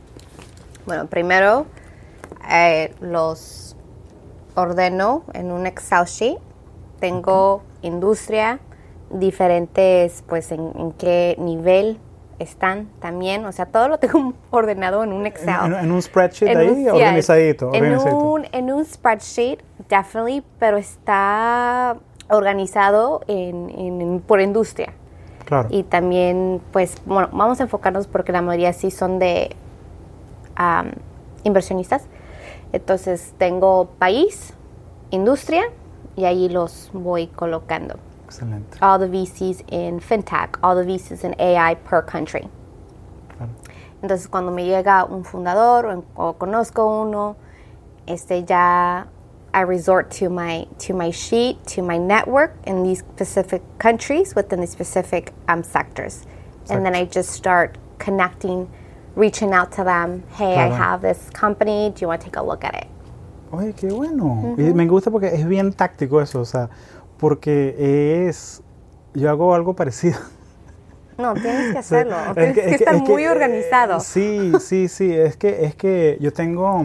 Bueno, 0.86 1.05
primero 1.07 1.66
eh, 2.49 2.93
los 3.01 3.76
ordeno 4.55 5.24
en 5.34 5.51
un 5.51 5.68
Excel 5.68 6.05
sheet. 6.05 6.38
Tengo 6.99 7.62
industria, 7.82 8.60
diferentes, 9.12 10.24
pues 10.28 10.51
en, 10.51 10.72
en 10.78 10.91
qué 10.93 11.36
nivel 11.39 11.97
están 12.39 12.89
también. 12.99 13.45
O 13.45 13.51
sea, 13.51 13.66
todo 13.68 13.88
lo 13.89 13.99
tengo 13.99 14.34
ordenado 14.51 15.03
en 15.03 15.14
un 15.14 15.26
Excel. 15.26 15.55
En, 15.66 15.74
en 15.76 15.91
un 15.91 16.01
spreadsheet 16.01 16.49
En 16.51 16.57
ahí, 16.57 16.68
un- 16.70 16.89
organizadito. 16.89 17.70
Un, 17.72 18.47
en 18.51 18.72
un 18.72 18.86
spreadsheet, 18.86 19.60
definitely, 19.89 20.43
pero 20.57 20.78
está 20.78 21.97
organizado 22.30 23.22
por 24.28 24.39
industria. 24.41 24.93
Claro. 25.50 25.68
Y 25.72 25.82
también, 25.82 26.62
pues, 26.72 27.02
bueno, 27.08 27.28
vamos 27.32 27.60
a 27.60 27.64
enfocarnos 27.64 28.06
porque 28.06 28.32
la 28.32 28.43
mayoría 28.43 28.72
sí 28.72 28.91
son 28.91 29.18
de 29.18 29.56
am, 30.56 30.91
inversionistas. 31.43 32.04
Entonces, 32.72 33.34
tengo 33.39 33.89
país, 33.97 34.54
industria, 35.10 35.64
y 36.16 36.26
ahí 36.26 36.50
los 36.50 36.91
voy 36.93 37.26
colocando. 37.26 37.95
Excelente. 38.26 38.78
All 38.80 39.00
the 39.00 39.08
VCs 39.08 39.64
in 39.72 40.00
FinTech, 40.00 40.60
all 40.62 40.76
the 40.76 40.86
VCs 40.86 41.24
in 41.24 41.36
AI 41.39 41.76
per 41.78 42.06
country. 42.06 42.47
Claro. 43.36 43.52
Entonces, 44.04 44.28
cuando 44.28 44.52
me 44.52 44.66
llega 44.66 45.04
un 45.04 45.26
fundador 45.26 45.88
o, 45.88 46.04
o 46.28 46.34
conozco 46.34 47.02
uno, 47.02 47.38
este 48.06 48.43
ya 48.43 49.08
I 49.54 49.62
resort 49.62 50.12
to 50.20 50.30
my 50.30 50.68
to 50.80 50.93
my 50.93 51.12
sheet, 51.12 51.66
to 51.68 51.82
my 51.82 51.97
network 51.97 52.56
in 52.66 52.84
these 52.84 53.00
specific 53.00 53.62
countries 53.80 54.36
within 54.36 54.62
the 54.62 54.68
specific 54.68 55.34
um, 55.47 55.64
sectors, 55.64 56.26
and 56.70 56.86
then 56.86 56.95
I 56.95 57.06
just 57.06 57.32
start 57.32 57.78
connecting, 57.97 58.70
reaching 59.16 59.54
out 59.54 59.72
to 59.74 59.84
them. 59.84 60.24
Hey, 60.36 60.56
I 60.56 60.68
have 60.68 61.02
this 61.02 61.30
company. 61.34 61.91
Do 61.95 62.02
you 62.02 62.08
want 62.08 62.22
to 62.22 62.26
take 62.26 62.38
a 62.38 62.43
look 62.43 62.64
at 62.64 62.76
it? 62.76 62.88
Oye, 63.52 63.74
qué 63.74 63.91
bueno. 63.91 64.56
Y 64.58 64.74
me 64.74 64.86
gusta 64.86 65.10
porque 65.10 65.34
es 65.34 65.45
bien 65.47 65.74
táctico 65.74 66.22
eso, 66.22 66.41
o 66.41 66.45
sea, 66.45 66.70
porque 67.18 67.76
es... 68.28 68.62
Yo 69.16 69.30
hago 69.30 69.56
algo 69.56 69.76
parecido. 69.76 70.20
No, 71.18 71.34
tienes 71.34 71.68
que 71.68 71.72
Sí, 71.72 71.78
hacerlo. 71.78 72.16
es 72.16 72.34
tienes 72.36 72.54
que, 72.54 72.66
es 72.68 72.82
estar 72.82 72.95
es 72.95 73.02
muy 73.02 73.24
eh, 73.24 73.30
organizado. 73.30 74.00
Sí, 74.00 74.52
sí, 74.60 74.88
sí. 74.88 75.14
Es 75.14 75.36
que, 75.36 75.66
es 75.66 75.76
que 75.76 76.18
yo 76.22 76.32
tengo. 76.32 76.84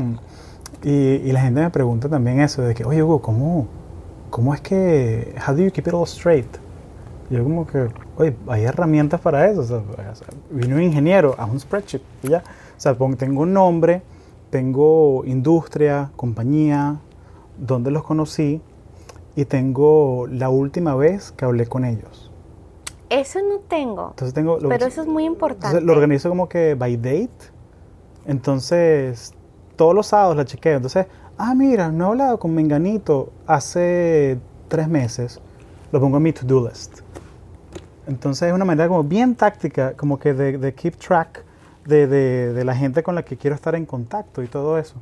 Y, 0.84 0.90
y 1.28 1.32
la 1.32 1.40
gente 1.40 1.60
me 1.60 1.70
pregunta 1.70 2.08
también 2.08 2.40
eso: 2.40 2.62
de 2.62 2.74
que, 2.74 2.84
oye, 2.84 3.02
Hugo, 3.02 3.20
¿cómo, 3.22 3.66
¿cómo 4.30 4.54
es 4.54 4.60
que. 4.60 5.34
How 5.46 5.54
do 5.54 5.62
you 5.62 5.70
keep 5.70 5.86
it 5.88 5.94
all 5.94 6.04
straight? 6.04 6.46
Y 7.30 7.34
yo, 7.34 7.42
como 7.42 7.66
que, 7.66 7.88
oye, 8.18 8.36
hay 8.48 8.64
herramientas 8.64 9.20
para 9.20 9.50
eso. 9.50 9.60
O 9.60 9.64
sea, 9.64 9.82
vino 10.50 10.76
un 10.76 10.82
ingeniero 10.82 11.34
a 11.38 11.46
un 11.46 11.58
spreadsheet 11.58 12.02
y 12.22 12.28
ya. 12.28 12.44
O 12.76 12.80
sea, 12.80 12.94
tengo 13.16 13.42
un 13.42 13.52
nombre, 13.54 14.02
tengo 14.50 15.24
industria, 15.24 16.10
compañía, 16.16 16.96
dónde 17.58 17.90
los 17.90 18.04
conocí 18.04 18.60
y 19.36 19.46
tengo 19.46 20.26
la 20.30 20.48
última 20.50 20.94
vez 20.94 21.32
que 21.32 21.44
hablé 21.44 21.66
con 21.66 21.84
ellos. 21.84 22.30
Eso 23.08 23.38
no 23.40 23.60
tengo. 23.68 24.10
Entonces 24.10 24.34
tengo 24.34 24.58
lo- 24.58 24.68
Pero 24.68 24.86
eso 24.86 25.02
es 25.02 25.06
muy 25.08 25.24
importante. 25.24 25.80
lo 25.80 25.92
organizo 25.92 26.28
como 26.28 26.48
que 26.48 26.74
by 26.74 26.96
date. 26.96 27.30
Entonces, 28.26 29.32
todos 29.76 29.94
los 29.94 30.06
sábados 30.06 30.36
la 30.36 30.44
chequeo. 30.44 30.76
Entonces, 30.76 31.06
ah, 31.38 31.54
mira, 31.54 31.90
no 31.90 32.04
he 32.04 32.08
hablado 32.08 32.38
con 32.38 32.54
Menganito 32.54 33.32
hace 33.46 34.38
tres 34.68 34.88
meses. 34.88 35.40
Lo 35.92 36.00
pongo 36.00 36.16
en 36.16 36.22
mi 36.22 36.32
to-do 36.32 36.68
list. 36.68 37.00
Entonces 38.06 38.48
es 38.48 38.54
una 38.54 38.64
manera 38.64 38.88
como 38.88 39.04
bien 39.04 39.34
táctica, 39.34 39.94
como 39.94 40.18
que 40.18 40.34
de, 40.34 40.58
de 40.58 40.74
keep 40.74 40.96
track 40.96 41.44
de, 41.86 42.06
de, 42.06 42.52
de 42.52 42.64
la 42.64 42.74
gente 42.74 43.02
con 43.02 43.14
la 43.14 43.24
que 43.24 43.36
quiero 43.36 43.54
estar 43.54 43.74
en 43.74 43.86
contacto 43.86 44.42
y 44.42 44.46
todo 44.46 44.78
eso. 44.78 44.96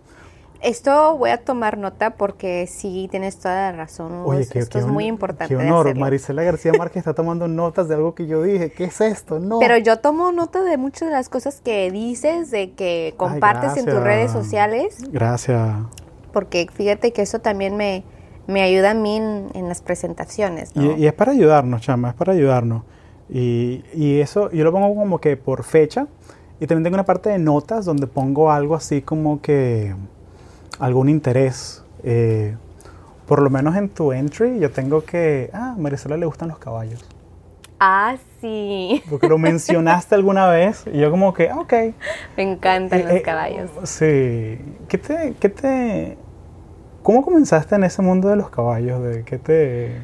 Esto 0.63 1.17
voy 1.19 1.31
a 1.31 1.39
tomar 1.39 1.77
nota 1.77 2.11
porque 2.15 2.69
sí 2.69 3.09
tienes 3.11 3.37
toda 3.39 3.73
la 3.73 3.77
razón. 3.77 4.23
Oye, 4.25 4.43
Es- 4.43 4.51
qué, 4.51 4.61
esto 4.61 4.79
qué 4.79 4.79
es 4.79 4.87
muy 4.87 5.07
importante. 5.07 5.55
Qué 5.57 5.61
honor. 5.61 5.97
Marisela 5.97 6.43
García 6.45 6.73
Márquez 6.79 6.99
está 6.99 7.15
tomando 7.15 7.49
notas 7.49 7.89
de 7.89 7.97
algo 7.97 8.15
que 8.15 8.27
yo 8.29 8.43
dije. 8.43 8.71
¿Qué 8.71 8.85
es 8.85 9.01
esto? 9.01 9.41
No. 9.41 9.59
Pero 9.59 9.77
yo 9.79 9.99
tomo 9.99 10.31
nota 10.31 10.63
de 10.63 10.77
muchas 10.77 11.09
de 11.09 11.15
las 11.15 11.29
cosas 11.29 11.61
que 11.61 11.91
dices, 11.91 12.51
de 12.53 12.73
que 12.73 13.15
compartes 13.17 13.77
en 13.77 13.87
tus 13.87 14.01
redes 14.01 14.31
sociales, 14.31 14.99
Gracias. 15.11 15.69
porque 16.33 16.69
fíjate 16.73 17.13
que 17.13 17.23
eso 17.23 17.41
también 17.41 17.77
me, 17.77 18.05
me 18.47 18.63
ayuda 18.63 18.93
a 18.93 18.95
mí 18.95 19.17
en, 19.17 19.49
en 19.55 19.69
las 19.69 19.83
presentaciones. 19.83 20.77
¿no? 20.77 20.93
Y, 20.97 21.03
y 21.03 21.07
es 21.07 21.13
para 21.13 21.33
ayudarnos, 21.33 21.81
chama, 21.83 22.11
es 22.11 22.15
para 22.15 22.35
ayudarnos. 22.35 22.85
Y, 23.29 23.83
y 23.95 24.21
eso 24.21 24.51
yo 24.53 24.63
lo 24.63 24.71
pongo 24.71 24.95
como 24.95 25.19
que 25.19 25.37
por 25.37 25.65
fecha. 25.65 26.07
Y 26.61 26.67
también 26.69 26.85
tengo 26.85 26.95
una 26.95 27.05
parte 27.05 27.31
de 27.31 27.39
notas 27.41 27.85
donde 27.85 28.07
pongo 28.07 28.53
algo 28.53 28.77
así 28.77 29.03
como 29.03 29.41
que 29.43 29.95
algún 30.79 31.09
interés. 31.09 31.85
Eh, 32.05 32.57
por 33.27 33.41
lo 33.41 33.51
menos 33.51 33.77
en 33.77 33.89
tu 33.89 34.13
entry 34.13 34.59
yo 34.59 34.71
tengo 34.71 35.05
que, 35.05 35.51
ah, 35.53 35.73
a 35.73 35.79
Marisela 35.81 36.17
le 36.17 36.27
gustan 36.27 36.49
los 36.49 36.59
caballos. 36.59 37.05
Ah, 37.79 38.17
sí, 38.41 39.03
Porque 39.11 39.29
lo 39.29 39.39
mencionaste 39.39 40.15
alguna 40.15 40.49
vez 40.49 40.85
y 40.93 40.99
yo 40.99 41.11
como 41.11 41.35
que, 41.35 41.51
ah, 41.51 41.59
ok. 41.59 41.73
me 42.37 42.43
encantan 42.43 43.01
Eh, 43.01 43.05
los 43.05 43.13
eh, 43.15 43.23
caballos. 43.23 43.71
Sí. 43.85 44.61
¿Qué 44.89 44.99
te, 44.99 45.35
qué 45.41 45.49
te, 45.49 46.19
¿Cómo 47.03 47.25
comenzaste 47.25 47.75
en 47.75 47.83
ese 47.85 48.01
mundo 48.03 48.29
de 48.29 48.37
los 48.37 48.51
caballos? 48.51 49.03
¿De 49.03 49.25
qué 49.25 49.37
te, 49.39 50.01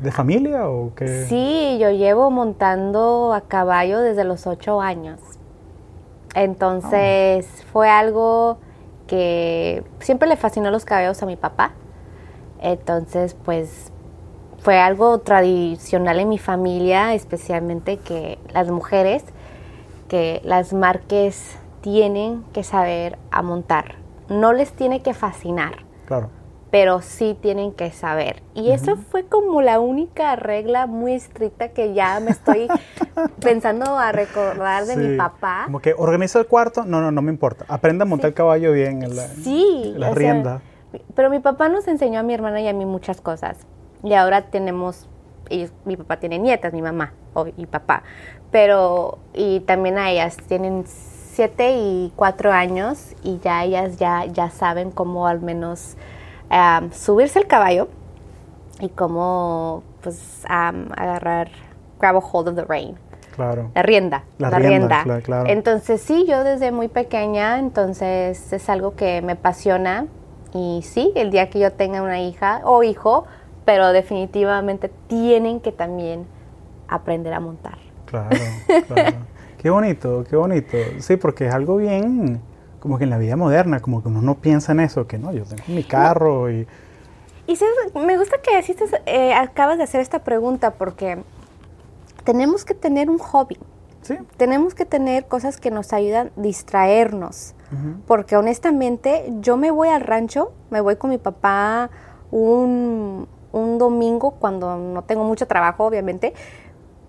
de 0.00 0.12
familia 0.12 0.68
o 0.68 0.94
qué? 0.94 1.26
Sí, 1.28 1.76
yo 1.78 1.90
llevo 1.90 2.30
montando 2.30 3.34
a 3.34 3.42
caballo 3.42 4.00
desde 4.00 4.24
los 4.24 4.46
ocho 4.46 4.80
años. 4.80 5.20
Entonces 6.34 7.46
fue 7.72 7.90
algo 7.90 8.58
que 9.08 9.82
siempre 9.98 10.28
le 10.28 10.36
fascinó 10.36 10.70
los 10.70 10.84
caballos 10.84 11.20
a 11.22 11.26
mi 11.26 11.34
papá. 11.34 11.72
Entonces, 12.60 13.34
pues 13.44 13.92
fue 14.60 14.78
algo 14.78 15.18
tradicional 15.18 16.20
en 16.20 16.28
mi 16.28 16.38
familia, 16.38 17.14
especialmente 17.14 17.96
que 17.96 18.38
las 18.52 18.70
mujeres, 18.70 19.24
que 20.08 20.40
las 20.44 20.72
marques 20.72 21.58
tienen 21.80 22.44
que 22.52 22.62
saber 22.62 23.18
a 23.32 23.42
montar. 23.42 23.96
No 24.28 24.52
les 24.52 24.72
tiene 24.72 25.02
que 25.02 25.14
fascinar 25.14 25.88
Claro. 26.08 26.30
Pero 26.70 27.00
sí 27.00 27.36
tienen 27.40 27.72
que 27.72 27.90
saber. 27.92 28.42
Y 28.54 28.70
eso 28.72 28.96
fue 28.96 29.24
como 29.24 29.62
la 29.62 29.80
única 29.80 30.36
regla 30.36 30.86
muy 30.86 31.14
estricta 31.14 31.68
que 31.70 31.94
ya 31.94 32.20
me 32.20 32.30
estoy 32.30 32.68
pensando 33.40 33.96
a 33.96 34.12
recordar 34.12 34.84
de 34.84 34.94
Sí. 34.94 34.98
mi 35.00 35.16
papá. 35.16 35.62
Como 35.64 35.80
que 35.80 35.94
organiza 35.96 36.38
el 36.38 36.46
cuarto, 36.46 36.84
no, 36.84 37.00
no, 37.00 37.10
no 37.10 37.22
me 37.22 37.30
importa. 37.30 37.64
Aprenda 37.68 38.02
a 38.04 38.06
montar 38.06 38.28
el 38.28 38.34
caballo 38.34 38.72
bien 38.72 39.02
en 39.02 39.16
la, 39.16 39.26
Sí, 39.28 39.92
en 39.94 40.00
la 40.00 40.06
o 40.10 40.14
sea, 40.14 40.18
rienda. 40.18 40.60
pero 41.14 41.30
mi 41.30 41.38
papá 41.38 41.68
nos 41.70 41.88
enseñó 41.88 42.20
a 42.20 42.22
mi 42.22 42.34
hermana 42.34 42.60
y 42.60 42.68
a 42.68 42.72
mí 42.74 42.84
muchas 42.84 43.20
cosas. 43.20 43.56
Y 44.02 44.12
ahora 44.14 44.42
tenemos, 44.50 45.08
ellos- 45.48 45.72
mi 45.86 45.96
papá 45.96 46.18
tiene 46.18 46.38
nietas, 46.38 46.72
mi 46.74 46.82
mamá 46.82 47.14
y 47.56 47.66
papá. 47.66 48.02
Pero, 48.50 49.18
y 49.32 49.60
también 49.60 49.96
a 49.98 50.10
ellas 50.10 50.36
tienen 50.48 50.84
siete 50.86 51.76
y 51.78 52.12
cuatro 52.16 52.52
años 52.52 53.14
y 53.22 53.38
ya 53.38 53.64
ellas 53.64 53.96
ya, 53.98 54.24
ya 54.26 54.50
saben 54.50 54.90
cómo 54.90 55.26
al 55.28 55.40
menos 55.40 55.96
am, 56.50 56.92
subirse 56.92 57.38
al 57.38 57.46
caballo 57.46 57.88
y 58.80 58.88
cómo 58.90 59.82
pues 60.02 60.44
agarrar, 60.48 61.50
grab 62.00 62.16
a 62.16 62.18
hold 62.20 62.48
of 62.48 62.54
the 62.56 62.64
rein. 62.64 62.96
Claro. 63.34 63.70
La 63.74 63.82
rienda. 63.82 64.24
La 64.38 64.50
La, 64.50 64.58
rienda, 64.58 65.02
rienda. 65.02 65.04
cla- 65.04 65.22
claro. 65.22 65.48
Entonces 65.48 66.00
sí, 66.00 66.24
yo 66.28 66.42
desde 66.44 66.72
muy 66.72 66.88
pequeña, 66.88 67.58
entonces 67.58 68.52
es 68.52 68.68
algo 68.68 68.94
que 68.96 69.22
me 69.22 69.32
apasiona. 69.32 70.06
Y 70.54 70.80
sí, 70.82 71.12
el 71.14 71.30
día 71.30 71.50
que 71.50 71.58
yo 71.60 71.72
tenga 71.72 72.02
una 72.02 72.20
hija 72.20 72.62
o 72.64 72.82
hijo, 72.82 73.26
pero 73.64 73.92
definitivamente 73.92 74.90
tienen 75.08 75.60
que 75.60 75.72
también 75.72 76.26
aprender 76.88 77.32
a 77.34 77.40
montar. 77.40 77.78
Claro, 78.06 78.30
claro. 78.86 79.16
qué 79.58 79.70
bonito, 79.70 80.24
qué 80.28 80.34
bonito. 80.36 80.76
Sí, 81.00 81.16
porque 81.16 81.46
es 81.48 81.54
algo 81.54 81.76
bien, 81.76 82.40
como 82.80 82.98
que 82.98 83.04
en 83.04 83.10
la 83.10 83.18
vida 83.18 83.36
moderna, 83.36 83.80
como 83.80 84.02
que 84.02 84.08
uno 84.08 84.22
no 84.22 84.36
piensa 84.36 84.72
en 84.72 84.80
eso, 84.80 85.06
que 85.06 85.18
no, 85.18 85.32
yo 85.32 85.44
tengo 85.44 85.62
mi 85.68 85.84
carro 85.84 86.50
y... 86.50 86.66
Y 87.46 87.56
me 87.94 88.18
gusta 88.18 88.36
que 88.42 88.58
hiciste, 88.58 88.84
eh, 89.06 89.32
acabas 89.32 89.78
de 89.78 89.84
hacer 89.84 90.02
esta 90.02 90.18
pregunta 90.18 90.74
porque 90.74 91.18
tenemos 92.24 92.66
que 92.66 92.74
tener 92.74 93.08
un 93.08 93.18
hobby. 93.18 93.56
Sí. 94.02 94.16
Tenemos 94.36 94.74
que 94.74 94.84
tener 94.84 95.26
cosas 95.26 95.56
que 95.56 95.70
nos 95.70 95.94
ayudan 95.94 96.30
a 96.36 96.40
distraernos. 96.40 97.54
Porque 98.06 98.34
honestamente, 98.36 99.30
yo 99.40 99.58
me 99.58 99.70
voy 99.70 99.88
al 99.88 100.00
rancho, 100.00 100.52
me 100.70 100.80
voy 100.80 100.96
con 100.96 101.10
mi 101.10 101.18
papá 101.18 101.90
un, 102.30 103.28
un 103.52 103.78
domingo 103.78 104.32
cuando 104.32 104.76
no 104.76 105.02
tengo 105.02 105.24
mucho 105.24 105.46
trabajo, 105.46 105.84
obviamente, 105.84 106.32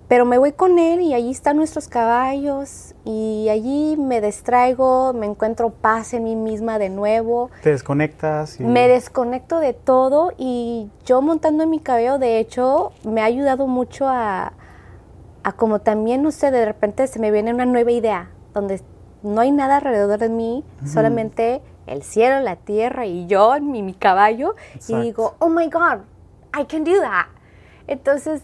pero 0.09 0.25
me 0.25 0.39
voy 0.39 0.53
con 0.53 0.79
él 0.79 1.01
y 1.01 1.13
allí 1.13 1.29
están 1.29 1.55
nuestros 1.55 1.87
caballos 1.87 2.95
y 3.05 3.47
allí 3.49 3.95
me 3.95 4.21
distraigo, 4.21 5.13
me 5.13 5.27
encuentro 5.27 5.69
paz 5.69 6.15
en 6.15 6.23
mí 6.23 6.35
misma 6.35 6.79
de 6.79 6.89
nuevo. 6.89 7.51
Te 7.61 7.69
desconectas 7.69 8.59
y... 8.59 8.63
Me 8.63 8.87
desconecto 8.87 9.59
de 9.59 9.73
todo 9.73 10.31
y 10.35 10.89
yo 11.05 11.21
montando 11.21 11.63
en 11.63 11.69
mi 11.69 11.79
cabello, 11.79 12.17
de 12.17 12.39
hecho, 12.39 12.91
me 13.03 13.21
ha 13.21 13.25
ayudado 13.25 13.67
mucho 13.67 14.07
a, 14.07 14.53
a 15.43 15.51
como 15.51 15.79
también, 15.79 16.23
no 16.23 16.31
sé, 16.31 16.49
de 16.49 16.65
repente 16.65 17.05
se 17.05 17.19
me 17.19 17.29
viene 17.29 17.53
una 17.53 17.67
nueva 17.67 17.91
idea, 17.91 18.31
donde 18.55 18.81
no 19.21 19.41
hay 19.41 19.51
nada 19.51 19.77
alrededor 19.77 20.17
de 20.17 20.29
mí, 20.29 20.65
solamente 20.87 21.61
el 21.85 22.01
cielo, 22.01 22.39
la 22.39 22.55
tierra 22.55 23.05
y 23.05 23.27
yo, 23.27 23.53
mi, 23.61 23.83
mi 23.83 23.93
caballo, 23.93 24.55
Exacto. 24.73 25.03
y 25.03 25.05
digo, 25.05 25.35
oh 25.37 25.49
my 25.49 25.69
God, 25.69 25.99
I 26.59 26.65
can 26.65 26.83
do 26.83 26.99
that. 26.99 27.27
Entonces, 27.85 28.41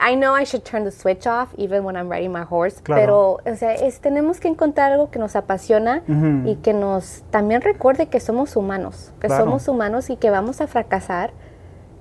I 0.00 0.14
know 0.16 0.34
I 0.34 0.44
should 0.44 0.64
turn 0.64 0.84
the 0.84 0.90
switch 0.90 1.26
off 1.26 1.48
even 1.56 1.84
when 1.84 1.96
I'm 1.96 2.08
riding 2.10 2.32
my 2.32 2.42
horse, 2.42 2.80
Claro. 2.82 3.00
pero, 3.42 3.52
o 3.52 3.56
sea, 3.56 3.74
es, 3.74 4.00
tenemos 4.00 4.40
que 4.40 4.48
encontrar 4.48 4.92
algo 4.92 5.10
que 5.10 5.18
nos 5.18 5.36
apasiona 5.36 6.02
y 6.44 6.56
que 6.56 6.72
nos 6.72 7.22
también 7.30 7.60
recuerde 7.62 8.06
que 8.08 8.20
somos 8.20 8.56
humanos, 8.56 9.12
que 9.20 9.26
Claro. 9.28 9.44
somos 9.44 9.68
humanos 9.68 10.10
y 10.10 10.16
que 10.16 10.30
vamos 10.30 10.60
a 10.60 10.66
fracasar, 10.66 11.30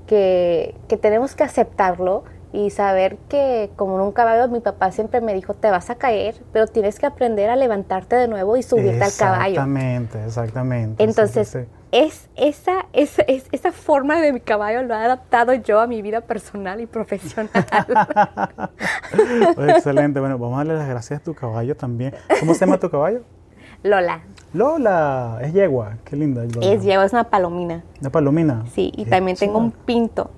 que, 0.07 0.75
que 0.87 0.97
tenemos 0.97 1.35
que 1.35 1.43
aceptarlo 1.43 2.23
y 2.53 2.69
saber 2.69 3.17
que 3.29 3.71
como 3.75 3.95
un 3.95 4.11
caballo 4.11 4.47
mi 4.47 4.59
papá 4.61 4.91
siempre 4.91 5.19
me 5.21 5.33
dijo, 5.33 5.55
te 5.55 5.69
vas 5.71 5.89
a 5.89 5.95
caer, 5.95 6.35
pero 6.53 6.67
tienes 6.67 6.99
que 6.99 7.05
aprender 7.07 7.49
a 7.49 7.55
levantarte 7.55 8.15
de 8.15 8.27
nuevo 8.27 8.55
y 8.55 8.63
subirte 8.63 9.03
al 9.03 9.11
caballo. 9.17 9.53
Exactamente, 9.55 10.23
exactamente. 10.23 11.03
Entonces, 11.03 11.47
sí, 11.49 11.59
sí. 11.61 11.65
Es, 11.91 12.29
esa, 12.35 12.85
es, 12.93 13.17
es- 13.27 13.47
esa 13.51 13.71
forma 13.71 14.21
de 14.21 14.33
mi 14.33 14.39
caballo 14.39 14.83
lo 14.83 14.93
he 14.93 14.97
adaptado 14.97 15.53
yo 15.53 15.79
a 15.79 15.87
mi 15.87 16.01
vida 16.01 16.21
personal 16.21 16.79
y 16.79 16.85
profesional. 16.85 17.49
Excelente. 19.67 20.19
Bueno, 20.19 20.37
vamos 20.37 20.55
a 20.55 20.57
darle 20.59 20.75
las 20.75 20.87
gracias 20.87 21.19
a 21.21 21.23
tu 21.23 21.33
caballo 21.33 21.75
también. 21.75 22.13
¿Cómo 22.39 22.53
se 22.53 22.61
llama 22.65 22.79
tu 22.79 22.89
caballo? 22.89 23.21
Lola, 23.83 24.21
Lola, 24.53 25.39
es 25.41 25.53
yegua. 25.53 25.97
Qué 26.05 26.15
linda. 26.15 26.43
Lola. 26.45 26.67
es, 26.71 26.83
lleva, 26.83 27.03
es 27.05 27.11
una 27.13 27.25
palomina. 27.25 27.83
Una 27.99 28.09
palomina. 28.09 28.63
Sí, 28.73 28.91
y 28.95 29.03
Qué 29.05 29.09
también 29.09 29.35
tengo 29.37 29.57
un 29.59 29.71
pinto. 29.71 30.31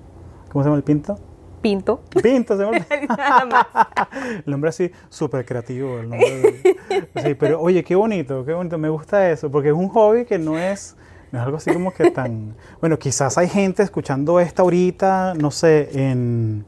¿Cómo 0.50 0.62
se 0.64 0.68
llama 0.68 0.78
el 0.78 0.82
pinto? 0.84 1.18
Pinto. 1.66 2.00
Pinto, 2.22 2.56
se 2.56 2.62
llama. 2.64 2.86
El 4.44 4.50
nombre 4.50 4.70
así, 4.70 4.90
súper 5.08 5.44
creativo. 5.44 5.98
El 5.98 6.08
nombre 6.10 6.30
de- 6.30 7.08
Sí, 7.24 7.34
pero 7.34 7.60
oye, 7.60 7.82
qué 7.82 7.96
bonito, 7.96 8.44
qué 8.44 8.52
bonito. 8.52 8.78
Me 8.78 8.88
gusta 8.88 9.30
eso, 9.30 9.50
porque 9.50 9.68
es 9.70 9.74
un 9.74 9.88
hobby 9.88 10.24
que 10.24 10.38
no 10.38 10.56
es, 10.58 10.94
no 11.32 11.38
es 11.40 11.44
algo 11.44 11.56
así 11.56 11.72
como 11.72 11.92
que 11.92 12.10
tan... 12.12 12.54
Bueno, 12.80 12.98
quizás 12.98 13.36
hay 13.36 13.48
gente 13.48 13.82
escuchando 13.82 14.38
esta 14.38 14.62
ahorita, 14.62 15.34
no 15.34 15.50
sé, 15.50 15.88
en, 16.10 16.64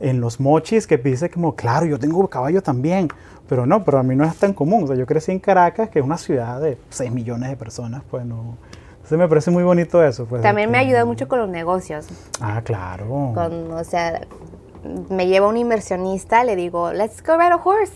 en 0.00 0.20
los 0.20 0.40
mochis 0.40 0.86
que 0.88 0.96
dice 0.98 1.30
como, 1.30 1.54
claro, 1.54 1.86
yo 1.86 1.98
tengo 1.98 2.26
caballo 2.28 2.60
también. 2.62 3.06
Pero 3.48 3.66
no, 3.66 3.84
pero 3.84 3.98
a 3.98 4.02
mí 4.02 4.14
no 4.16 4.24
es 4.24 4.36
tan 4.36 4.52
común. 4.52 4.84
O 4.84 4.86
sea, 4.88 4.96
yo 4.96 5.06
crecí 5.06 5.30
en 5.32 5.38
Caracas, 5.38 5.90
que 5.90 5.98
es 6.00 6.04
una 6.04 6.18
ciudad 6.18 6.60
de 6.60 6.76
6 6.90 7.12
millones 7.12 7.50
de 7.50 7.56
personas, 7.56 8.02
pues 8.10 8.24
no... 8.24 8.56
Entonces 9.10 9.24
me 9.24 9.28
parece 9.28 9.50
muy 9.50 9.64
bonito 9.64 10.04
eso. 10.04 10.24
Pues, 10.26 10.40
También 10.40 10.70
me 10.70 10.78
que- 10.78 10.84
ayuda 10.86 11.04
mucho 11.04 11.26
con 11.26 11.40
los 11.40 11.48
negocios. 11.48 12.06
Ah, 12.40 12.62
claro. 12.62 13.32
Con, 13.34 13.72
o 13.72 13.82
sea, 13.82 14.20
me 15.08 15.26
lleva 15.26 15.48
un 15.48 15.56
inversionista, 15.56 16.44
le 16.44 16.54
digo, 16.54 16.92
let's 16.92 17.20
go 17.20 17.32
ride 17.36 17.50
a 17.50 17.56
horse. 17.56 17.92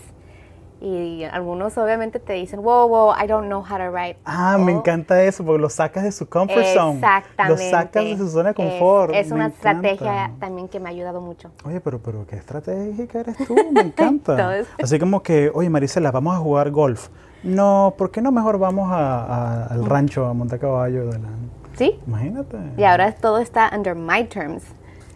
Y 0.81 1.23
algunos 1.23 1.77
obviamente 1.77 2.19
te 2.19 2.33
dicen, 2.33 2.61
wow, 2.61 2.87
wow, 2.87 3.13
I 3.21 3.27
don't 3.27 3.45
know 3.47 3.61
how 3.61 3.77
to 3.77 3.89
ride. 3.91 4.17
Ah, 4.25 4.57
me 4.59 4.73
Oh, 4.73 4.79
encanta 4.79 5.23
eso, 5.23 5.43
porque 5.45 5.61
lo 5.61 5.69
sacas 5.69 6.03
de 6.03 6.11
su 6.11 6.27
comfort 6.27 6.65
zone. 6.73 6.95
Exactamente. 6.95 7.63
Lo 7.63 7.69
sacas 7.71 8.03
de 8.03 8.17
su 8.17 8.27
zona 8.29 8.51
de 8.53 8.63
Es- 8.63 8.69
confort. 8.79 9.13
Es, 9.15 9.27
me 9.29 9.35
una 9.35 9.47
estrategia 9.47 10.31
también 10.39 10.67
que 10.67 10.79
me 10.79 10.89
ha 10.89 10.91
ayudado 10.91 11.21
mucho. 11.21 11.49
Oye, 11.65 11.79
pero, 11.79 11.99
pero 11.99 12.27
qué 12.27 12.35
estratégica 12.35 13.21
eres 13.21 13.37
tú, 13.37 13.55
me 13.71 13.81
encanta. 13.81 14.33
Entonces- 14.37 14.67
Así 14.81 14.99
como 14.99 15.23
que, 15.23 15.49
oye, 15.53 15.69
Marisela, 15.69 16.11
vamos 16.11 16.35
a 16.35 16.39
jugar 16.39 16.69
golf. 16.71 17.07
No, 17.43 17.93
¿por 17.97 18.11
qué 18.11 18.21
no 18.21 18.31
mejor 18.31 18.57
vamos 18.59 18.91
a- 18.91 19.23
a- 19.23 19.65
al 19.67 19.85
rancho 19.85 20.25
a 20.25 20.33
montar 20.33 20.59
caballo? 20.59 21.07
De 21.07 21.19
la... 21.19 21.29
¿Sí? 21.77 21.99
Imagínate. 22.07 22.57
Y 22.77 22.83
ahora 22.83 23.11
todo 23.13 23.39
está 23.39 23.71
under 23.75 23.95
my 23.95 24.23
terms. 24.25 24.63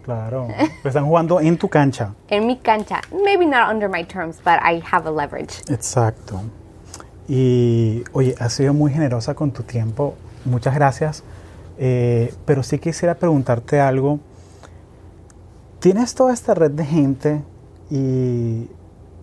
Claro. 0.10 0.48
Están 0.84 1.06
jugando 1.06 1.40
en 1.40 1.56
tu 1.56 1.70
cancha. 1.70 2.16
En 2.30 2.48
mi 2.48 2.58
cancha. 2.58 3.00
Maybe 3.12 3.46
not 3.46 3.72
under 3.72 3.88
my 3.88 4.04
terms, 4.04 4.38
but 4.44 4.56
I 4.64 4.82
have 4.92 5.08
a 5.08 5.12
leverage. 5.12 5.62
Exacto. 5.70 6.42
Y 7.28 8.04
oye, 8.14 8.34
has 8.40 8.54
sido 8.54 8.74
muy 8.74 8.92
generosa 8.92 9.36
con 9.36 9.52
tu 9.52 9.62
tiempo. 9.62 10.16
Muchas 10.46 10.74
gracias. 10.74 11.24
Eh, 11.78 12.34
pero 12.46 12.64
sí 12.64 12.80
quisiera 12.80 13.14
preguntarte 13.14 13.80
algo. 13.80 14.20
Tienes 15.80 16.16
toda 16.16 16.34
esta 16.34 16.56
red 16.56 16.72
de 16.72 16.86
gente 16.86 17.44
y 17.92 18.68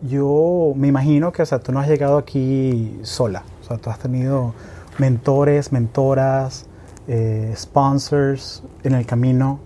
yo 0.03 0.73
me 0.77 0.87
imagino 0.87 1.33
que, 1.33 1.43
o 1.43 1.47
sea, 1.47 1.59
tú 1.59 1.73
no 1.73 1.81
has 1.81 1.89
llegado 1.89 2.17
aquí 2.17 3.01
sola. 3.03 3.43
O 3.61 3.65
sea, 3.65 3.77
tú 3.79 3.91
has 3.91 3.99
tenido 3.99 4.55
mentores, 4.99 5.73
mentoras, 5.73 6.67
eh, 7.09 7.53
sponsors 7.57 8.63
en 8.85 8.95
el 8.95 9.05
camino. 9.05 9.66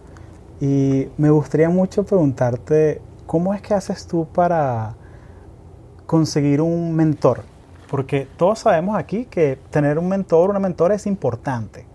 Y 0.61 1.09
me 1.17 1.31
gustaría 1.31 1.71
mucho 1.71 2.05
preguntarte, 2.05 3.01
¿cómo 3.27 3.55
es 3.55 3.63
que 3.63 3.73
haces 3.73 4.07
tú 4.07 4.27
para 4.27 4.95
conseguir 6.07 6.61
un 6.61 6.95
mentor? 6.95 7.43
Porque 7.91 8.29
todos 8.37 8.59
sabemos 8.59 8.97
aquí 8.97 9.25
que 9.25 9.59
tener 9.71 9.99
un 9.99 10.09
mentor, 10.09 10.51
una 10.51 10.59
mentora 10.59 10.95
es 10.95 11.07
importante. 11.07 11.87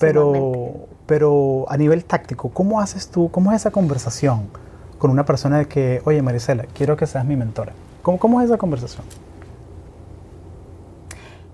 Pero, 0.00 0.88
pero 1.06 1.64
a 1.68 1.76
nivel 1.76 2.04
táctico, 2.04 2.50
¿cómo 2.50 2.80
haces 2.80 3.08
tú, 3.08 3.30
cómo 3.30 3.52
es 3.52 3.62
esa 3.62 3.70
conversación 3.70 4.48
con 4.98 5.10
una 5.10 5.24
persona 5.24 5.58
de 5.58 5.68
que, 5.68 6.02
oye 6.04 6.20
Marisela, 6.20 6.64
quiero 6.74 6.96
que 6.96 7.06
seas 7.06 7.24
mi 7.24 7.36
mentora? 7.36 7.72
¿Cómo, 8.02 8.18
cómo 8.18 8.40
es 8.40 8.46
esa 8.46 8.58
conversación? 8.58 9.06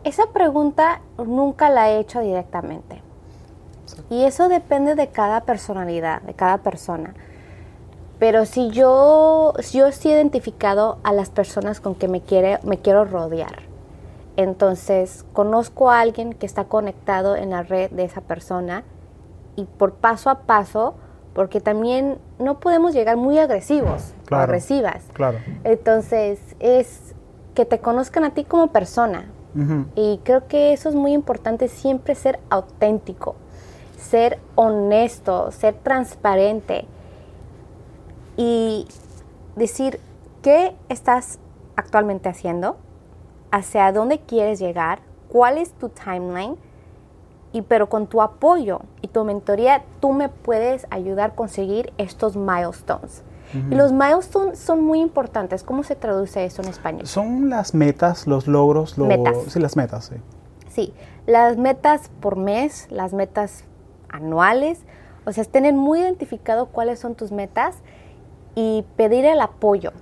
Esa 0.03 0.27
pregunta 0.33 1.03
nunca 1.19 1.69
la 1.69 1.91
he 1.91 2.01
hecho 2.01 2.21
directamente. 2.21 3.01
Y 4.11 4.25
eso 4.25 4.49
depende 4.49 4.95
de 4.95 5.09
cada 5.09 5.43
personalidad, 5.43 6.23
de 6.23 6.35
cada 6.35 6.59
persona. 6.59 7.15
Pero 8.19 8.47
si 8.47 8.71
yo, 8.71 9.53
yo 9.73 9.87
he 9.89 10.09
identificado 10.09 10.99
a 11.03 11.13
las 11.13 11.31
personas 11.31 11.81
con 11.81 11.95
que 11.95 12.09
me, 12.09 12.21
quiere, 12.21 12.61
me 12.63 12.79
quiero 12.79 13.05
rodear, 13.05 13.63
entonces 14.37 15.25
conozco 15.33 15.91
a 15.91 16.01
alguien 16.01 16.33
que 16.33 16.47
está 16.47 16.65
conectado 16.65 17.37
en 17.37 17.51
la 17.51 17.63
red 17.63 17.91
de 17.91 18.05
esa 18.05 18.21
persona 18.21 18.85
y 19.57 19.65
por 19.65 19.95
paso 19.95 20.31
a 20.31 20.41
paso, 20.41 20.95
porque 21.35 21.61
también 21.61 22.19
no 22.39 22.61
podemos 22.61 22.95
llegar 22.95 23.17
muy 23.17 23.39
agresivos 23.39 24.15
o 24.31 24.35
agresivas. 24.37 25.03
Claro. 25.13 25.39
Entonces 25.65 26.39
es 26.61 27.15
que 27.55 27.65
te 27.65 27.81
conozcan 27.81 28.25
a 28.25 28.31
ti 28.31 28.45
como 28.45 28.69
persona. 28.69 29.27
Y 29.95 30.19
creo 30.25 30.49
que 30.49 30.73
eso 30.73 30.89
es 30.89 30.95
muy 30.95 31.13
importante, 31.13 31.69
siempre 31.69 32.15
ser 32.15 32.41
auténtico 32.49 33.37
ser 34.03 34.39
honesto, 34.57 35.51
ser 35.53 35.75
transparente 35.75 36.85
y 38.37 38.87
decir 39.57 40.01
qué 40.43 40.75
estás 40.89 41.39
actualmente 41.77 42.29
haciendo, 42.29 42.77
hacia 43.51 43.93
dónde 43.93 44.19
quieres 44.19 44.59
llegar, 44.59 45.01
cuál 45.29 45.57
es 45.57 45.73
tu 45.73 45.89
timeline, 45.89 46.57
y 47.53 47.63
pero 47.63 47.89
con 47.89 48.07
tu 48.07 48.23
apoyo 48.23 48.81
y 49.03 49.09
tu 49.09 49.25
mentoría 49.25 49.85
tú 50.01 50.13
me 50.13 50.29
puedes 50.29 50.87
ayudar 50.91 51.31
a 51.33 51.35
conseguir 51.35 51.93
estos 51.99 52.37
milestones. 52.37 53.23
Y 53.71 53.75
los 53.75 53.93
milestones 53.93 54.59
son 54.59 54.83
muy 54.83 55.03
importantes. 55.03 55.63
¿Cómo 55.63 55.83
se 55.83 55.95
traduce 55.95 56.43
eso 56.43 56.63
en 56.63 56.69
español? 56.69 57.07
Son 57.07 57.51
las 57.51 57.75
metas, 57.75 58.27
los 58.27 58.47
logros, 58.47 58.97
los, 58.97 59.07
metas. 59.07 59.37
Sí, 59.49 59.61
las 59.61 59.77
metas, 59.77 60.07
sí. 60.07 60.17
Sí, 60.71 60.95
las 61.27 61.59
metas 61.59 62.11
por 62.21 62.37
mes, 62.37 62.87
las 62.91 63.13
metas 63.13 63.65
anuales, 64.13 64.81
o 65.25 65.33
sea, 65.33 65.45
tener 65.45 65.75
muy 65.75 66.01
identificado 66.01 66.67
cuáles 66.67 67.01
son 67.01 67.15
tus 67.15 67.33
metas 67.33 67.77
y 68.55 68.85
pedir 68.97 69.25
el 69.25 69.41
apoyo, 69.41 69.93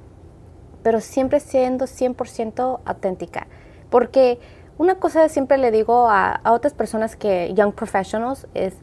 pero 0.83 1.01
siempre 1.01 1.41
siendo 1.41 1.87
100% 1.87 2.81
auténtica. 2.85 3.47
Porque 3.91 4.39
una 4.79 4.97
cosa 4.97 5.29
siempre 5.29 5.59
le 5.59 5.71
digo 5.71 6.09
a, 6.09 6.33
a, 6.33 6.53
otras 6.53 6.75
personas 6.75 7.17
que, 7.17 7.53
young 7.55 7.73
professionals, 7.73 8.47
es, 8.55 8.75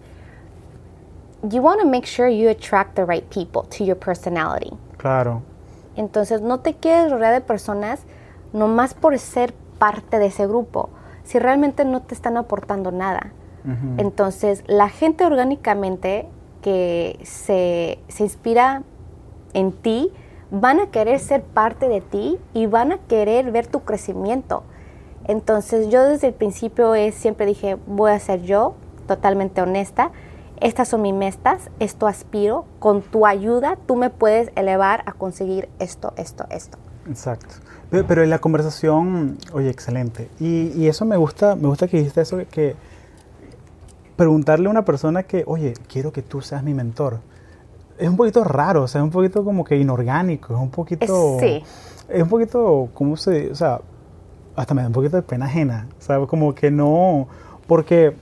you 1.44 1.62
want 1.62 1.82
to 1.82 1.88
make 1.88 2.06
sure 2.06 2.30
you 2.30 2.50
attract 2.50 2.96
the 2.96 3.06
right 3.06 3.26
people 3.34 3.64
to 3.78 3.84
your 3.84 3.98
personality. 3.98 4.72
Claro. 4.98 5.42
Entonces, 5.96 6.42
no 6.42 6.60
te 6.60 6.74
quedes 6.74 7.12
rodear 7.12 7.34
de 7.34 7.42
personas 7.42 8.02
nomás 8.54 8.94
por 8.94 9.18
ser 9.18 9.54
parte 9.80 10.20
de 10.20 10.28
ese 10.28 10.48
grupo, 10.48 10.90
si 11.24 11.40
realmente 11.40 11.86
no 11.86 12.02
te 12.02 12.14
están 12.14 12.38
aportando 12.38 12.92
nada. 12.92 13.32
Entonces, 13.98 14.64
la 14.68 14.90
gente 14.90 15.26
orgánicamente 15.26 16.28
que 16.62 17.20
se, 17.24 18.00
se, 18.08 18.24
inspira 18.24 18.84
en 19.54 19.72
ti, 19.72 20.12
van 20.52 20.80
a 20.80 20.88
querer 20.88 21.20
ser 21.20 21.44
parte 21.44 21.90
de 21.90 22.02
ti 22.02 22.38
y 22.54 22.66
van 22.66 22.92
a 22.94 22.98
querer 22.98 23.52
ver 23.52 23.68
tu 23.68 23.82
crecimiento. 23.82 24.64
Entonces, 25.26 25.90
yo 25.90 26.04
desde 26.04 26.28
el 26.28 26.34
principio 26.34 26.96
es, 26.96 27.16
siempre 27.16 27.46
dije, 27.46 27.78
voy 27.86 28.12
a 28.12 28.20
ser 28.20 28.42
yo, 28.44 28.76
totalmente 29.08 29.62
honesta. 29.62 30.12
Estas 30.60 30.88
son 30.88 31.02
mis 31.02 31.14
metas, 31.14 31.70
esto 31.80 32.08
aspiro. 32.08 32.66
Con 32.80 33.02
tu 33.02 33.26
ayuda, 33.26 33.78
tú 33.86 33.96
me 33.96 34.10
puedes 34.10 34.52
elevar 34.56 35.04
a 35.06 35.14
conseguir 35.14 35.70
esto, 35.80 36.14
esto, 36.18 36.46
esto. 36.50 36.78
Exacto. 37.08 37.56
Pero, 37.90 38.06
pero 38.08 38.24
en 38.24 38.30
la 38.30 38.40
conversación, 38.40 39.38
oye, 39.54 39.70
excelente. 39.70 40.30
Y, 40.40 40.72
y, 40.76 40.88
eso 40.88 41.06
me 41.06 41.16
gusta, 41.16 41.56
me 41.56 41.68
gusta 41.68 41.88
que 41.88 41.98
dijiste 41.98 42.22
eso, 42.22 42.38
que 42.52 42.76
preguntarle 44.18 44.68
a 44.68 44.72
una 44.72 44.84
persona 44.84 45.24
que, 45.24 45.44
oye, 45.48 45.74
quiero 45.88 46.12
que 46.12 46.22
tú 46.22 46.42
seas 46.42 46.64
mi 46.64 46.74
mentor, 46.74 47.20
es 47.98 48.10
un 48.10 48.18
poquito 48.18 48.44
raro, 48.44 48.84
o 48.84 48.88
sea, 48.88 49.00
es 49.00 49.04
un 49.04 49.12
poquito 49.12 49.46
como 49.46 49.64
que 49.64 49.78
inorgánico, 49.78 50.54
es 50.54 50.60
un 50.60 50.70
poquito... 50.70 51.38
Sí. 51.40 51.64
Es 52.10 52.24
un 52.24 52.30
poquito, 52.30 52.90
¿cómo 52.94 53.18
se...? 53.18 53.52
O 53.52 53.56
sea, 53.56 53.82
hasta 54.56 54.74
me 54.74 54.82
da 54.82 54.88
un 54.88 54.94
poquito 54.94 55.18
de 55.18 55.24
pena 55.24 55.46
ajena, 55.46 55.88
¿sabes? 56.00 56.28
Como 56.28 56.54
que 56.54 56.72
no... 56.72 57.28
Porque, 57.68 58.16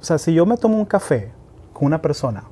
o 0.00 0.04
sea, 0.04 0.18
si 0.18 0.34
yo 0.34 0.44
me 0.46 0.56
tomo 0.56 0.76
un 0.76 0.84
café 0.84 1.30
con 1.72 1.86
una 1.86 2.00
persona 2.02 2.44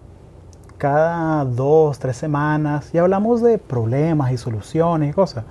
cada 0.77 1.45
dos, 1.45 1.99
tres 2.01 2.17
semanas 2.17 2.93
y 2.93 2.99
hablamos 2.99 3.41
de 3.41 3.57
problemas 3.57 4.33
y 4.33 4.37
soluciones 4.37 5.11
y 5.11 5.13
cosas, 5.13 5.45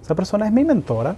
esa 0.00 0.14
persona 0.14 0.46
es 0.46 0.52
mi 0.52 0.64
mentora, 0.64 1.16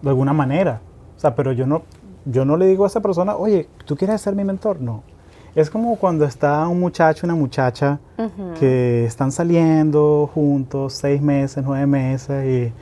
de 0.00 0.08
alguna 0.08 0.32
manera. 0.32 0.80
O 1.16 1.20
sea, 1.20 1.34
pero 1.34 1.52
yo 1.52 1.66
no, 1.66 1.82
yo 2.24 2.44
no 2.44 2.56
le 2.56 2.66
digo 2.66 2.84
a 2.84 2.86
esa 2.86 3.00
persona, 3.00 3.36
oye, 3.36 3.68
¿tú 3.84 3.96
quieres 3.96 4.20
ser 4.20 4.34
mi 4.34 4.44
mentor? 4.44 4.80
No. 4.80 5.02
Es 5.54 5.68
como 5.68 5.96
cuando 5.96 6.24
está 6.24 6.66
un 6.66 6.80
muchacho, 6.80 7.26
una 7.26 7.34
muchacha 7.34 7.98
uh 8.16 8.22
-huh. 8.22 8.54
que 8.58 9.04
están 9.04 9.32
saliendo 9.32 10.30
juntos 10.32 10.94
seis 10.94 11.20
meses, 11.20 11.62
nueve 11.64 11.86
meses 11.86 12.46
y, 12.46 12.72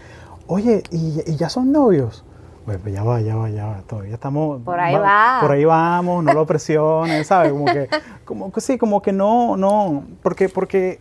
oye, 0.46 0.82
¿y, 0.92 1.20
y 1.26 1.36
ya 1.36 1.48
son 1.48 1.72
novios? 1.72 2.24
Bueno, 2.66 2.80
pues 2.82 2.94
ya 2.94 3.02
va, 3.02 3.20
ya 3.20 3.34
va, 3.34 3.50
ya 3.50 3.66
va, 3.66 3.82
todavía 3.88 4.14
estamos... 4.14 4.62
Por 4.62 4.78
ahí 4.78 4.94
va, 4.94 5.00
va. 5.00 5.38
Por 5.40 5.50
ahí 5.50 5.64
vamos, 5.64 6.22
no 6.22 6.32
lo 6.32 6.46
presiones, 6.46 7.26
¿sabes? 7.26 7.50
Como 7.52 7.64
que, 7.64 7.88
como 8.24 8.52
que 8.52 8.60
sí, 8.60 8.78
como 8.78 9.02
que 9.02 9.12
no, 9.12 9.56
no, 9.56 10.04
porque, 10.22 10.48
porque 10.48 11.00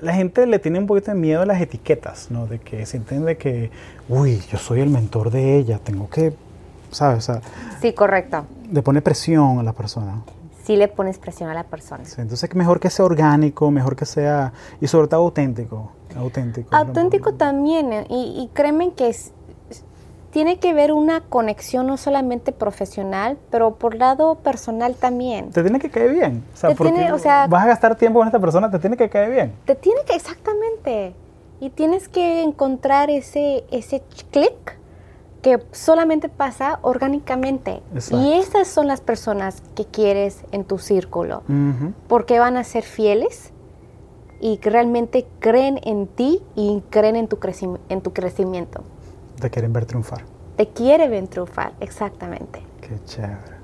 la 0.00 0.12
gente 0.14 0.46
le 0.46 0.58
tiene 0.58 0.78
un 0.78 0.86
poquito 0.86 1.10
de 1.10 1.16
miedo 1.16 1.42
a 1.42 1.46
las 1.46 1.60
etiquetas, 1.60 2.30
¿no? 2.30 2.46
De 2.46 2.58
que 2.60 2.86
se 2.86 2.98
entiende 2.98 3.36
que, 3.36 3.70
uy, 4.08 4.40
yo 4.50 4.58
soy 4.58 4.80
el 4.80 4.90
mentor 4.90 5.30
de 5.30 5.56
ella, 5.56 5.80
tengo 5.82 6.08
que 6.10 6.34
¿sabes? 6.92 7.18
O 7.18 7.32
sea, 7.32 7.42
sí, 7.80 7.92
correcto. 7.92 8.44
Le 8.70 8.82
pone 8.82 9.02
presión 9.02 9.58
a 9.58 9.62
la 9.62 9.72
persona. 9.72 10.22
Sí 10.64 10.76
le 10.76 10.86
pones 10.86 11.18
presión 11.18 11.50
a 11.50 11.54
la 11.54 11.64
persona. 11.64 12.04
Sí, 12.04 12.20
entonces 12.20 12.54
mejor 12.54 12.78
que 12.78 12.88
sea 12.88 13.04
orgánico, 13.04 13.70
mejor 13.72 13.96
que 13.96 14.06
sea, 14.06 14.52
y 14.80 14.86
sobre 14.86 15.08
todo 15.08 15.20
auténtico. 15.20 15.90
Auténtico. 16.16 16.74
Auténtico 16.74 17.34
también, 17.34 18.06
y, 18.08 18.42
y 18.42 18.50
créeme 18.54 18.92
que 18.92 19.08
es, 19.08 19.32
tiene 20.32 20.58
que 20.58 20.72
ver 20.72 20.92
una 20.92 21.20
conexión 21.20 21.86
no 21.86 21.96
solamente 21.96 22.52
profesional, 22.52 23.38
pero 23.50 23.74
por 23.74 23.94
lado 23.94 24.36
personal 24.36 24.94
también. 24.94 25.50
Te 25.50 25.62
tiene 25.62 25.78
que 25.78 25.90
caer 25.90 26.12
bien. 26.12 26.44
O 26.54 26.56
sea, 26.56 26.70
te 26.70 26.76
tiene, 26.76 27.12
o 27.12 27.18
sea, 27.18 27.46
vas 27.48 27.64
a 27.64 27.66
gastar 27.66 27.96
tiempo 27.96 28.18
con 28.18 28.28
esta 28.28 28.40
persona, 28.40 28.70
te 28.70 28.78
tiene 28.78 28.96
que 28.96 29.10
caer 29.10 29.30
bien. 29.30 29.52
Te 29.66 29.74
tiene 29.74 30.00
que, 30.06 30.14
exactamente. 30.14 31.14
Y 31.60 31.70
tienes 31.70 32.08
que 32.08 32.42
encontrar 32.42 33.10
ese, 33.10 33.64
ese 33.70 34.02
clic 34.30 34.78
que 35.42 35.60
solamente 35.72 36.28
pasa 36.28 36.78
orgánicamente. 36.82 37.82
Exacto. 37.94 38.24
Y 38.24 38.32
esas 38.34 38.68
son 38.68 38.86
las 38.86 39.00
personas 39.00 39.62
que 39.74 39.84
quieres 39.84 40.38
en 40.52 40.64
tu 40.64 40.78
círculo, 40.78 41.42
uh 41.48 41.52
-huh. 41.52 41.92
porque 42.08 42.38
van 42.38 42.56
a 42.56 42.64
ser 42.64 42.84
fieles 42.84 43.52
y 44.40 44.58
que 44.58 44.70
realmente 44.70 45.26
creen 45.40 45.80
en 45.84 46.06
ti 46.06 46.40
y 46.54 46.82
creen 46.90 47.16
en 47.16 47.28
tu, 47.28 47.38
en 47.88 48.00
tu 48.00 48.12
crecimiento. 48.12 48.82
Te 49.40 49.50
quieren 49.50 49.72
ver 49.72 49.84
triunfar. 49.84 50.24
Te 50.56 50.68
quieren 50.68 51.10
ver 51.10 51.26
triunfar, 51.26 51.72
exactamente. 51.80 52.62
Qué 52.80 52.98
chévere. 53.04 53.62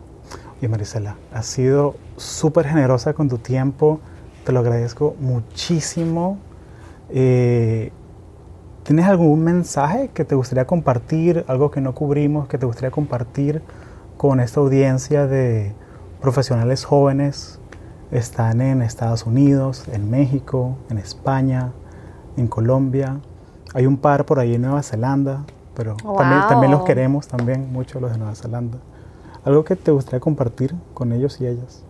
Oye, 0.58 0.68
Marisela, 0.68 1.16
has 1.32 1.46
sido 1.46 1.94
súper 2.16 2.66
generosa 2.66 3.12
con 3.12 3.28
tu 3.28 3.38
tiempo, 3.38 4.00
te 4.44 4.52
lo 4.52 4.60
agradezco 4.60 5.14
muchísimo. 5.20 6.38
Eh, 7.10 7.92
¿Tienes 8.88 9.04
algún 9.04 9.44
mensaje 9.44 10.08
que 10.14 10.24
te 10.24 10.34
gustaría 10.34 10.66
compartir, 10.66 11.44
algo 11.46 11.70
que 11.70 11.82
no 11.82 11.94
cubrimos, 11.94 12.48
que 12.48 12.56
te 12.56 12.64
gustaría 12.64 12.90
compartir 12.90 13.60
con 14.16 14.40
esta 14.40 14.60
audiencia 14.60 15.26
de 15.26 15.74
profesionales 16.22 16.86
jóvenes 16.86 17.60
están 18.10 18.62
en 18.62 18.80
Estados 18.80 19.26
Unidos, 19.26 19.86
en 19.92 20.10
México, 20.10 20.78
en 20.88 20.96
España, 20.96 21.72
en 22.38 22.48
Colombia. 22.48 23.20
Hay 23.74 23.84
un 23.84 23.98
par 23.98 24.24
por 24.24 24.38
ahí 24.38 24.54
en 24.54 24.62
Nueva 24.62 24.82
Zelanda, 24.82 25.44
pero 25.74 25.94
también, 26.16 26.40
también 26.48 26.72
los 26.72 26.84
queremos, 26.84 27.28
también 27.28 27.70
mucho 27.70 28.00
los 28.00 28.10
de 28.10 28.16
Nueva 28.16 28.36
Zelanda. 28.36 28.78
¿Algo 29.44 29.66
que 29.66 29.76
te 29.76 29.90
gustaría 29.90 30.20
compartir 30.20 30.74
con 30.94 31.12
ellos 31.12 31.42
y 31.42 31.46
ellas? 31.46 31.84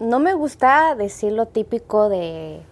No 0.00 0.20
me 0.20 0.34
gusta 0.34 0.94
decir 0.96 1.32
lo 1.32 1.46
típico 1.46 2.10
de 2.10 2.62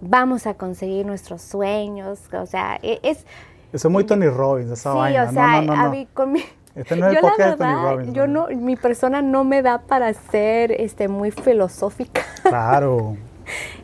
vamos 0.00 0.46
a 0.46 0.54
conseguir 0.54 1.06
nuestros 1.06 1.42
sueños, 1.42 2.20
o 2.32 2.46
sea, 2.46 2.78
e, 2.82 3.00
es... 3.02 3.26
Eso 3.72 3.88
es 3.88 3.92
muy 3.92 4.04
Tony 4.04 4.28
Robbins, 4.28 4.70
esa 4.70 4.92
sí, 4.92 4.98
vaina. 4.98 5.24
o 5.24 5.32
sea, 5.32 5.58
a 5.58 5.88
mí 5.90 6.06
con 6.12 6.32
mi... 6.32 6.40
Este 6.74 6.96
no 6.96 7.08
es 7.08 7.16
el 7.16 7.20
podcast 7.22 7.50
de 7.50 7.56
Tony 7.56 7.74
Robbins. 7.74 8.12
Yo 8.12 8.26
no, 8.26 8.48
mi 8.48 8.76
persona 8.76 9.22
no 9.22 9.44
me 9.44 9.62
da 9.62 9.82
para 9.82 10.12
ser 10.12 10.72
este, 10.72 11.08
muy 11.08 11.30
filosófica. 11.30 12.22
Claro. 12.42 13.16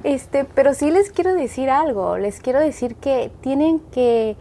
Este, 0.04 0.44
pero 0.44 0.74
sí 0.74 0.92
les 0.92 1.10
quiero 1.10 1.34
decir 1.34 1.70
algo, 1.70 2.18
les 2.18 2.38
quiero 2.38 2.60
decir 2.60 2.94
que 2.94 3.32
tienen 3.40 3.80
que 3.80 4.36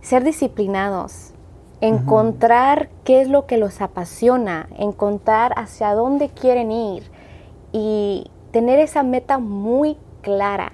ser 0.00 0.24
disciplinados, 0.24 1.34
encontrar 1.82 2.88
qué 3.04 3.20
es 3.20 3.28
lo 3.28 3.44
que 3.44 3.58
los 3.58 3.82
apasiona, 3.82 4.68
encontrar 4.78 5.52
hacia 5.56 5.92
dónde 5.92 6.30
quieren 6.30 6.72
ir 6.72 7.02
y 7.72 8.30
tener 8.50 8.78
esa 8.78 9.02
meta 9.02 9.38
muy 9.38 9.98
clara. 10.22 10.72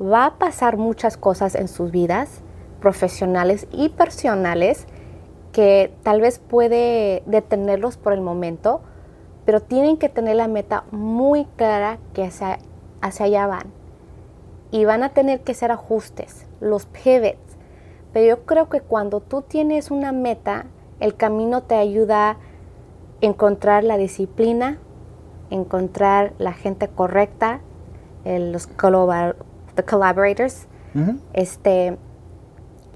Va 0.00 0.26
a 0.26 0.38
pasar 0.38 0.76
muchas 0.76 1.16
cosas 1.16 1.54
en 1.54 1.68
sus 1.68 1.90
vidas, 1.90 2.42
profesionales 2.80 3.66
y 3.72 3.88
personales, 3.88 4.86
que 5.52 5.94
tal 6.02 6.20
vez 6.20 6.38
puede 6.38 7.22
detenerlos 7.26 7.96
por 7.96 8.12
el 8.12 8.20
momento, 8.20 8.82
pero 9.46 9.60
tienen 9.60 9.96
que 9.96 10.08
tener 10.08 10.36
la 10.36 10.48
meta 10.48 10.84
muy 10.90 11.46
clara 11.56 11.98
que 12.12 12.24
hacia, 12.24 12.58
hacia 13.00 13.26
allá 13.26 13.46
van. 13.46 13.72
Y 14.70 14.84
van 14.84 15.02
a 15.02 15.10
tener 15.10 15.40
que 15.40 15.52
hacer 15.52 15.72
ajustes, 15.72 16.46
los 16.60 16.86
pivots, 16.86 17.56
pero 18.12 18.26
yo 18.26 18.46
creo 18.46 18.68
que 18.68 18.80
cuando 18.80 19.20
tú 19.20 19.42
tienes 19.42 19.90
una 19.90 20.10
meta, 20.10 20.66
el 21.00 21.16
camino 21.16 21.62
te 21.62 21.74
ayuda 21.74 22.30
a 22.30 22.36
encontrar 23.20 23.84
la 23.84 23.98
disciplina, 23.98 24.78
encontrar 25.50 26.32
la 26.38 26.52
gente 26.52 26.88
correcta, 26.88 27.60
los 28.24 28.66
collaborators, 29.84 30.66
este, 31.34 31.98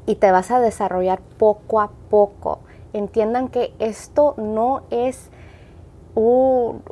y 0.07 0.15
te 0.17 0.31
vas 0.31 0.51
a 0.51 0.61
desarrollar 0.61 1.21
poco 1.39 1.81
a 1.81 1.91
poco. 2.09 2.61
Entiendan 2.93 3.49
que 3.49 3.75
esto 3.79 4.35
no 4.39 4.83
es 4.91 5.31
un, 6.15 6.83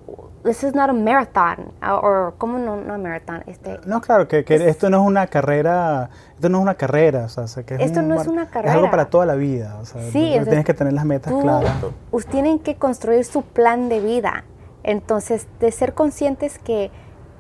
this 0.44 0.62
is 0.62 0.74
not 0.74 0.90
a 0.90 0.92
marathon, 0.92 1.72
o 1.82 2.32
¿cómo 2.38 2.58
no, 2.58 2.76
no 2.76 2.98
marathon? 2.98 3.42
Este, 3.46 3.80
no, 3.86 4.00
claro, 4.00 4.28
que, 4.28 4.44
esto 4.48 4.90
no 4.90 5.02
es 5.02 5.06
una 5.06 5.26
carrera, 5.26 6.10
esto 6.34 6.48
no 6.48 6.58
es 6.58 6.62
una 6.62 6.74
carrera, 6.74 7.24
o 7.24 7.28
sea, 7.28 7.62
que 7.64 7.76
esto 7.76 8.02
no 8.02 8.20
es 8.20 8.26
una 8.26 8.46
carrera. 8.48 8.72
Es 8.72 8.76
algo 8.76 8.90
para 8.90 9.06
toda 9.06 9.26
la 9.26 9.34
vida, 9.34 9.78
o 9.80 9.84
sea, 9.84 10.02
sí, 10.10 10.36
tienes 10.44 10.64
que 10.64 10.74
tener 10.74 10.92
las 10.92 11.04
metas 11.04 11.32
claras. 11.32 11.72
tienen 12.30 12.58
que 12.58 12.76
construir 12.76 13.24
su 13.24 13.42
plan 13.42 13.88
de 13.88 14.00
vida, 14.00 14.44
entonces 14.82 15.48
de 15.60 15.72
ser 15.72 15.94
conscientes 15.94 16.58
que 16.58 16.90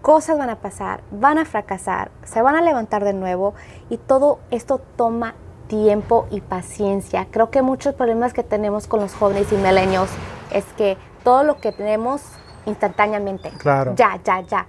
cosas 0.02 0.38
van 0.38 0.50
a 0.50 0.56
pasar, 0.56 1.02
van 1.10 1.38
a 1.38 1.44
fracasar, 1.44 2.10
se 2.24 2.42
van 2.42 2.56
a 2.56 2.62
levantar 2.62 3.04
de 3.04 3.12
nuevo 3.12 3.54
y 3.90 3.98
todo 3.98 4.38
esto 4.50 4.80
toma 4.96 5.34
tiempo 5.68 6.26
y 6.30 6.40
paciencia. 6.40 7.26
Creo 7.30 7.50
que 7.50 7.62
muchos 7.62 7.94
problemas 7.94 8.32
que 8.32 8.42
tenemos 8.42 8.86
con 8.86 9.00
los 9.00 9.14
jóvenes 9.14 9.52
y 9.52 9.56
milenios 9.56 10.08
es 10.52 10.64
que 10.76 10.96
todo 11.22 11.42
lo 11.42 11.58
que 11.58 11.72
tenemos 11.72 12.22
instantáneamente. 12.66 13.50
Claro. 13.58 13.94
Ya, 13.94 14.18
ya, 14.24 14.40
ya. 14.40 14.66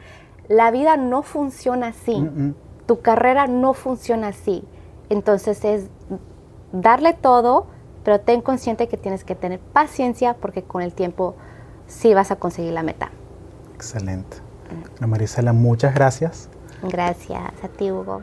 La 0.47 0.71
vida 0.71 0.97
no 0.97 1.23
funciona 1.23 1.87
así. 1.87 2.29
Tu 2.85 3.01
carrera 3.01 3.47
no 3.47 3.73
funciona 3.73 4.29
así. 4.29 4.63
Entonces 5.09 5.63
es 5.63 5.89
darle 6.71 7.13
todo, 7.13 7.67
pero 8.03 8.19
ten 8.19 8.41
consciente 8.41 8.87
que 8.87 8.97
tienes 8.97 9.23
que 9.23 9.35
tener 9.35 9.59
paciencia 9.59 10.33
porque 10.35 10.63
con 10.63 10.81
el 10.81 10.93
tiempo 10.93 11.35
sí 11.87 12.13
vas 12.13 12.31
a 12.31 12.35
conseguir 12.35 12.73
la 12.73 12.83
meta. 12.83 13.11
Excelente. 13.75 14.48
Marisela, 15.07 15.53
muchas 15.53 15.93
gracias. 15.93 16.49
Gracias 16.83 17.53
a 17.63 17.67
ti, 17.67 17.91
Hugo. 17.91 18.21